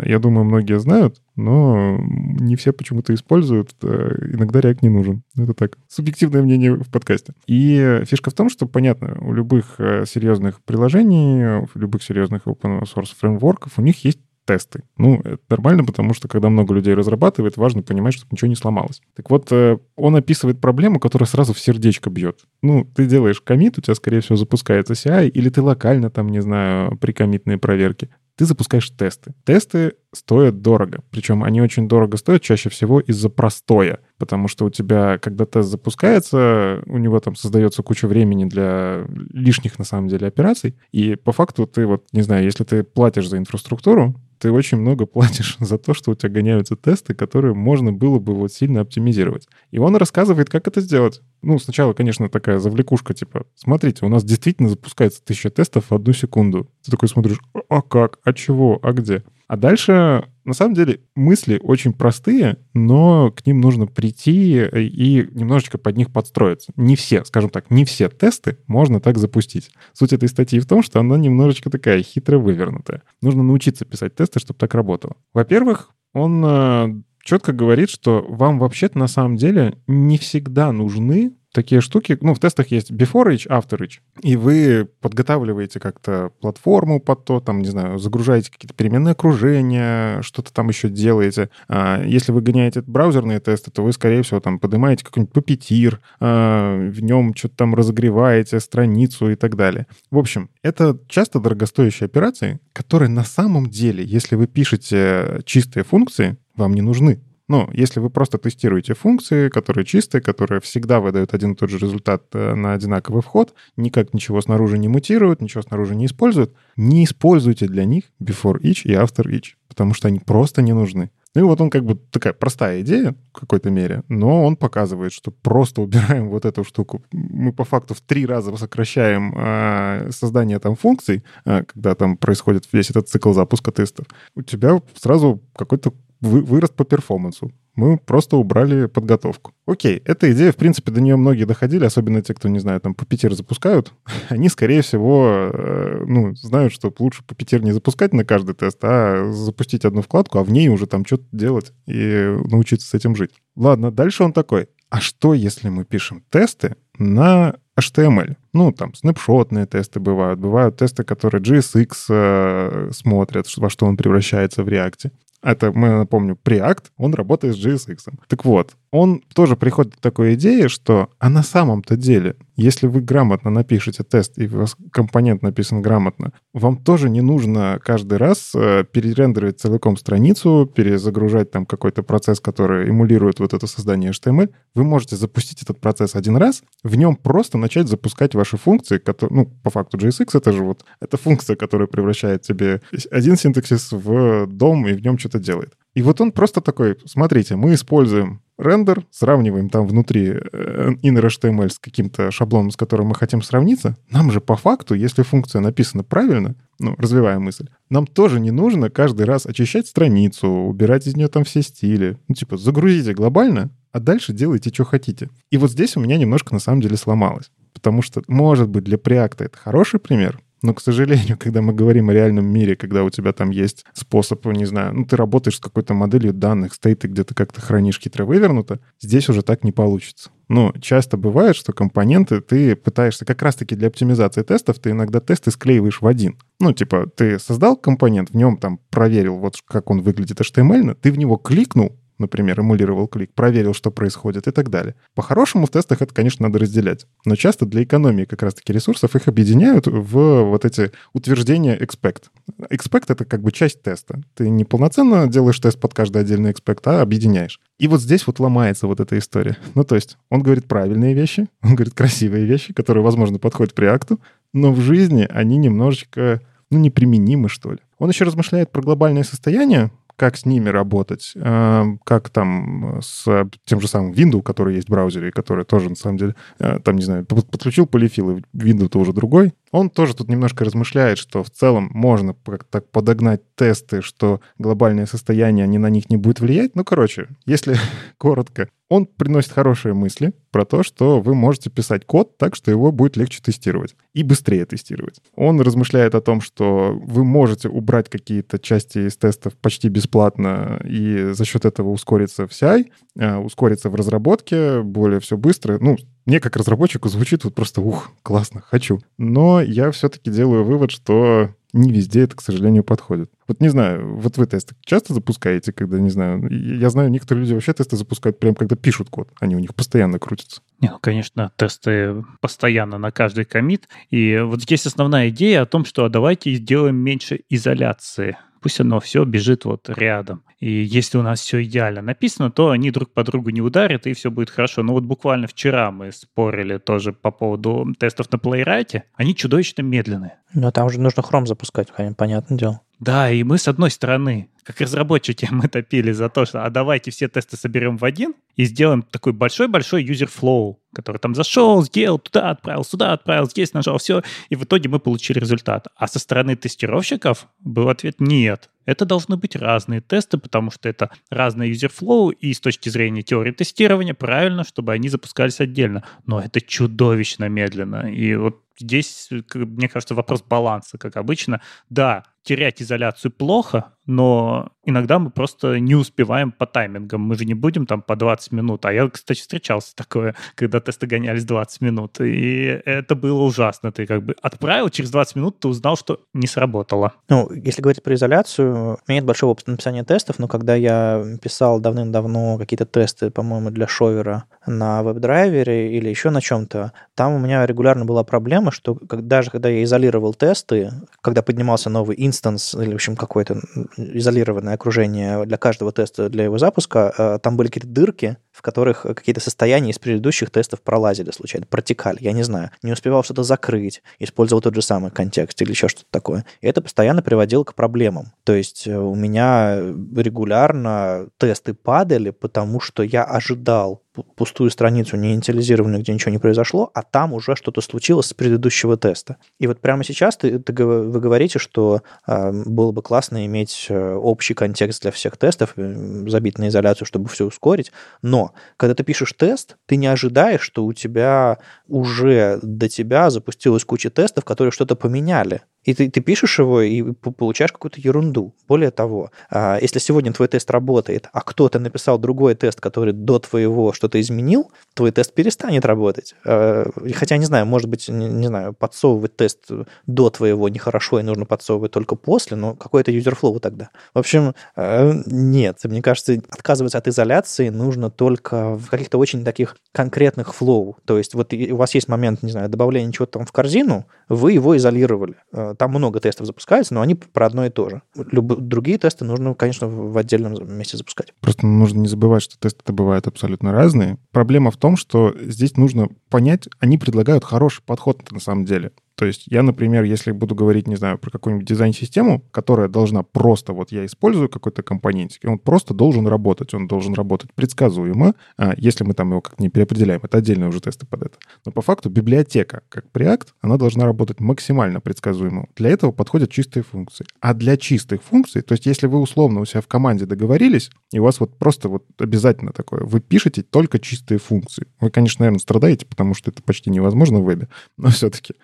[0.04, 3.70] Я думаю, многие знают, но не все почему-то используют.
[3.82, 5.22] Э, иногда React не нужен.
[5.36, 7.34] Это так, субъективное мнение в подкасте.
[7.46, 12.82] И фишка в том, что, понятно, у любых э, серьезных приложений, у любых серьезных open
[12.82, 14.18] source фреймворков у них есть
[14.48, 14.84] тесты.
[14.96, 19.02] Ну, это нормально, потому что когда много людей разрабатывает, важно понимать, чтобы ничего не сломалось.
[19.14, 22.40] Так вот, э, он описывает проблему, которая сразу в сердечко бьет.
[22.62, 26.40] Ну, ты делаешь комит, у тебя, скорее всего, запускается CI, или ты локально там, не
[26.40, 28.08] знаю, при комитные проверки
[28.38, 29.34] ты запускаешь тесты.
[29.44, 31.00] Тесты стоят дорого.
[31.10, 33.98] Причем они очень дорого стоят чаще всего из-за простоя.
[34.16, 39.80] Потому что у тебя, когда тест запускается, у него там создается куча времени для лишних,
[39.80, 40.76] на самом деле, операций.
[40.92, 45.06] И по факту ты вот, не знаю, если ты платишь за инфраструктуру, ты очень много
[45.06, 49.48] платишь за то, что у тебя гоняются тесты, которые можно было бы вот сильно оптимизировать.
[49.70, 51.20] И он рассказывает, как это сделать.
[51.42, 56.12] Ну, сначала, конечно, такая завлекушка, типа, смотрите, у нас действительно запускается тысяча тестов в одну
[56.12, 56.70] секунду.
[56.84, 57.38] Ты такой смотришь,
[57.68, 59.22] а как, а чего, а где?
[59.46, 65.76] А дальше, на самом деле, мысли очень простые, но к ним нужно прийти и немножечко
[65.78, 66.72] под них подстроиться.
[66.76, 69.70] Не все, скажем так, не все тесты можно так запустить.
[69.92, 73.02] Суть этой статьи в том, что она немножечко такая хитро вывернутая.
[73.20, 75.16] Нужно научиться писать тесты, чтобы так работало.
[75.34, 81.80] Во-первых, он э, четко говорит, что вам вообще-то на самом деле не всегда нужны такие
[81.80, 87.24] штуки, ну, в тестах есть before each, after each, и вы подготавливаете как-то платформу под
[87.24, 91.50] то, там, не знаю, загружаете какие-то переменные окружения, что-то там еще делаете.
[91.68, 96.76] А если вы гоняете браузерные тесты, то вы, скорее всего, там, поднимаете какой-нибудь папетир, а,
[96.76, 99.86] в нем что-то там разогреваете, страницу и так далее.
[100.10, 106.36] В общем, это часто дорогостоящие операции, которые на самом деле, если вы пишете чистые функции,
[106.56, 107.20] вам не нужны.
[107.48, 111.78] Ну, если вы просто тестируете функции, которые чистые, которые всегда выдают один и тот же
[111.78, 117.04] результат э, на одинаковый вход, никак ничего снаружи не мутируют, ничего снаружи не используют, не
[117.04, 121.10] используйте для них before each и after each, потому что они просто не нужны.
[121.34, 125.12] Ну и вот он как бы такая простая идея в какой-то мере, но он показывает,
[125.12, 127.02] что просто убираем вот эту штуку.
[127.12, 132.68] Мы по факту в три раза сокращаем э, создание там функций, э, когда там происходит
[132.72, 134.06] весь этот цикл запуска тестов.
[134.34, 137.52] У тебя сразу какой-то вырост по перформансу.
[137.74, 139.52] Мы просто убрали подготовку.
[139.64, 142.92] Окей, эта идея, в принципе, до нее многие доходили, особенно те, кто, не знаю, там
[142.92, 143.92] Puppeteer запускают.
[144.28, 149.30] Они, скорее всего, э, ну, знают, что лучше Puppeteer не запускать на каждый тест, а
[149.32, 153.30] запустить одну вкладку, а в ней уже там что-то делать и научиться с этим жить.
[153.54, 154.66] Ладно, дальше он такой.
[154.90, 158.36] А что, если мы пишем тесты на HTML?
[158.54, 160.40] Ну, там, снапшотные тесты бывают.
[160.40, 165.12] Бывают тесты, которые JSX э, смотрят, во что он превращается в React.
[165.42, 167.98] Это, мы напомню, Preact, он работает с JSX.
[168.26, 173.00] Так вот, он тоже приходит к такой идее, что а на самом-то деле, если вы
[173.00, 178.52] грамотно напишете тест, и у вас компонент написан грамотно, вам тоже не нужно каждый раз
[178.54, 184.50] э, перерендерить целиком страницу, перезагружать там какой-то процесс, который эмулирует вот это создание HTML.
[184.74, 189.36] Вы можете запустить этот процесс один раз, в нем просто начать запускать ваши функции, которые,
[189.36, 194.46] ну, по факту JSX это же вот, это функция, которая превращает тебе один синтаксис в
[194.46, 195.74] дом и в нем что-то делает.
[195.98, 201.70] И вот он просто такой, смотрите, мы используем рендер, сравниваем там внутри э, inner HTML
[201.70, 203.96] с каким-то шаблоном, с которым мы хотим сравниться.
[204.08, 208.90] Нам же по факту, если функция написана правильно, ну, развивая мысль, нам тоже не нужно
[208.90, 212.16] каждый раз очищать страницу, убирать из нее там все стили.
[212.28, 215.30] Ну, типа, загрузите глобально, а дальше делайте, что хотите.
[215.50, 217.50] И вот здесь у меня немножко на самом деле сломалось.
[217.74, 222.10] Потому что, может быть, для Preact это хороший пример, но, к сожалению, когда мы говорим
[222.10, 225.60] о реальном мире, когда у тебя там есть способ, не знаю, ну, ты работаешь с
[225.60, 230.30] какой-то моделью данных, стейты где-то как-то хранишь хитро вывернуто, здесь уже так не получится.
[230.48, 235.50] Но часто бывает, что компоненты ты пытаешься как раз-таки для оптимизации тестов, ты иногда тесты
[235.50, 236.38] склеиваешь в один.
[236.58, 241.12] Ну, типа, ты создал компонент, в нем там проверил, вот как он выглядит HTML, ты
[241.12, 244.94] в него кликнул, например, эмулировал клик, проверил, что происходит и так далее.
[245.14, 247.06] По-хорошему в тестах это, конечно, надо разделять.
[247.24, 252.24] Но часто для экономии как раз-таки ресурсов их объединяют в вот эти утверждения expect.
[252.70, 254.22] Expect— это как бы часть теста.
[254.34, 257.60] Ты не полноценно делаешь тест под каждый отдельный expect, а объединяешь.
[257.78, 259.56] И вот здесь вот ломается вот эта история.
[259.74, 263.86] Ну, то есть он говорит правильные вещи, он говорит красивые вещи, которые, возможно, подходят при
[263.86, 264.20] акту,
[264.52, 266.40] но в жизни они немножечко,
[266.70, 267.78] ну, неприменимы, что ли.
[267.98, 273.80] Он еще размышляет про глобальное состояние, как с ними работать, э, как там с тем
[273.80, 277.04] же самым Windows, который есть в браузере, который тоже, на самом деле, э, там, не
[277.04, 279.54] знаю, подключил полифил, и Windows-то уже другой.
[279.70, 282.34] Он тоже тут немножко размышляет, что в целом можно
[282.70, 286.74] так подогнать тесты, что глобальное состояние, они на них не будет влиять.
[286.74, 287.76] Ну, короче, если
[288.18, 292.90] коротко, он приносит хорошие мысли про то, что вы можете писать код так, что его
[292.90, 295.20] будет легче тестировать и быстрее тестировать.
[295.34, 301.32] Он размышляет о том, что вы можете убрать какие-то части из тестов почти бесплатно и
[301.32, 302.86] за счет этого ускориться в CI,
[303.18, 305.78] э, ускориться в разработке, более все быстро.
[305.78, 305.98] Ну,
[306.28, 309.00] мне как разработчику звучит вот просто ух, классно, хочу.
[309.16, 313.30] Но я все-таки делаю вывод, что не везде это, к сожалению, подходит.
[313.46, 317.54] Вот не знаю, вот вы тесты часто запускаете, когда, не знаю, я знаю, некоторые люди
[317.54, 320.60] вообще тесты запускают прямо когда пишут код, они у них постоянно крутятся.
[320.80, 323.88] Не, ну, конечно, тесты постоянно на каждый комит.
[324.10, 329.00] И вот здесь основная идея о том, что а давайте сделаем меньше изоляции пусть оно
[329.00, 330.42] все бежит вот рядом.
[330.58, 334.12] И если у нас все идеально написано, то они друг по другу не ударят, и
[334.12, 334.82] все будет хорошо.
[334.82, 339.02] Но вот буквально вчера мы спорили тоже по поводу тестов на Playwright.
[339.14, 340.38] Они чудовищно медленные.
[340.54, 342.80] Но там уже нужно хром запускать, понятное дело.
[343.00, 347.10] Да, и мы с одной стороны, как разработчики, мы топили за то, что а давайте
[347.10, 352.18] все тесты соберем в один и сделаем такой большой-большой user flow, который там зашел, сделал,
[352.18, 355.86] туда отправил, сюда отправил, здесь нажал, все, и в итоге мы получили результат.
[355.96, 358.68] А со стороны тестировщиков был ответ «нет».
[358.84, 363.22] Это должны быть разные тесты, потому что это разный user flow, и с точки зрения
[363.22, 366.04] теории тестирования правильно, чтобы они запускались отдельно.
[366.24, 368.10] Но это чудовищно медленно.
[368.10, 371.60] И вот здесь, мне кажется, вопрос баланса, как обычно.
[371.90, 377.20] Да, терять изоляцию плохо, но иногда мы просто не успеваем по таймингам.
[377.20, 378.86] Мы же не будем там по 20 минут.
[378.86, 382.18] А я, кстати, встречался такое, когда тесты гонялись 20 минут.
[382.22, 383.92] И это было ужасно.
[383.92, 387.12] Ты как бы отправил, через 20 минут ты узнал, что не сработало.
[387.28, 391.22] Ну, если говорить про изоляцию, у меня нет большого опыта написания тестов, но когда я
[391.42, 397.38] писал давным-давно какие-то тесты, по-моему, для шовера на веб-драйвере или еще на чем-то, там у
[397.38, 402.92] меня регулярно была проблема, что даже когда я изолировал тесты, когда поднимался новый инстанс или,
[402.92, 403.60] в общем, какое-то
[403.96, 409.02] изолированное окружение для каждого теста, для его запуска, э, там были какие-то дырки, в которых
[409.02, 412.72] какие-то состояния из предыдущих тестов пролазили случайно, протекали, я не знаю.
[412.82, 416.44] Не успевал что-то закрыть, использовал тот же самый контекст или еще что-то такое.
[416.60, 418.32] И это постоянно приводило к проблемам.
[418.42, 424.02] То есть э, у меня регулярно тесты падали, потому что я ожидал
[424.36, 428.96] пустую страницу, не инициализированную, где ничего не произошло, а там уже что-то случилось с предыдущего
[428.96, 429.36] теста.
[429.58, 434.14] И вот прямо сейчас ты, ты, вы говорите, что э, было бы классно иметь э,
[434.14, 437.92] общий контекст для всех тестов, э, забить на изоляцию, чтобы все ускорить.
[438.22, 443.84] Но когда ты пишешь тест, ты не ожидаешь, что у тебя уже до тебя запустилась
[443.84, 445.62] куча тестов, которые что-то поменяли.
[445.88, 448.54] И ты, ты пишешь его и получаешь какую-то ерунду.
[448.68, 453.38] Более того, а, если сегодня твой тест работает, а кто-то написал другой тест, который до
[453.38, 456.34] твоего что-то изменил, твой тест перестанет работать.
[456.44, 456.84] А,
[457.14, 459.70] хотя, не знаю, может быть, не, знаю, подсовывать тест
[460.06, 463.88] до твоего нехорошо, и нужно подсовывать только после, но какой-то user flow тогда.
[464.12, 469.74] В общем, а, нет, мне кажется, отказываться от изоляции нужно только в каких-то очень таких
[469.92, 470.98] конкретных flow.
[471.06, 474.52] То есть вот у вас есть момент, не знаю, добавления чего-то там в корзину, вы
[474.52, 475.36] его изолировали
[475.78, 478.02] там много тестов запускается, но они про одно и то же.
[478.14, 478.58] Люб...
[478.58, 481.32] Другие тесты нужно, конечно, в отдельном месте запускать.
[481.40, 484.18] Просто нужно не забывать, что тесты бывают абсолютно разные.
[484.32, 488.92] Проблема в том, что здесь нужно понять, они предлагают хороший подход на самом деле.
[489.18, 493.72] То есть я, например, если буду говорить, не знаю, про какую-нибудь дизайн-систему, которая должна просто,
[493.72, 498.74] вот я использую какой-то компонентик, и он просто должен работать, он должен работать предсказуемо, а
[498.76, 501.38] если мы там его как-то не переопределяем, это отдельные уже тесты под это.
[501.66, 505.66] Но по факту библиотека, как Preact, она должна работать максимально предсказуемо.
[505.74, 507.26] Для этого подходят чистые функции.
[507.40, 511.18] А для чистых функций, то есть если вы условно у себя в команде договорились, и
[511.18, 514.86] у вас вот просто вот обязательно такое, вы пишете только чистые функции.
[515.00, 517.66] Вы, конечно, наверное, страдаете, потому что это почти невозможно в вебе,
[517.96, 518.54] но все-таки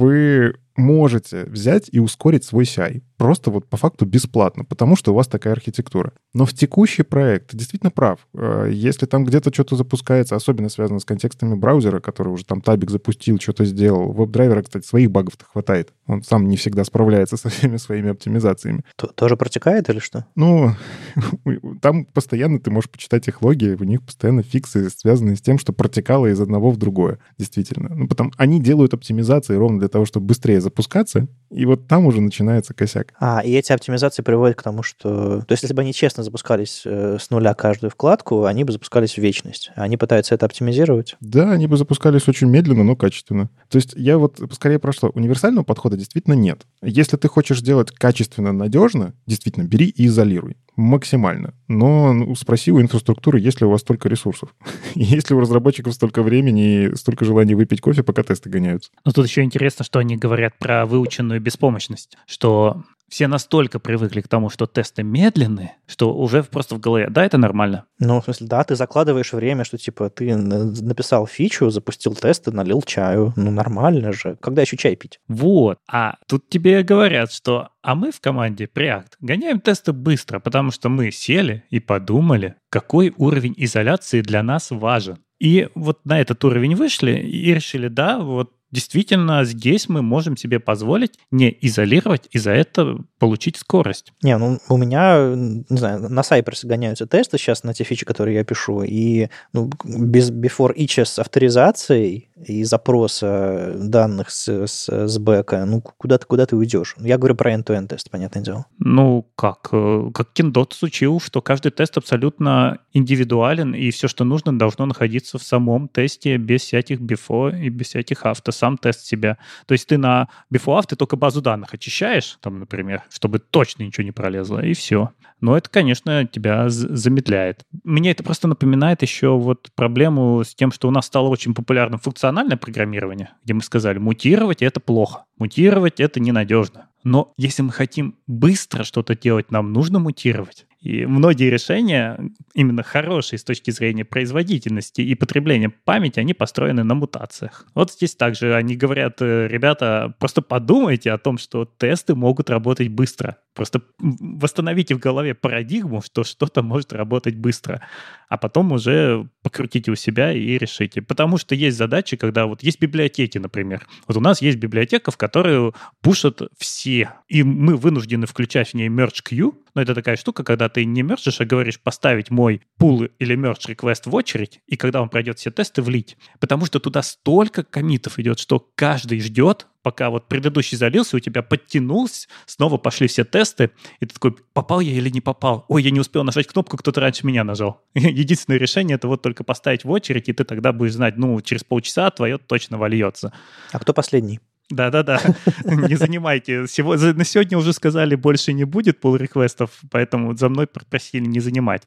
[0.00, 3.02] вы можете взять и ускорить свой CI.
[3.16, 6.12] Просто вот по факту бесплатно, потому что у вас такая архитектура.
[6.32, 8.26] Но в текущий проект ты действительно прав.
[8.34, 12.90] Э, если там где-то что-то запускается, особенно связано с контекстами браузера, который уже там табик
[12.90, 15.92] запустил, что-то сделал, веб-драйвера, кстати, своих багов-то хватает.
[16.06, 18.84] Он сам не всегда справляется со всеми своими оптимизациями.
[18.96, 20.26] Тоже протекает или что?
[20.34, 20.74] Ну,
[21.82, 25.72] там постоянно ты можешь почитать их логи, у них постоянно фиксы, связанные с тем, что
[25.72, 27.94] протекало из одного в другое, действительно.
[27.94, 32.20] Ну, потом они делают оптимизации ровно для того, чтобы быстрее запускаться, и вот там уже
[32.20, 33.12] начинается косяк.
[33.18, 35.40] А, и эти оптимизации приводят к тому, что...
[35.40, 39.14] То есть, если бы они честно запускались э, с нуля каждую вкладку, они бы запускались
[39.14, 39.70] в вечность.
[39.74, 41.16] Они пытаются это оптимизировать?
[41.20, 43.50] Да, они бы запускались очень медленно, но качественно.
[43.68, 45.10] То есть, я вот скорее прошло.
[45.14, 46.66] Универсального подхода действительно нет.
[46.82, 51.54] Если ты хочешь сделать качественно, надежно, действительно, бери и изолируй максимально.
[51.68, 54.54] Но ну, спроси у инфраструктуры, есть ли у вас столько ресурсов.
[54.94, 58.90] есть ли у разработчиков столько времени и столько желания выпить кофе, пока тесты гоняются.
[59.04, 64.28] Ну, тут еще интересно, что они говорят про выученную беспомощность, что все настолько привыкли к
[64.28, 67.84] тому, что тесты медленные, что уже просто в голове, да, это нормально.
[67.98, 72.82] Ну, в смысле, да, ты закладываешь время, что, типа, ты написал фичу, запустил тесты, налил
[72.82, 73.32] чаю.
[73.36, 74.38] Ну, нормально же.
[74.40, 75.18] Когда еще чай пить?
[75.26, 75.78] Вот.
[75.90, 80.88] А тут тебе говорят, что а мы в команде Preact гоняем тесты быстро, потому что
[80.88, 85.18] мы сели и подумали, какой уровень изоляции для нас важен.
[85.40, 90.60] И вот на этот уровень вышли и решили, да, вот действительно здесь мы можем себе
[90.60, 94.12] позволить не изолировать и за это получить скорость.
[94.22, 98.36] Не, ну у меня, не знаю, на Cypress гоняются тесты сейчас на те фичи, которые
[98.36, 105.18] я пишу, и ну, без before each с авторизацией и запроса данных с, с, с
[105.18, 106.96] бэка, ну куда ты, куда ты уйдешь?
[106.98, 108.66] Я говорю про end-to-end тест, понятное дело.
[108.78, 109.68] Ну как?
[109.72, 115.38] Э, как Kindot учил, что каждый тест абсолютно индивидуален, и все, что нужно, должно находиться
[115.38, 119.38] в самом тесте без всяких before и без всяких авто сам тест себя.
[119.66, 124.04] То есть ты на before ты только базу данных очищаешь, там, например, чтобы точно ничего
[124.04, 125.10] не пролезло, и все.
[125.40, 127.64] Но это, конечно, тебя замедляет.
[127.82, 131.98] Мне это просто напоминает еще вот проблему с тем, что у нас стало очень популярным
[131.98, 136.88] функциональное программирование, где мы сказали, мутировать— это плохо, мутировать— это ненадежно.
[137.04, 140.66] Но если мы хотим быстро что-то делать, нам нужно мутировать.
[140.80, 142.18] И многие решения,
[142.54, 147.66] именно хорошие с точки зрения производительности и потребления памяти, они построены на мутациях.
[147.74, 152.88] Вот здесь также они говорят, э, ребята, просто подумайте о том, что тесты могут работать
[152.88, 153.36] быстро.
[153.54, 157.82] Просто восстановите в голове парадигму, что что-то может работать быстро,
[158.30, 161.02] а потом уже покрутите у себя и решите.
[161.02, 163.86] Потому что есть задачи, когда вот есть библиотеки, например.
[164.06, 168.88] Вот у нас есть библиотека, в которую пушат все, и мы вынуждены включать в ней
[168.88, 173.04] merge queue, но это такая штука, когда ты не мержишь, а говоришь поставить мой пул
[173.04, 176.16] или merge request в очередь, и когда он пройдет все тесты, влить.
[176.38, 181.42] Потому что туда столько комитов идет, что каждый ждет, пока вот предыдущий залился, у тебя
[181.42, 183.70] подтянулся, снова пошли все тесты,
[184.00, 185.64] и ты такой, попал я или не попал?
[185.68, 187.82] Ой, я не успел нажать кнопку, кто-то раньше меня нажал.
[187.94, 191.64] Единственное решение— это вот только поставить в очередь, и ты тогда будешь знать, ну, через
[191.64, 193.32] полчаса твое точно вольется.
[193.72, 194.40] А кто последний?
[194.70, 195.20] Да-да-да,
[195.64, 196.60] не занимайте.
[196.60, 201.82] На сегодня уже сказали, больше не будет pull реквестов поэтому за мной попросили не занимать.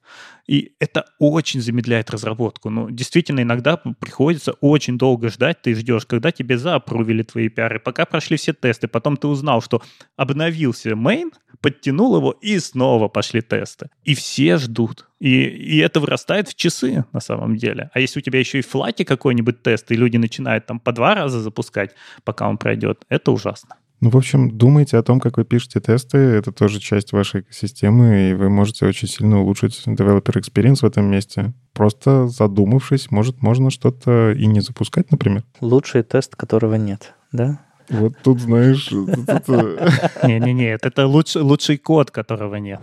[0.47, 2.69] И это очень замедляет разработку.
[2.69, 8.05] Ну, действительно, иногда приходится очень долго ждать, ты ждешь, когда тебе заапрувили твои пиары, пока
[8.05, 9.81] прошли все тесты, потом ты узнал, что
[10.17, 11.31] обновился main,
[11.61, 13.89] подтянул его, и снова пошли тесты.
[14.03, 15.07] И все ждут.
[15.23, 17.89] И, и это вырастает в часы на самом деле.
[17.93, 20.91] А если у тебя еще и в флате какой-нибудь тест, и люди начинают там по
[20.91, 21.91] два раза запускать,
[22.25, 23.77] пока он пройдет, это ужасно.
[24.01, 26.17] Ну, в общем, думайте о том, как вы пишете тесты.
[26.17, 31.05] Это тоже часть вашей экосистемы, и вы можете очень сильно улучшить developer experience в этом
[31.05, 31.53] месте.
[31.71, 35.45] Просто задумавшись, может, можно что-то и не запускать, например.
[35.61, 37.61] Лучший тест, которого нет, да?
[37.87, 38.91] Вот тут, знаешь...
[40.23, 42.81] Не-не-не, это лучший код, которого нет.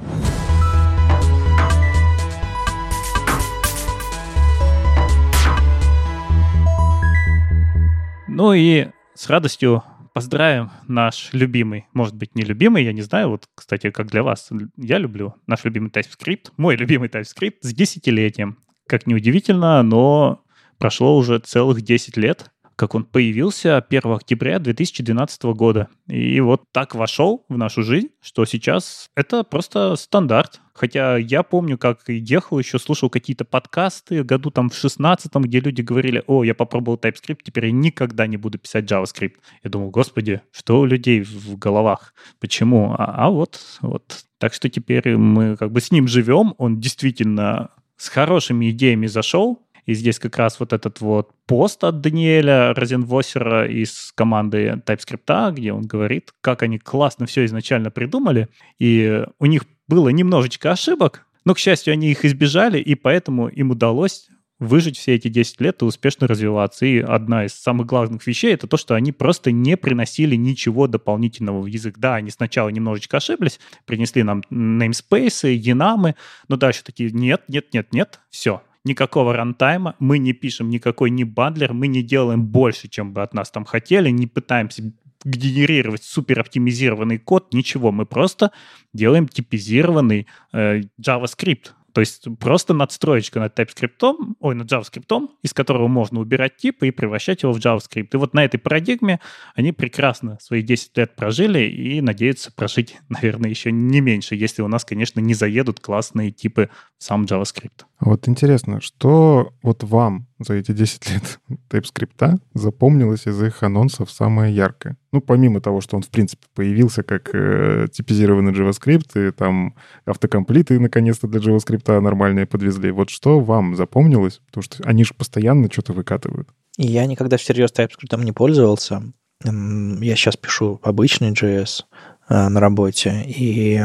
[8.40, 9.84] Ну и с радостью
[10.14, 14.48] поздравим наш любимый, может быть, не любимый, я не знаю, вот, кстати, как для вас,
[14.78, 18.56] я люблю наш любимый TypeScript, мой любимый TypeScript с десятилетием.
[18.88, 20.42] Как неудивительно, но
[20.78, 22.50] прошло уже целых 10 лет,
[22.80, 25.88] как он появился 1 октября 2012 года.
[26.06, 30.62] И вот так вошел в нашу жизнь, что сейчас это просто стандарт.
[30.72, 35.82] Хотя я помню, как ехал, еще слушал какие-то подкасты году там в 16 где люди
[35.82, 39.34] говорили, о, я попробовал TypeScript, теперь я никогда не буду писать JavaScript.
[39.62, 42.14] Я думал, господи, что у людей в головах?
[42.38, 42.94] Почему?
[42.96, 44.24] А, а вот, вот.
[44.38, 49.66] Так что теперь мы как бы с ним живем, он действительно с хорошими идеями зашел,
[49.90, 55.72] и здесь как раз вот этот вот пост от Даниэля Розенвосера из команды TypeScript, где
[55.72, 58.48] он говорит, как они классно все изначально придумали,
[58.78, 63.72] и у них было немножечко ошибок, но, к счастью, они их избежали, и поэтому им
[63.72, 64.28] удалось
[64.60, 66.86] выжить все эти 10 лет и успешно развиваться.
[66.86, 71.62] И одна из самых главных вещей— это то, что они просто не приносили ничего дополнительного
[71.62, 71.98] в язык.
[71.98, 76.14] Да, они сначала немножечко ошиблись, принесли нам namespace, янамы,
[76.46, 81.24] но дальше такие «нет, нет, нет, нет, все, никакого рантайма, мы не пишем никакой не
[81.24, 84.92] бандлер, мы не делаем больше, чем бы от нас там хотели, не пытаемся
[85.24, 88.52] генерировать супер оптимизированный код, ничего, мы просто
[88.94, 95.88] делаем типизированный э, JavaScript, то есть просто надстроечка над TypeScript, ой, над JavaScript, из которого
[95.88, 98.08] можно убирать типы и превращать его в JavaScript.
[98.12, 99.20] И вот на этой парадигме
[99.54, 104.68] они прекрасно свои 10 лет прожили и надеются прожить, наверное, еще не меньше, если у
[104.68, 107.84] нас, конечно, не заедут классные типы в сам JavaScript.
[108.00, 111.40] Вот интересно, что вот вам за эти 10 лет
[111.70, 114.96] TypeScript запомнилось из их анонсов самое яркое?
[115.12, 120.78] Ну, помимо того, что он, в принципе, появился как э, типизированный JavaScript, и там автокомплиты
[120.78, 122.90] наконец-то для JavaScript нормальные подвезли.
[122.90, 124.40] Вот что вам запомнилось?
[124.46, 126.48] Потому что они же постоянно что-то выкатывают.
[126.76, 129.02] Я никогда всерьез TypeScript не пользовался.
[129.42, 131.84] Я сейчас пишу обычный JS
[132.28, 133.80] э, на работе, и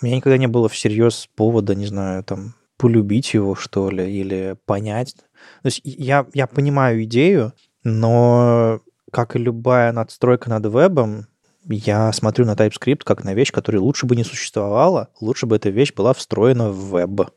[0.00, 4.56] у меня никогда не было всерьез повода, не знаю, там, полюбить его, что ли, или
[4.66, 5.14] понять.
[5.14, 7.52] То есть я, я понимаю идею,
[7.84, 8.80] но
[9.12, 11.26] как и любая надстройка над вебом,
[11.68, 15.70] я смотрю на TypeScript как на вещь, которая лучше бы не существовала, лучше бы эта
[15.70, 17.30] вещь была встроена в веб.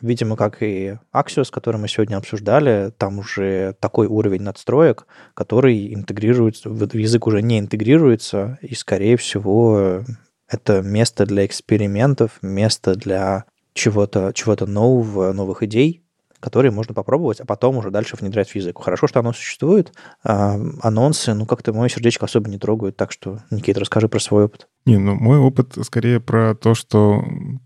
[0.00, 6.68] Видимо, как и Axios, который мы сегодня обсуждали, там уже такой уровень надстроек, который интегрируется,
[6.68, 10.04] в язык уже не интегрируется, и, скорее всего,
[10.48, 16.05] это место для экспериментов, место для чего-то чего нового, новых идей,
[16.40, 18.78] которые можно попробовать, а потом уже дальше внедрять в язык.
[18.82, 19.92] Хорошо, что оно существует.
[20.22, 24.44] А, анонсы, ну, как-то мое сердечко особо не трогают, так что, Никита, расскажи про свой
[24.44, 24.68] опыт.
[24.84, 27.24] Не, ну, мой опыт скорее про то, что...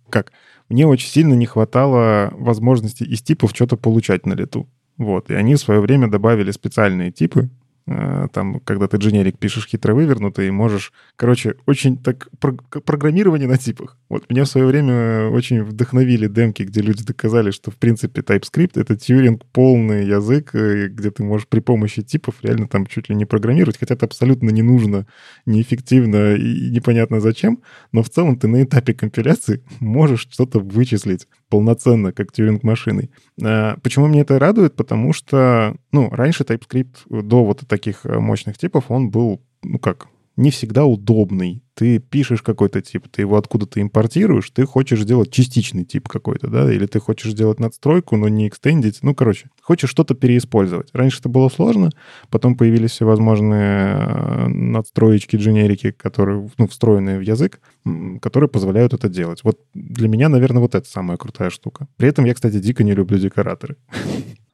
[0.09, 0.33] Как?
[0.69, 4.69] Мне очень сильно не хватало возможности из типов что-то получать на лету.
[4.97, 5.31] Вот.
[5.31, 7.51] И они в свое время добавили специальные типы,
[7.87, 10.93] там, когда ты дженерик пишешь хитро вывернутый, можешь...
[11.17, 12.29] Короче, очень так...
[12.39, 13.97] Программирование на типах.
[14.09, 18.73] Вот меня в свое время очень вдохновили демки, где люди доказали, что, в принципе, TypeScript—
[18.75, 23.15] это тьюринг полный язык, э, где ты можешь при помощи типов реально там чуть ли
[23.15, 25.07] не программировать, хотя это абсолютно не нужно,
[25.47, 27.63] неэффективно и непонятно зачем,
[27.93, 33.11] но в целом ты на этапе компиляции можешь что-то вычислить полноценно, как тьюринг машиной.
[33.43, 34.77] А, почему мне это радует?
[34.77, 40.09] Потому что, ну, раньше TypeScript до вот таких э, мощных типов, он был, ну как,
[40.37, 41.63] не всегда удобный.
[41.75, 46.73] Ты пишешь какой-то тип, ты его откуда-то импортируешь, ты хочешь сделать частичный тип какой-то, да,
[46.73, 50.89] или ты хочешь сделать надстройку, но не экстендить, ну, короче, хочешь что-то переиспользовать.
[50.93, 51.91] Раньше это было сложно,
[52.29, 57.61] потом появились всевозможные э, надстроечки, дженерики, которые, ну, встроенные в язык,
[58.21, 59.41] которые позволяют это делать.
[59.43, 61.87] Вот для меня, наверное, вот это самая крутая штука.
[61.97, 63.77] При этом я, кстати, дико не люблю декораторы.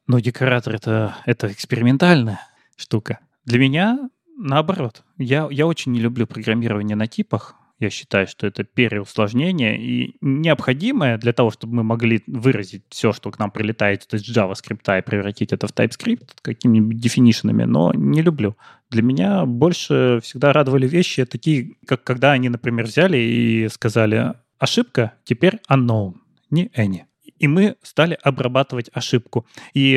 [0.07, 2.39] Ну, декоратор это, это экспериментальная
[2.77, 3.19] штука.
[3.45, 5.03] Для меня наоборот.
[5.17, 7.55] Я, я очень не люблю программирование на типах.
[7.79, 13.29] Я считаю, что это переусложнение и необходимое для того, чтобы мы могли выразить все, что
[13.29, 18.57] к нам прилетает из JavaScript и превратить это в TypeScript какими-нибудь дефинишенами, но не люблю.
[18.89, 25.13] Для меня больше всегда радовали вещи такие, как когда они, например, взяли и сказали «ошибка
[25.23, 26.15] теперь unknown,
[26.49, 27.01] не any».
[27.37, 29.45] И мы стали обрабатывать ошибку.
[29.75, 29.93] И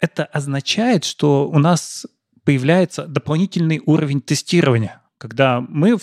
[0.00, 2.06] это означает, что у нас
[2.48, 5.98] появляется дополнительный уровень тестирования, когда мы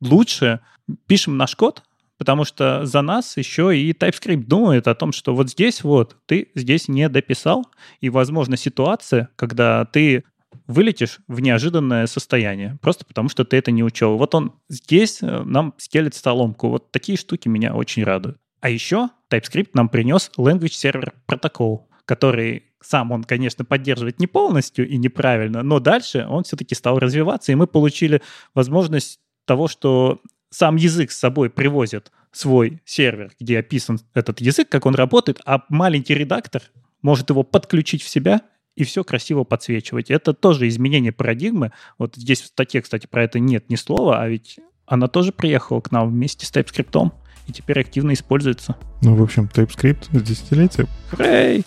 [0.00, 0.60] лучше
[1.06, 1.82] пишем наш код,
[2.16, 6.48] потому что за нас еще и TypeScript думает о том, что вот здесь вот ты
[6.54, 7.66] здесь не дописал,
[8.00, 10.24] и, возможно, ситуация, когда ты
[10.66, 14.16] вылетишь в неожиданное состояние, просто потому что ты это не учел.
[14.16, 16.70] Вот он здесь э, нам стелит столомку.
[16.70, 18.38] Вот такие штуки меня очень радуют.
[18.62, 24.88] А еще TypeScript нам принес Language Server Protocol, который сам он, конечно, поддерживает не полностью
[24.88, 28.22] и неправильно, но дальше он все-таки стал развиваться, и мы получили
[28.54, 34.86] возможность того, что сам язык с собой привозит свой сервер, где описан этот язык, как
[34.86, 36.62] он работает, а маленький редактор
[37.00, 38.42] может его подключить в себя
[38.74, 40.10] и все красиво подсвечивать.
[40.10, 41.72] Это тоже изменение парадигмы.
[41.98, 45.80] Вот здесь в статье, кстати, про это нет ни слова, а ведь она тоже приехала
[45.80, 47.12] к нам вместе с TypeScript
[47.48, 48.76] и теперь активно используется.
[49.02, 50.86] Ну, в общем, TypeScript с десятилетия.
[51.10, 51.64] Хрей!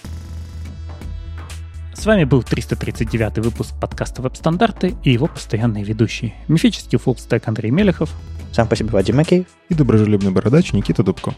[1.95, 6.35] С вами был 339 выпуск подкаста «Веб-стандарты» и его постоянные ведущие.
[6.49, 8.11] Мифический фуллстек Андрей Мелехов.
[8.51, 9.47] Сам по себе Вадим Макеев.
[9.69, 11.33] И доброжелюбный бородач Никита Дубко.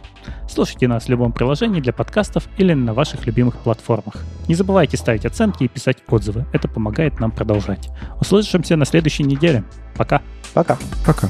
[0.49, 4.15] Слушайте нас в любом приложении для подкастов или на ваших любимых платформах.
[4.47, 6.45] Не забывайте ставить оценки и писать отзывы.
[6.51, 7.89] Это помогает нам продолжать.
[8.19, 9.63] Услышимся на следующей неделе.
[9.95, 10.23] Пока.
[10.53, 10.77] Пока.
[11.05, 11.29] Пока.